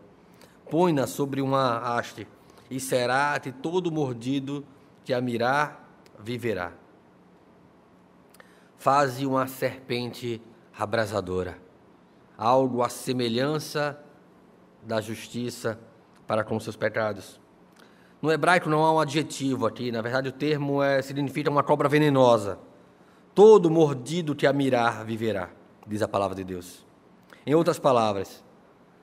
põe-na 0.70 1.08
sobre 1.08 1.42
uma 1.42 1.78
haste 1.78 2.28
e 2.70 2.82
será 2.82 3.40
que 3.40 3.50
todo 3.50 3.90
mordido 3.90 4.66
que 5.06 5.14
a 5.14 5.22
mirar 5.22 5.98
viverá. 6.20 6.74
Faze 8.78 9.26
uma 9.26 9.48
serpente 9.48 10.42
abrasadora, 10.78 11.58
algo 12.38 12.84
à 12.84 12.90
semelhança 12.90 13.98
da 14.82 15.00
justiça 15.00 15.80
para 16.28 16.44
com 16.44 16.60
seus 16.60 16.76
pecados. 16.76 17.42
No 18.24 18.32
hebraico 18.32 18.70
não 18.70 18.86
há 18.86 18.94
um 18.94 19.02
adjetivo 19.02 19.68
aqui, 19.68 19.92
na 19.92 20.02
verdade 20.02 20.30
o 20.30 20.32
termo 20.32 20.82
é, 20.82 21.02
significa 21.02 21.50
uma 21.50 21.62
cobra 21.62 21.90
venenosa. 21.90 22.58
Todo 23.36 23.70
mordido 23.70 24.34
que 24.34 24.48
a 24.48 24.54
mirar 24.54 25.04
viverá, 25.04 25.50
diz 25.86 26.02
a 26.02 26.08
palavra 26.08 26.34
de 26.34 26.46
Deus. 26.46 26.86
Em 27.46 27.54
outras 27.54 27.80
palavras, 27.80 28.42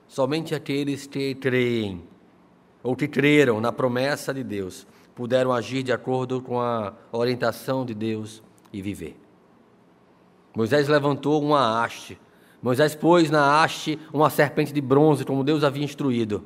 somente 0.07 0.55
aqueles 0.55 1.05
que 1.05 1.35
creem 1.35 2.01
ou 2.81 2.95
que 2.95 3.07
creram 3.07 3.61
na 3.61 3.71
promessa 3.71 4.33
de 4.33 4.43
Deus, 4.43 4.87
puderam 5.13 5.53
agir 5.53 5.83
de 5.83 5.91
acordo 5.91 6.41
com 6.41 6.59
a 6.59 6.91
orientação 7.11 7.85
de 7.85 7.93
Deus 7.93 8.41
e 8.73 8.81
viver. 8.81 9.15
Moisés 10.55 10.87
levantou 10.87 11.43
uma 11.43 11.83
haste. 11.83 12.19
Moisés 12.59 12.95
pôs 12.95 13.29
na 13.29 13.61
haste 13.61 13.99
uma 14.11 14.31
serpente 14.31 14.73
de 14.73 14.81
bronze, 14.81 15.23
como 15.23 15.43
Deus 15.43 15.63
havia 15.63 15.83
instruído. 15.85 16.43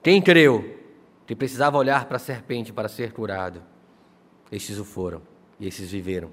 Quem 0.00 0.22
creu 0.22 0.83
que 1.26 1.34
precisava 1.34 1.78
olhar 1.78 2.06
para 2.06 2.16
a 2.16 2.20
serpente 2.20 2.72
para 2.72 2.88
ser 2.88 3.12
curado? 3.12 3.62
Estes 4.50 4.78
o 4.78 4.84
foram 4.84 5.22
e 5.58 5.66
esses 5.66 5.90
viveram. 5.90 6.30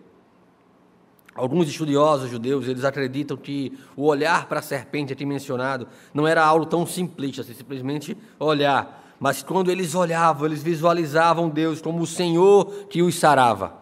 Alguns 1.34 1.70
estudiosos 1.70 2.30
judeus, 2.30 2.68
eles 2.68 2.84
acreditam 2.84 3.38
que 3.38 3.78
o 3.96 4.06
olhar 4.06 4.48
para 4.48 4.60
a 4.60 4.62
serpente 4.62 5.14
aqui 5.14 5.26
mencionado 5.26 5.88
não 6.14 6.28
era 6.28 6.44
algo 6.44 6.66
tão 6.66 6.86
simplista, 6.86 7.42
assim, 7.42 7.54
simplesmente 7.54 8.18
olhar, 8.38 9.16
mas 9.18 9.42
quando 9.42 9.72
eles 9.72 9.96
olhavam, 9.96 10.46
eles 10.46 10.62
visualizavam 10.62 11.50
Deus 11.50 11.82
como 11.82 12.02
o 12.02 12.08
Senhor 12.08 12.88
que 12.90 13.02
os 13.02 13.18
sarava, 13.18 13.74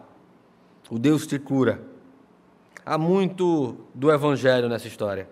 o 0.88 0.98
Deus 0.98 1.26
que 1.26 1.38
cura. 1.38 1.82
Há 2.86 2.96
muito 2.96 3.76
do 3.94 4.12
evangelho 4.12 4.68
nessa 4.68 4.86
história. 4.86 5.28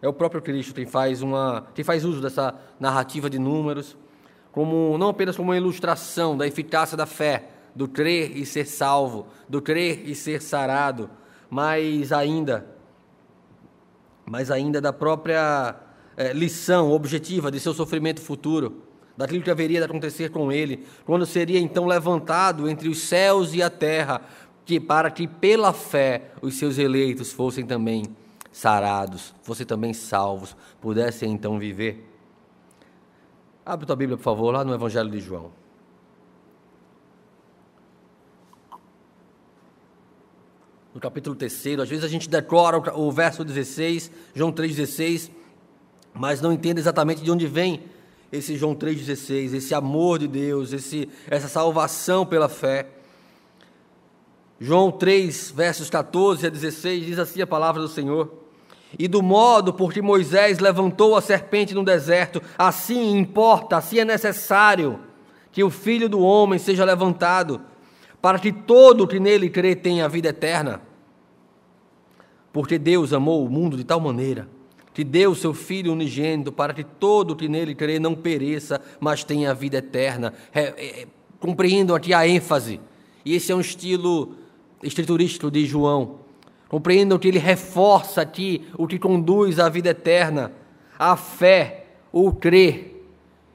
É 0.00 0.08
o 0.08 0.12
próprio 0.12 0.40
Cristo 0.40 0.74
quem 0.74 0.86
faz 0.86 1.20
uma, 1.20 1.66
quem 1.74 1.84
faz 1.84 2.04
uso 2.04 2.22
dessa 2.22 2.54
narrativa 2.78 3.28
de 3.28 3.38
números, 3.38 3.96
como 4.52 4.96
não 4.98 5.08
apenas 5.08 5.36
como 5.36 5.50
uma 5.50 5.56
ilustração 5.56 6.36
da 6.36 6.46
eficácia 6.46 6.96
da 6.96 7.06
fé, 7.06 7.48
do 7.74 7.86
crer 7.86 8.36
e 8.36 8.44
ser 8.44 8.66
salvo, 8.66 9.26
do 9.48 9.62
crer 9.62 10.02
e 10.08 10.14
ser 10.14 10.42
sarado, 10.42 11.08
mas 11.48 12.12
ainda, 12.12 12.66
mas 14.26 14.50
ainda 14.50 14.80
da 14.80 14.92
própria 14.92 15.76
é, 16.16 16.32
lição 16.32 16.90
objetiva 16.90 17.50
de 17.50 17.60
seu 17.60 17.72
sofrimento 17.72 18.20
futuro, 18.20 18.82
daquilo 19.16 19.42
que 19.42 19.50
haveria 19.50 19.78
de 19.78 19.84
acontecer 19.84 20.30
com 20.30 20.50
ele, 20.50 20.84
quando 21.04 21.26
seria 21.26 21.58
então 21.58 21.86
levantado 21.86 22.68
entre 22.68 22.88
os 22.88 23.00
céus 23.00 23.54
e 23.54 23.62
a 23.62 23.70
terra, 23.70 24.20
que 24.64 24.78
para 24.78 25.10
que 25.10 25.26
pela 25.26 25.72
fé 25.72 26.32
os 26.42 26.58
seus 26.58 26.78
eleitos 26.78 27.32
fossem 27.32 27.64
também 27.64 28.04
sarados, 28.52 29.34
fossem 29.42 29.64
também 29.64 29.92
salvos, 29.92 30.56
pudessem 30.80 31.32
então 31.32 31.58
viver. 31.58 32.07
Abre 33.68 33.84
tua 33.84 33.96
Bíblia, 33.96 34.16
por 34.16 34.22
favor, 34.22 34.50
lá 34.50 34.64
no 34.64 34.72
Evangelho 34.72 35.10
de 35.10 35.20
João. 35.20 35.52
no 40.94 40.98
capítulo 40.98 41.36
3. 41.36 41.78
Às 41.78 41.88
vezes 41.88 42.02
a 42.02 42.08
gente 42.08 42.30
decora 42.30 42.78
o 42.98 43.12
verso 43.12 43.44
16, 43.44 44.10
João 44.34 44.50
3,16, 44.50 45.30
mas 46.14 46.40
não 46.40 46.50
entende 46.50 46.80
exatamente 46.80 47.22
de 47.22 47.30
onde 47.30 47.46
vem 47.46 47.84
esse 48.32 48.56
João 48.56 48.74
3,16, 48.74 49.52
esse 49.52 49.74
amor 49.74 50.18
de 50.18 50.26
Deus, 50.26 50.72
esse, 50.72 51.06
essa 51.28 51.46
salvação 51.46 52.24
pela 52.24 52.48
fé. 52.48 52.88
João 54.58 54.90
3, 54.90 55.52
versos 55.52 55.90
14 55.90 56.46
a 56.46 56.50
16, 56.50 57.04
diz 57.04 57.18
assim 57.18 57.42
a 57.42 57.46
palavra 57.46 57.82
do 57.82 57.88
Senhor. 57.88 58.47
E 58.96 59.08
do 59.08 59.22
modo 59.22 59.74
por 59.74 59.92
que 59.92 60.00
Moisés 60.00 60.60
levantou 60.60 61.16
a 61.16 61.20
serpente 61.20 61.74
no 61.74 61.84
deserto, 61.84 62.40
assim 62.56 63.18
importa, 63.18 63.76
assim 63.76 63.98
é 63.98 64.04
necessário 64.04 65.00
que 65.50 65.64
o 65.64 65.70
filho 65.70 66.08
do 66.08 66.20
homem 66.20 66.58
seja 66.58 66.84
levantado, 66.84 67.60
para 68.22 68.38
que 68.38 68.52
todo 68.52 69.06
que 69.06 69.18
nele 69.18 69.50
crê 69.50 69.74
tenha 69.74 70.08
vida 70.08 70.28
eterna. 70.28 70.80
Porque 72.52 72.78
Deus 72.78 73.12
amou 73.12 73.44
o 73.44 73.50
mundo 73.50 73.76
de 73.76 73.84
tal 73.84 74.00
maneira 74.00 74.48
que 74.98 75.04
deu 75.04 75.30
o 75.30 75.36
seu 75.36 75.54
Filho 75.54 75.92
unigênito 75.92 76.50
para 76.50 76.74
que 76.74 76.82
todo 76.82 77.36
que 77.36 77.48
nele 77.48 77.72
crê 77.72 78.00
não 78.00 78.16
pereça, 78.16 78.80
mas 78.98 79.22
tenha 79.22 79.52
a 79.52 79.54
vida 79.54 79.78
eterna. 79.78 80.34
É, 80.52 80.62
é, 80.62 81.06
compreendam 81.38 81.94
aqui 81.94 82.12
a 82.12 82.26
ênfase. 82.26 82.80
E 83.24 83.36
esse 83.36 83.52
é 83.52 83.54
um 83.54 83.60
estilo 83.60 84.34
escriturístico 84.82 85.52
de 85.52 85.64
João. 85.66 86.16
Compreendam 86.68 87.18
que 87.18 87.28
ele 87.28 87.38
reforça 87.38 88.20
aqui 88.20 88.66
o 88.76 88.86
que 88.86 88.98
conduz 88.98 89.58
à 89.58 89.68
vida 89.68 89.90
eterna, 89.90 90.52
a 90.98 91.16
fé, 91.16 91.86
o 92.12 92.32
crer. 92.32 92.94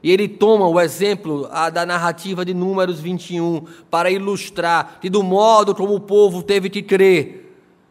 E 0.01 0.11
ele 0.11 0.27
toma 0.27 0.67
o 0.67 0.79
exemplo 0.79 1.47
da 1.71 1.85
narrativa 1.85 2.43
de 2.43 2.53
Números 2.53 2.99
21 2.99 3.63
para 3.89 4.11
ilustrar 4.11 4.97
que, 4.99 5.09
do 5.09 5.23
modo 5.23 5.73
como 5.73 5.95
o 5.95 5.99
povo 5.99 6.43
teve 6.43 6.69
que 6.69 6.81
crer, 6.81 7.43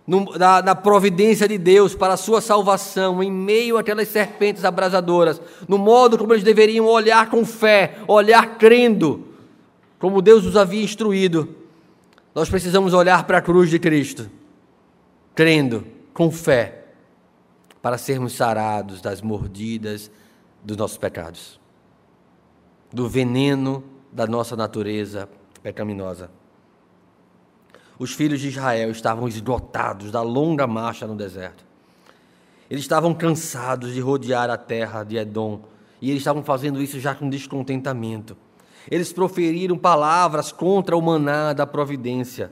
na, 0.07 0.61
na, 0.61 0.75
providência 0.75 1.47
de 1.47 1.57
Deus 1.57 1.95
para 1.95 2.14
a 2.14 2.16
sua 2.16 2.41
salvação, 2.41 3.23
em 3.23 3.31
meio 3.31 3.79
àquelas 3.79 4.09
serpentes 4.09 4.64
abrasadoras, 4.64 5.41
no 5.68 5.79
modo 5.79 6.18
como 6.18 6.35
eles 6.35 6.45
deveriam 6.45 6.87
olhar 6.87 7.31
com 7.31 7.47
fé, 7.47 7.97
olhar 8.09 8.59
crendo, 8.59 9.25
como 9.99 10.20
Deus 10.20 10.45
os 10.45 10.57
havia 10.57 10.83
instruído, 10.83 11.49
nós 12.35 12.51
precisamos 12.51 12.93
olhar 12.93 13.25
para 13.25 13.39
a 13.39 13.43
cruz 13.43 13.70
de 13.70 13.79
Cristo, 13.79 14.29
crendo, 15.35 15.87
com 16.12 16.30
fé, 16.30 16.87
para 17.80 17.99
sermos 17.99 18.35
sarados 18.35 19.01
das 19.01 19.20
mordidas 19.20 20.11
dos 20.62 20.76
nossos 20.76 20.99
pecados, 20.99 21.61
do 22.93 23.09
veneno 23.09 23.83
da 24.12 24.26
nossa 24.26 24.55
natureza 24.55 25.28
pecaminosa. 25.62 26.30
Os 27.99 28.12
filhos 28.12 28.41
de 28.41 28.49
Israel 28.49 28.91
estavam 28.91 29.26
esgotados 29.26 30.11
da 30.11 30.22
longa 30.22 30.66
marcha 30.66 31.07
no 31.07 31.16
deserto. 31.16 31.64
Eles 32.70 32.85
estavam 32.85 33.14
cansados 33.14 33.93
de 33.93 34.01
rodear 34.01 34.49
a 34.51 34.57
terra 34.57 35.05
de 35.05 35.16
Edom 35.16 35.62
e 36.01 36.11
eles 36.11 36.22
estavam 36.22 36.43
fazendo 36.43 36.83
isso 36.83 36.99
já 36.99 37.14
com 37.14 37.28
descontentamento. 37.28 38.37
Eles 38.91 39.12
proferiram 39.12 39.78
palavras 39.78 40.51
contra 40.51 40.97
o 40.97 41.03
maná 41.03 41.53
da 41.53 41.66
providência. 41.66 42.51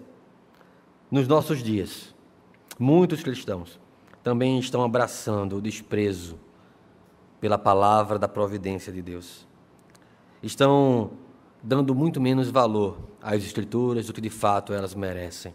Nos 1.10 1.26
nossos 1.26 1.62
dias, 1.62 2.09
muitos 2.80 3.22
cristãos 3.22 3.78
também 4.22 4.58
estão 4.58 4.82
abraçando 4.82 5.56
o 5.56 5.60
desprezo 5.60 6.38
pela 7.38 7.58
palavra 7.58 8.18
da 8.18 8.26
providência 8.26 8.90
de 8.90 9.02
Deus. 9.02 9.46
Estão 10.42 11.10
dando 11.62 11.94
muito 11.94 12.20
menos 12.22 12.48
valor 12.48 12.96
às 13.22 13.44
Escrituras 13.44 14.06
do 14.06 14.14
que 14.14 14.20
de 14.20 14.30
fato 14.30 14.72
elas 14.72 14.94
merecem. 14.94 15.54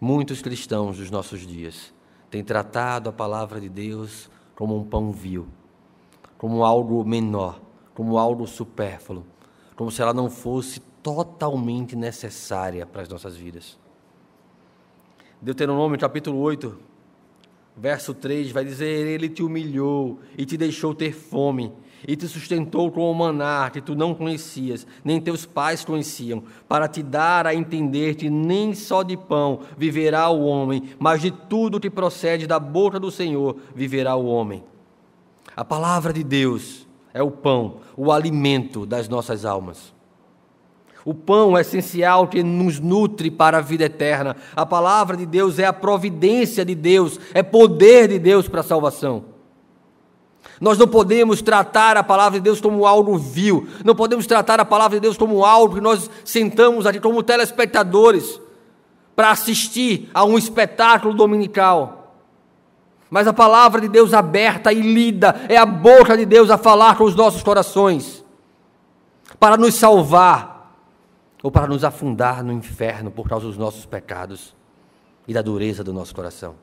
Muitos 0.00 0.40
cristãos 0.40 0.96
dos 0.96 1.10
nossos 1.10 1.46
dias 1.46 1.92
têm 2.30 2.42
tratado 2.42 3.10
a 3.10 3.12
palavra 3.12 3.60
de 3.60 3.68
Deus 3.68 4.30
como 4.56 4.74
um 4.78 4.84
pão 4.84 5.12
vil, 5.12 5.46
como 6.38 6.64
algo 6.64 7.04
menor, 7.04 7.60
como 7.94 8.16
algo 8.16 8.46
supérfluo, 8.46 9.26
como 9.76 9.90
se 9.90 10.00
ela 10.00 10.14
não 10.14 10.30
fosse 10.30 10.80
totalmente 11.02 11.94
necessária 11.94 12.86
para 12.86 13.02
as 13.02 13.08
nossas 13.10 13.36
vidas. 13.36 13.81
Deuteronômio 15.42 15.98
capítulo 15.98 16.38
8, 16.38 16.72
verso 17.76 18.14
3 18.14 18.52
vai 18.52 18.64
dizer: 18.64 19.08
Ele 19.08 19.28
te 19.28 19.42
humilhou 19.42 20.20
e 20.38 20.46
te 20.46 20.56
deixou 20.56 20.94
ter 20.94 21.12
fome, 21.12 21.72
e 22.06 22.14
te 22.14 22.28
sustentou 22.28 22.92
com 22.92 23.10
o 23.10 23.12
maná 23.12 23.68
que 23.68 23.80
tu 23.80 23.96
não 23.96 24.14
conhecias, 24.14 24.86
nem 25.04 25.20
teus 25.20 25.44
pais 25.44 25.84
conheciam, 25.84 26.44
para 26.68 26.86
te 26.86 27.02
dar 27.02 27.44
a 27.44 27.56
entender 27.56 28.14
que 28.14 28.30
nem 28.30 28.72
só 28.72 29.02
de 29.02 29.16
pão 29.16 29.62
viverá 29.76 30.28
o 30.28 30.44
homem, 30.44 30.90
mas 30.96 31.20
de 31.20 31.32
tudo 31.32 31.80
que 31.80 31.90
procede 31.90 32.46
da 32.46 32.60
boca 32.60 33.00
do 33.00 33.10
Senhor 33.10 33.56
viverá 33.74 34.14
o 34.14 34.26
homem. 34.26 34.62
A 35.56 35.64
palavra 35.64 36.12
de 36.12 36.22
Deus 36.22 36.86
é 37.12 37.20
o 37.20 37.32
pão, 37.32 37.78
o 37.96 38.12
alimento 38.12 38.86
das 38.86 39.08
nossas 39.08 39.44
almas. 39.44 39.92
O 41.04 41.12
pão 41.12 41.58
é 41.58 41.62
essencial 41.62 42.28
que 42.28 42.42
nos 42.42 42.78
nutre 42.78 43.30
para 43.30 43.58
a 43.58 43.60
vida 43.60 43.84
eterna. 43.84 44.36
A 44.54 44.64
palavra 44.64 45.16
de 45.16 45.26
Deus 45.26 45.58
é 45.58 45.64
a 45.64 45.72
providência 45.72 46.64
de 46.64 46.74
Deus, 46.74 47.18
é 47.34 47.42
poder 47.42 48.08
de 48.08 48.18
Deus 48.18 48.46
para 48.46 48.60
a 48.60 48.64
salvação. 48.64 49.24
Nós 50.60 50.78
não 50.78 50.86
podemos 50.86 51.42
tratar 51.42 51.96
a 51.96 52.04
palavra 52.04 52.38
de 52.38 52.44
Deus 52.44 52.60
como 52.60 52.86
algo 52.86 53.18
vil, 53.18 53.66
não 53.84 53.96
podemos 53.96 54.26
tratar 54.26 54.60
a 54.60 54.64
palavra 54.64 54.98
de 54.98 55.02
Deus 55.02 55.16
como 55.16 55.44
algo 55.44 55.74
que 55.74 55.80
nós 55.80 56.08
sentamos 56.24 56.86
aqui 56.86 57.00
como 57.00 57.22
telespectadores 57.22 58.40
para 59.16 59.32
assistir 59.32 60.08
a 60.14 60.24
um 60.24 60.38
espetáculo 60.38 61.14
dominical. 61.14 62.14
Mas 63.10 63.26
a 63.26 63.32
palavra 63.32 63.80
de 63.80 63.88
Deus 63.88 64.14
aberta 64.14 64.72
e 64.72 64.80
lida 64.80 65.34
é 65.48 65.56
a 65.56 65.66
boca 65.66 66.16
de 66.16 66.24
Deus 66.24 66.48
a 66.48 66.56
falar 66.56 66.96
com 66.96 67.04
os 67.04 67.16
nossos 67.16 67.42
corações, 67.42 68.24
para 69.40 69.56
nos 69.56 69.74
salvar 69.74 70.51
ou 71.42 71.50
para 71.50 71.66
nos 71.66 71.82
afundar 71.84 72.44
no 72.44 72.52
inferno 72.52 73.10
por 73.10 73.28
causa 73.28 73.46
dos 73.46 73.58
nossos 73.58 73.84
pecados 73.84 74.54
e 75.26 75.34
da 75.34 75.42
dureza 75.42 75.82
do 75.82 75.92
nosso 75.92 76.14
coração. 76.14 76.54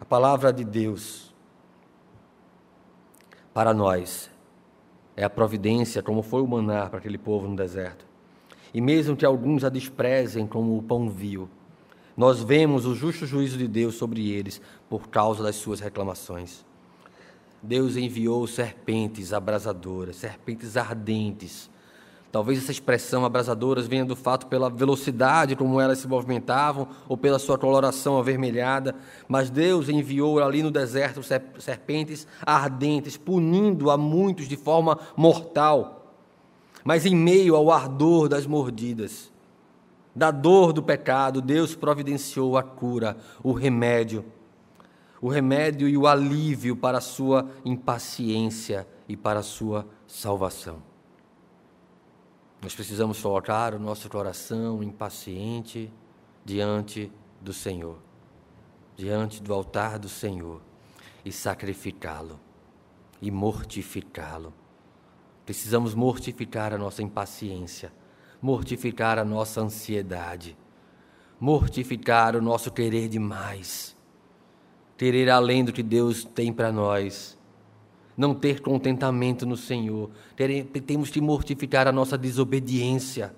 A 0.00 0.04
palavra 0.04 0.52
de 0.52 0.64
Deus 0.64 1.34
para 3.52 3.72
nós 3.72 4.30
é 5.16 5.24
a 5.24 5.30
providência, 5.30 6.02
como 6.02 6.22
foi 6.22 6.42
o 6.42 6.46
maná 6.46 6.88
para 6.88 6.98
aquele 6.98 7.18
povo 7.18 7.48
no 7.48 7.56
deserto. 7.56 8.06
E 8.72 8.80
mesmo 8.80 9.16
que 9.16 9.24
alguns 9.24 9.62
a 9.62 9.68
desprezem 9.68 10.46
como 10.46 10.76
o 10.76 10.82
pão 10.82 11.08
vil, 11.08 11.48
nós 12.16 12.42
vemos 12.42 12.86
o 12.86 12.94
justo 12.94 13.26
juízo 13.26 13.56
de 13.56 13.68
Deus 13.68 13.94
sobre 13.94 14.30
eles 14.30 14.60
por 14.88 15.08
causa 15.08 15.42
das 15.42 15.56
suas 15.56 15.80
reclamações. 15.80 16.64
Deus 17.62 17.96
enviou 17.96 18.46
serpentes 18.46 19.32
abrasadoras, 19.32 20.16
serpentes 20.16 20.76
ardentes, 20.76 21.70
Talvez 22.34 22.58
essa 22.58 22.72
expressão 22.72 23.24
abrasadoras 23.24 23.86
venha 23.86 24.04
do 24.04 24.16
fato 24.16 24.48
pela 24.48 24.68
velocidade 24.68 25.54
como 25.54 25.80
elas 25.80 26.00
se 26.00 26.08
movimentavam 26.08 26.88
ou 27.08 27.16
pela 27.16 27.38
sua 27.38 27.56
coloração 27.56 28.18
avermelhada, 28.18 28.96
mas 29.28 29.50
Deus 29.50 29.88
enviou 29.88 30.42
ali 30.42 30.60
no 30.60 30.72
deserto 30.72 31.20
serpentes 31.60 32.26
ardentes, 32.44 33.16
punindo 33.16 33.88
a 33.88 33.96
muitos 33.96 34.48
de 34.48 34.56
forma 34.56 34.98
mortal. 35.16 36.12
Mas 36.82 37.06
em 37.06 37.14
meio 37.14 37.54
ao 37.54 37.70
ardor 37.70 38.28
das 38.28 38.48
mordidas, 38.48 39.30
da 40.12 40.32
dor 40.32 40.72
do 40.72 40.82
pecado, 40.82 41.40
Deus 41.40 41.76
providenciou 41.76 42.58
a 42.58 42.64
cura, 42.64 43.16
o 43.44 43.52
remédio, 43.52 44.24
o 45.20 45.28
remédio 45.28 45.88
e 45.88 45.96
o 45.96 46.04
alívio 46.04 46.74
para 46.74 46.98
a 46.98 47.00
sua 47.00 47.48
impaciência 47.64 48.88
e 49.08 49.16
para 49.16 49.38
a 49.38 49.44
sua 49.44 49.86
salvação. 50.04 50.93
Nós 52.64 52.74
precisamos 52.74 53.20
colocar 53.20 53.74
o 53.74 53.78
nosso 53.78 54.08
coração 54.08 54.82
impaciente 54.82 55.92
diante 56.42 57.12
do 57.38 57.52
Senhor, 57.52 57.98
diante 58.96 59.42
do 59.42 59.52
altar 59.52 59.98
do 59.98 60.08
Senhor, 60.08 60.62
e 61.22 61.30
sacrificá-lo, 61.30 62.40
e 63.20 63.30
mortificá-lo. 63.30 64.50
Precisamos 65.44 65.94
mortificar 65.94 66.72
a 66.72 66.78
nossa 66.78 67.02
impaciência, 67.02 67.92
mortificar 68.40 69.18
a 69.18 69.26
nossa 69.26 69.60
ansiedade, 69.60 70.56
mortificar 71.38 72.34
o 72.34 72.40
nosso 72.40 72.70
querer 72.70 73.10
demais, 73.10 73.94
querer 74.96 75.28
além 75.28 75.66
do 75.66 75.70
que 75.70 75.82
Deus 75.82 76.24
tem 76.24 76.50
para 76.50 76.72
nós 76.72 77.36
não 78.16 78.34
ter 78.34 78.60
contentamento 78.60 79.44
no 79.44 79.56
Senhor. 79.56 80.10
Temos 80.86 81.10
que 81.10 81.20
mortificar 81.20 81.86
a 81.88 81.92
nossa 81.92 82.16
desobediência, 82.16 83.34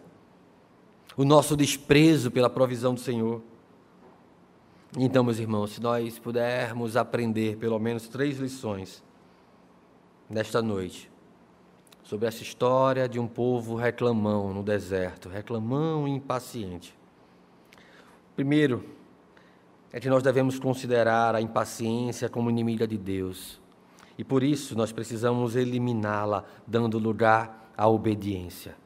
o 1.17 1.25
nosso 1.25 1.57
desprezo 1.57 2.31
pela 2.31 2.51
provisão 2.51 2.95
do 2.95 3.01
Senhor. 3.01 3.43
Então, 4.99 5.25
meus 5.25 5.39
irmãos, 5.39 5.73
se 5.73 5.81
nós 5.81 6.19
pudermos 6.19 6.97
aprender 6.97 7.57
pelo 7.57 7.79
menos 7.79 8.09
três 8.09 8.39
lições 8.39 9.03
nesta 10.29 10.63
noite 10.63 11.11
sobre 12.03 12.29
essa 12.29 12.43
história 12.43 13.09
de 13.09 13.19
um 13.19 13.27
povo 13.27 13.75
reclamão 13.75 14.55
no 14.55 14.63
deserto, 14.63 15.29
reclamão 15.29 16.07
e 16.07 16.13
impaciente. 16.13 16.97
Primeiro, 18.35 18.85
é 19.93 19.99
que 19.99 20.09
nós 20.09 20.23
devemos 20.23 20.59
considerar 20.59 21.35
a 21.35 21.41
impaciência 21.41 22.29
como 22.29 22.49
inimiga 22.51 22.87
de 22.87 22.97
Deus. 22.97 23.61
E 24.19 24.25
por 24.25 24.43
isso 24.43 24.77
nós 24.77 24.93
precisamos 24.93 25.57
eliminá-la, 25.57 26.45
dando 26.67 26.99
lugar 26.99 27.71
à 27.77 27.89
obediência. 27.89 28.77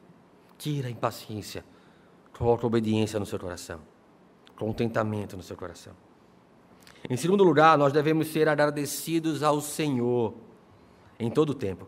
Tira 0.57 0.87
a 0.87 0.91
impaciência, 0.91 1.63
coloca 2.37 2.67
obediência 2.67 3.19
no 3.19 3.25
seu 3.25 3.39
coração, 3.39 3.79
contentamento 4.55 5.37
no 5.37 5.43
seu 5.43 5.55
coração. 5.55 5.93
Em 7.09 7.17
segundo 7.17 7.43
lugar, 7.43 7.77
nós 7.77 7.91
devemos 7.91 8.27
ser 8.27 8.47
agradecidos 8.47 9.41
ao 9.41 9.59
Senhor 9.59 10.35
em 11.19 11.31
todo 11.31 11.51
o 11.51 11.55
tempo, 11.55 11.87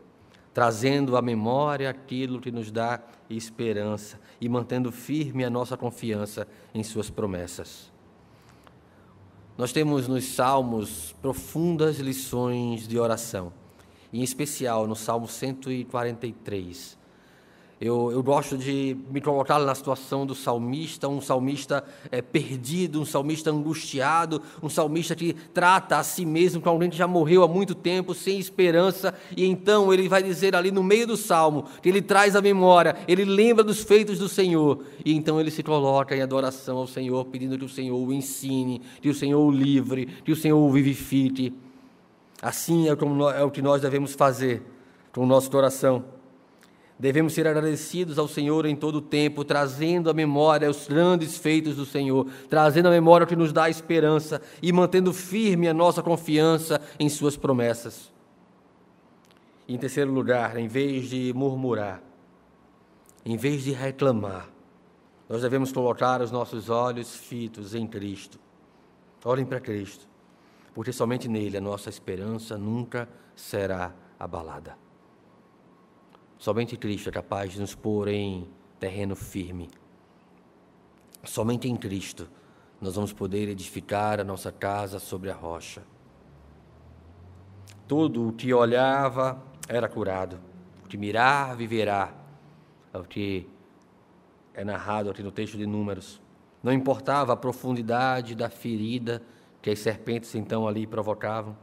trazendo 0.53 1.15
à 1.15 1.21
memória 1.21 1.89
aquilo 1.89 2.39
que 2.39 2.51
nos 2.51 2.71
dá 2.71 2.99
esperança 3.29 4.19
e 4.41 4.49
mantendo 4.49 4.91
firme 4.91 5.43
a 5.43 5.49
nossa 5.49 5.77
confiança 5.77 6.47
em 6.73 6.83
Suas 6.83 7.09
promessas. 7.09 7.92
Nós 9.56 9.72
temos 9.72 10.08
nos 10.08 10.24
Salmos 10.26 11.14
profundas 11.22 11.99
lições 11.99 12.88
de 12.88 12.97
oração, 12.97 13.54
em 14.12 14.24
especial 14.24 14.88
no 14.88 14.95
Salmo 14.95 15.28
143. 15.28 16.97
Eu, 17.86 18.13
eu 18.13 18.23
gosto 18.23 18.57
de 18.57 18.95
me 19.11 19.19
colocar 19.19 19.59
na 19.59 19.75
situação 19.75 20.25
do 20.25 20.34
salmista, 20.34 21.09
um 21.09 21.19
salmista 21.19 21.84
é, 22.09 22.21
perdido, 22.21 23.01
um 23.01 23.05
salmista 23.05 23.51
angustiado, 23.51 24.41
um 24.61 24.69
salmista 24.69 25.13
que 25.13 25.34
trata 25.34 25.97
a 25.97 26.03
si 26.03 26.25
mesmo 26.25 26.61
como 26.61 26.75
alguém 26.75 26.89
que 26.89 26.95
já 26.95 27.07
morreu 27.07 27.43
há 27.43 27.47
muito 27.47 27.75
tempo, 27.75 28.13
sem 28.13 28.39
esperança, 28.39 29.13
e 29.36 29.45
então 29.45 29.93
ele 29.93 30.07
vai 30.07 30.23
dizer 30.23 30.55
ali 30.55 30.71
no 30.71 30.81
meio 30.81 31.05
do 31.05 31.17
salmo, 31.17 31.65
que 31.81 31.89
ele 31.89 32.01
traz 32.01 32.38
a 32.38 32.41
memória, 32.41 32.95
ele 33.05 33.25
lembra 33.25 33.65
dos 33.65 33.84
feitos 33.84 34.17
do 34.17 34.29
Senhor, 34.29 34.81
e 35.03 35.13
então 35.13 35.38
ele 35.38 35.51
se 35.51 35.61
coloca 35.61 36.15
em 36.15 36.21
adoração 36.21 36.77
ao 36.77 36.88
Senhor, 36.88 37.25
pedindo 37.25 37.57
que 37.57 37.65
o 37.65 37.69
Senhor 37.69 37.97
o 37.97 38.13
ensine, 38.13 38.81
que 39.01 39.09
o 39.09 39.13
Senhor 39.13 39.45
o 39.45 39.51
livre, 39.51 40.05
que 40.23 40.31
o 40.31 40.38
Senhor 40.38 40.57
o 40.57 40.71
vivifique. 40.71 41.53
Assim 42.41 42.88
é, 42.88 42.95
como, 42.95 43.29
é 43.29 43.43
o 43.43 43.51
que 43.51 43.61
nós 43.61 43.81
devemos 43.81 44.13
fazer 44.13 44.63
com 45.11 45.23
o 45.23 45.25
nosso 45.25 45.51
coração. 45.51 46.12
Devemos 46.97 47.33
ser 47.33 47.47
agradecidos 47.47 48.19
ao 48.19 48.27
Senhor 48.27 48.65
em 48.65 48.75
todo 48.75 48.95
o 48.95 49.01
tempo, 49.01 49.43
trazendo 49.43 50.09
à 50.09 50.13
memória 50.13 50.69
os 50.69 50.87
grandes 50.87 51.37
feitos 51.37 51.75
do 51.75 51.85
Senhor, 51.85 52.27
trazendo 52.49 52.87
à 52.87 52.91
memória 52.91 53.25
o 53.25 53.27
que 53.27 53.35
nos 53.35 53.51
dá 53.51 53.69
esperança 53.69 54.41
e 54.61 54.71
mantendo 54.71 55.11
firme 55.11 55.67
a 55.67 55.73
nossa 55.73 56.03
confiança 56.03 56.79
em 56.99 57.09
Suas 57.09 57.35
promessas. 57.35 58.11
Em 59.67 59.77
terceiro 59.77 60.11
lugar, 60.11 60.57
em 60.57 60.67
vez 60.67 61.09
de 61.09 61.33
murmurar, 61.33 62.01
em 63.25 63.37
vez 63.37 63.63
de 63.63 63.71
reclamar, 63.71 64.49
nós 65.27 65.41
devemos 65.41 65.71
colocar 65.71 66.21
os 66.21 66.31
nossos 66.31 66.69
olhos 66.69 67.15
fitos 67.15 67.73
em 67.73 67.87
Cristo. 67.87 68.37
Olhem 69.25 69.45
para 69.45 69.61
Cristo, 69.61 70.05
porque 70.73 70.91
somente 70.91 71.29
nele 71.29 71.57
a 71.57 71.61
nossa 71.61 71.89
esperança 71.89 72.57
nunca 72.57 73.07
será 73.35 73.93
abalada. 74.19 74.82
Somente 76.43 76.75
Cristo 76.75 77.07
é 77.07 77.11
capaz 77.13 77.53
de 77.53 77.61
nos 77.61 77.73
pôr 77.73 78.09
em 78.09 78.45
terreno 78.77 79.15
firme. 79.15 79.69
Somente 81.23 81.69
em 81.69 81.77
Cristo 81.77 82.27
nós 82.81 82.95
vamos 82.95 83.13
poder 83.13 83.47
edificar 83.47 84.19
a 84.19 84.25
nossa 84.25 84.51
casa 84.51 84.99
sobre 84.99 85.31
a 85.31 85.33
rocha. 85.33 85.83
Todo 87.87 88.27
o 88.27 88.33
que 88.33 88.53
olhava 88.53 89.41
era 89.69 89.87
curado, 89.87 90.37
o 90.83 90.89
que 90.89 90.97
mirar 90.97 91.55
viverá, 91.55 92.13
é 92.93 92.97
o 92.97 93.05
que 93.05 93.49
é 94.53 94.65
narrado 94.65 95.09
aqui 95.09 95.23
no 95.23 95.31
texto 95.31 95.57
de 95.57 95.65
Números. 95.65 96.21
Não 96.61 96.73
importava 96.73 97.31
a 97.31 97.37
profundidade 97.37 98.35
da 98.35 98.49
ferida 98.49 99.21
que 99.61 99.69
as 99.69 99.79
serpentes 99.79 100.35
então 100.35 100.67
ali 100.67 100.85
provocavam, 100.85 101.55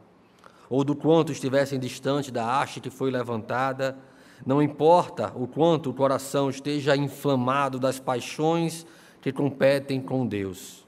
ou 0.71 0.83
do 0.83 0.97
quanto 0.97 1.33
estivessem 1.33 1.79
distante 1.79 2.31
da 2.31 2.63
haste 2.63 2.81
que 2.81 2.89
foi 2.89 3.11
levantada, 3.11 3.99
não 4.45 4.63
importa 4.63 5.33
o 5.37 5.47
quanto 5.47 5.91
o 5.91 5.95
coração 5.95 6.49
esteja 6.49 6.97
inflamado 6.97 7.79
das 7.79 8.01
paixões 8.01 8.87
que 9.21 9.33
competem 9.33 10.01
com 10.01 10.27
Deus, 10.27 10.87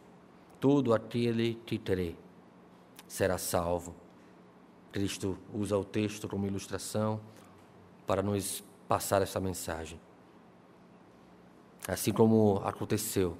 todo 0.59 0.95
aquele 0.95 1.61
que 1.67 1.77
crê 1.77 2.15
será 3.07 3.37
salvo. 3.37 3.95
Cristo 4.91 5.39
usa 5.53 5.77
o 5.77 5.85
texto 5.85 6.29
como 6.29 6.47
ilustração 6.47 7.21
para 8.07 8.23
nos 8.23 8.65
passar 8.89 9.23
essa 9.23 9.41
mensagem. 9.41 10.01
Assim 11.87 12.13
como 12.13 12.63
aconteceu 12.65 13.37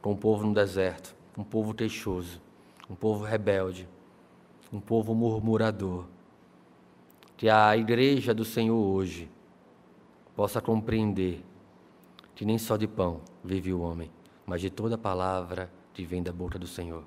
com 0.00 0.12
o 0.12 0.16
povo 0.16 0.44
no 0.46 0.54
deserto, 0.54 1.14
um 1.36 1.44
povo 1.44 1.72
queixoso, 1.72 2.40
um 2.90 2.94
povo 2.94 3.24
rebelde, 3.24 3.88
um 4.72 4.80
povo 4.80 5.14
murmurador, 5.14 6.06
que 7.36 7.48
a 7.48 7.76
igreja 7.76 8.32
do 8.32 8.44
Senhor 8.44 8.76
hoje 8.76 9.30
possa 10.34 10.60
compreender 10.60 11.44
que 12.34 12.44
nem 12.44 12.58
só 12.58 12.76
de 12.76 12.86
pão 12.86 13.20
vive 13.44 13.72
o 13.72 13.80
homem, 13.80 14.10
mas 14.46 14.60
de 14.60 14.70
toda 14.70 14.96
palavra 14.96 15.70
que 15.92 16.04
vem 16.04 16.22
da 16.22 16.32
boca 16.32 16.58
do 16.58 16.66
Senhor. 16.66 17.04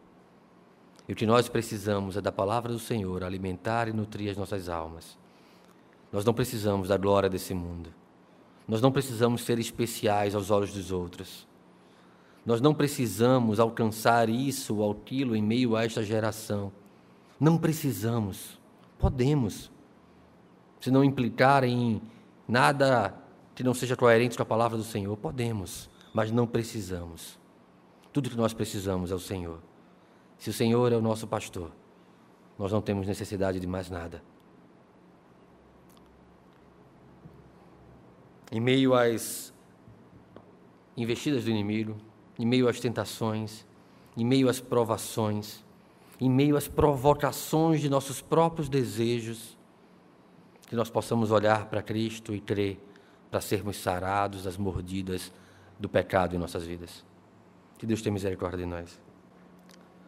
E 1.07 1.13
o 1.13 1.15
que 1.15 1.25
nós 1.25 1.47
precisamos 1.49 2.17
é 2.17 2.21
da 2.21 2.31
palavra 2.31 2.71
do 2.71 2.79
Senhor 2.79 3.23
alimentar 3.23 3.87
e 3.87 3.93
nutrir 3.93 4.31
as 4.31 4.37
nossas 4.37 4.69
almas. 4.69 5.17
Nós 6.11 6.25
não 6.25 6.33
precisamos 6.33 6.87
da 6.87 6.97
glória 6.97 7.29
desse 7.29 7.53
mundo. 7.53 7.93
Nós 8.67 8.81
não 8.81 8.91
precisamos 8.91 9.41
ser 9.41 9.59
especiais 9.59 10.33
aos 10.33 10.49
olhos 10.49 10.73
dos 10.73 10.91
outros. 10.91 11.47
Nós 12.45 12.61
não 12.61 12.73
precisamos 12.73 13.59
alcançar 13.59 14.29
isso 14.29 14.77
ou 14.77 14.91
aquilo 14.91 15.35
em 15.35 15.41
meio 15.41 15.75
a 15.75 15.83
esta 15.83 16.03
geração. 16.03 16.71
Não 17.39 17.57
precisamos. 17.57 18.59
Podemos. 18.97 19.71
Se 20.79 20.89
não 20.89 21.03
implicar 21.03 21.63
em 21.63 22.01
nada 22.47 23.13
que 23.53 23.63
não 23.63 23.73
seja 23.73 23.95
coerente 23.95 24.35
com 24.35 24.43
a 24.43 24.45
palavra 24.45 24.77
do 24.77 24.83
Senhor, 24.83 25.15
podemos, 25.17 25.89
mas 26.13 26.31
não 26.31 26.45
precisamos. 26.45 27.39
Tudo 28.11 28.29
que 28.29 28.37
nós 28.37 28.53
precisamos 28.53 29.11
é 29.11 29.15
o 29.15 29.19
Senhor. 29.19 29.59
Se 30.37 30.49
o 30.49 30.53
Senhor 30.53 30.91
é 30.91 30.95
o 30.95 31.01
nosso 31.01 31.27
pastor, 31.27 31.71
nós 32.57 32.71
não 32.71 32.81
temos 32.81 33.07
necessidade 33.07 33.59
de 33.59 33.67
mais 33.67 33.89
nada. 33.89 34.23
Em 38.51 38.59
meio 38.59 38.93
às 38.93 39.53
investidas 40.95 41.43
do 41.43 41.49
inimigo, 41.49 41.97
em 42.37 42.45
meio 42.45 42.67
às 42.67 42.79
tentações, 42.79 43.65
em 44.15 44.23
meio 44.23 44.49
às 44.49 44.59
provações, 44.59 45.63
em 46.19 46.29
meio 46.29 46.55
às 46.55 46.67
provocações 46.67 47.81
de 47.81 47.89
nossos 47.89 48.21
próprios 48.21 48.69
desejos, 48.69 49.57
que 50.67 50.75
nós 50.75 50.89
possamos 50.89 51.31
olhar 51.31 51.65
para 51.65 51.81
Cristo 51.81 52.33
e 52.33 52.39
crer 52.39 52.79
para 53.29 53.41
sermos 53.41 53.77
sarados 53.77 54.43
das 54.43 54.57
mordidas 54.57 55.31
do 55.79 55.89
pecado 55.89 56.35
em 56.35 56.39
nossas 56.39 56.63
vidas. 56.63 57.03
Que 57.77 57.85
Deus 57.85 58.01
tenha 58.01 58.13
misericórdia 58.13 58.59
de 58.59 58.65
nós. 58.65 58.99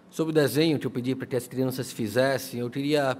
Sobre 0.09 0.31
o 0.31 0.33
desenho 0.33 0.79
que 0.79 0.87
eu 0.87 0.91
pedi 0.91 1.15
para 1.15 1.27
que 1.27 1.35
as 1.35 1.47
crianças 1.47 1.91
fizessem, 1.91 2.61
eu 2.61 2.69
queria 2.69 3.17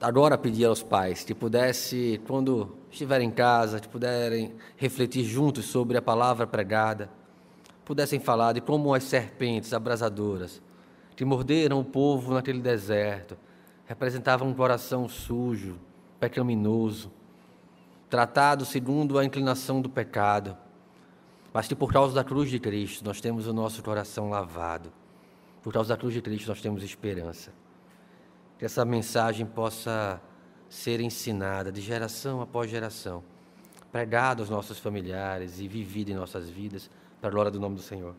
agora 0.00 0.36
pedir 0.36 0.64
aos 0.64 0.82
pais 0.82 1.24
que 1.24 1.34
pudesse, 1.34 2.20
quando 2.26 2.76
estiverem 2.90 3.28
em 3.28 3.30
casa, 3.30 3.80
que 3.80 3.88
puderem 3.88 4.54
refletir 4.76 5.24
juntos 5.24 5.66
sobre 5.66 5.96
a 5.96 6.02
palavra 6.02 6.46
pregada, 6.46 7.08
pudessem 7.84 8.18
falar 8.18 8.52
de 8.52 8.60
como 8.60 8.92
as 8.92 9.04
serpentes 9.04 9.72
abrasadoras 9.72 10.60
que 11.16 11.24
morderam 11.24 11.80
o 11.80 11.84
povo 11.84 12.34
naquele 12.34 12.60
deserto 12.60 13.36
representavam 13.86 14.48
um 14.48 14.54
coração 14.54 15.08
sujo, 15.08 15.78
pecaminoso, 16.24 17.12
tratado 18.08 18.64
segundo 18.64 19.18
a 19.18 19.24
inclinação 19.24 19.82
do 19.82 19.90
pecado, 19.90 20.56
mas 21.52 21.68
que 21.68 21.74
por 21.74 21.92
causa 21.92 22.14
da 22.14 22.24
cruz 22.24 22.48
de 22.48 22.58
Cristo 22.58 23.04
nós 23.04 23.20
temos 23.20 23.46
o 23.46 23.52
nosso 23.52 23.82
coração 23.82 24.30
lavado. 24.30 24.90
Por 25.62 25.72
causa 25.72 25.90
da 25.90 25.98
cruz 25.98 26.14
de 26.14 26.22
Cristo 26.22 26.48
nós 26.48 26.62
temos 26.62 26.82
esperança. 26.82 27.52
Que 28.58 28.64
essa 28.64 28.84
mensagem 28.86 29.44
possa 29.44 30.20
ser 30.66 30.98
ensinada 30.98 31.70
de 31.70 31.82
geração 31.82 32.40
após 32.40 32.70
geração, 32.70 33.22
pregada 33.92 34.40
aos 34.40 34.48
nossos 34.48 34.78
familiares 34.78 35.60
e 35.60 35.68
vivida 35.68 36.10
em 36.10 36.14
nossas 36.14 36.48
vidas, 36.48 36.90
para 37.20 37.28
a 37.28 37.32
glória 37.32 37.50
do 37.50 37.60
nome 37.60 37.76
do 37.76 37.82
Senhor. 37.82 38.14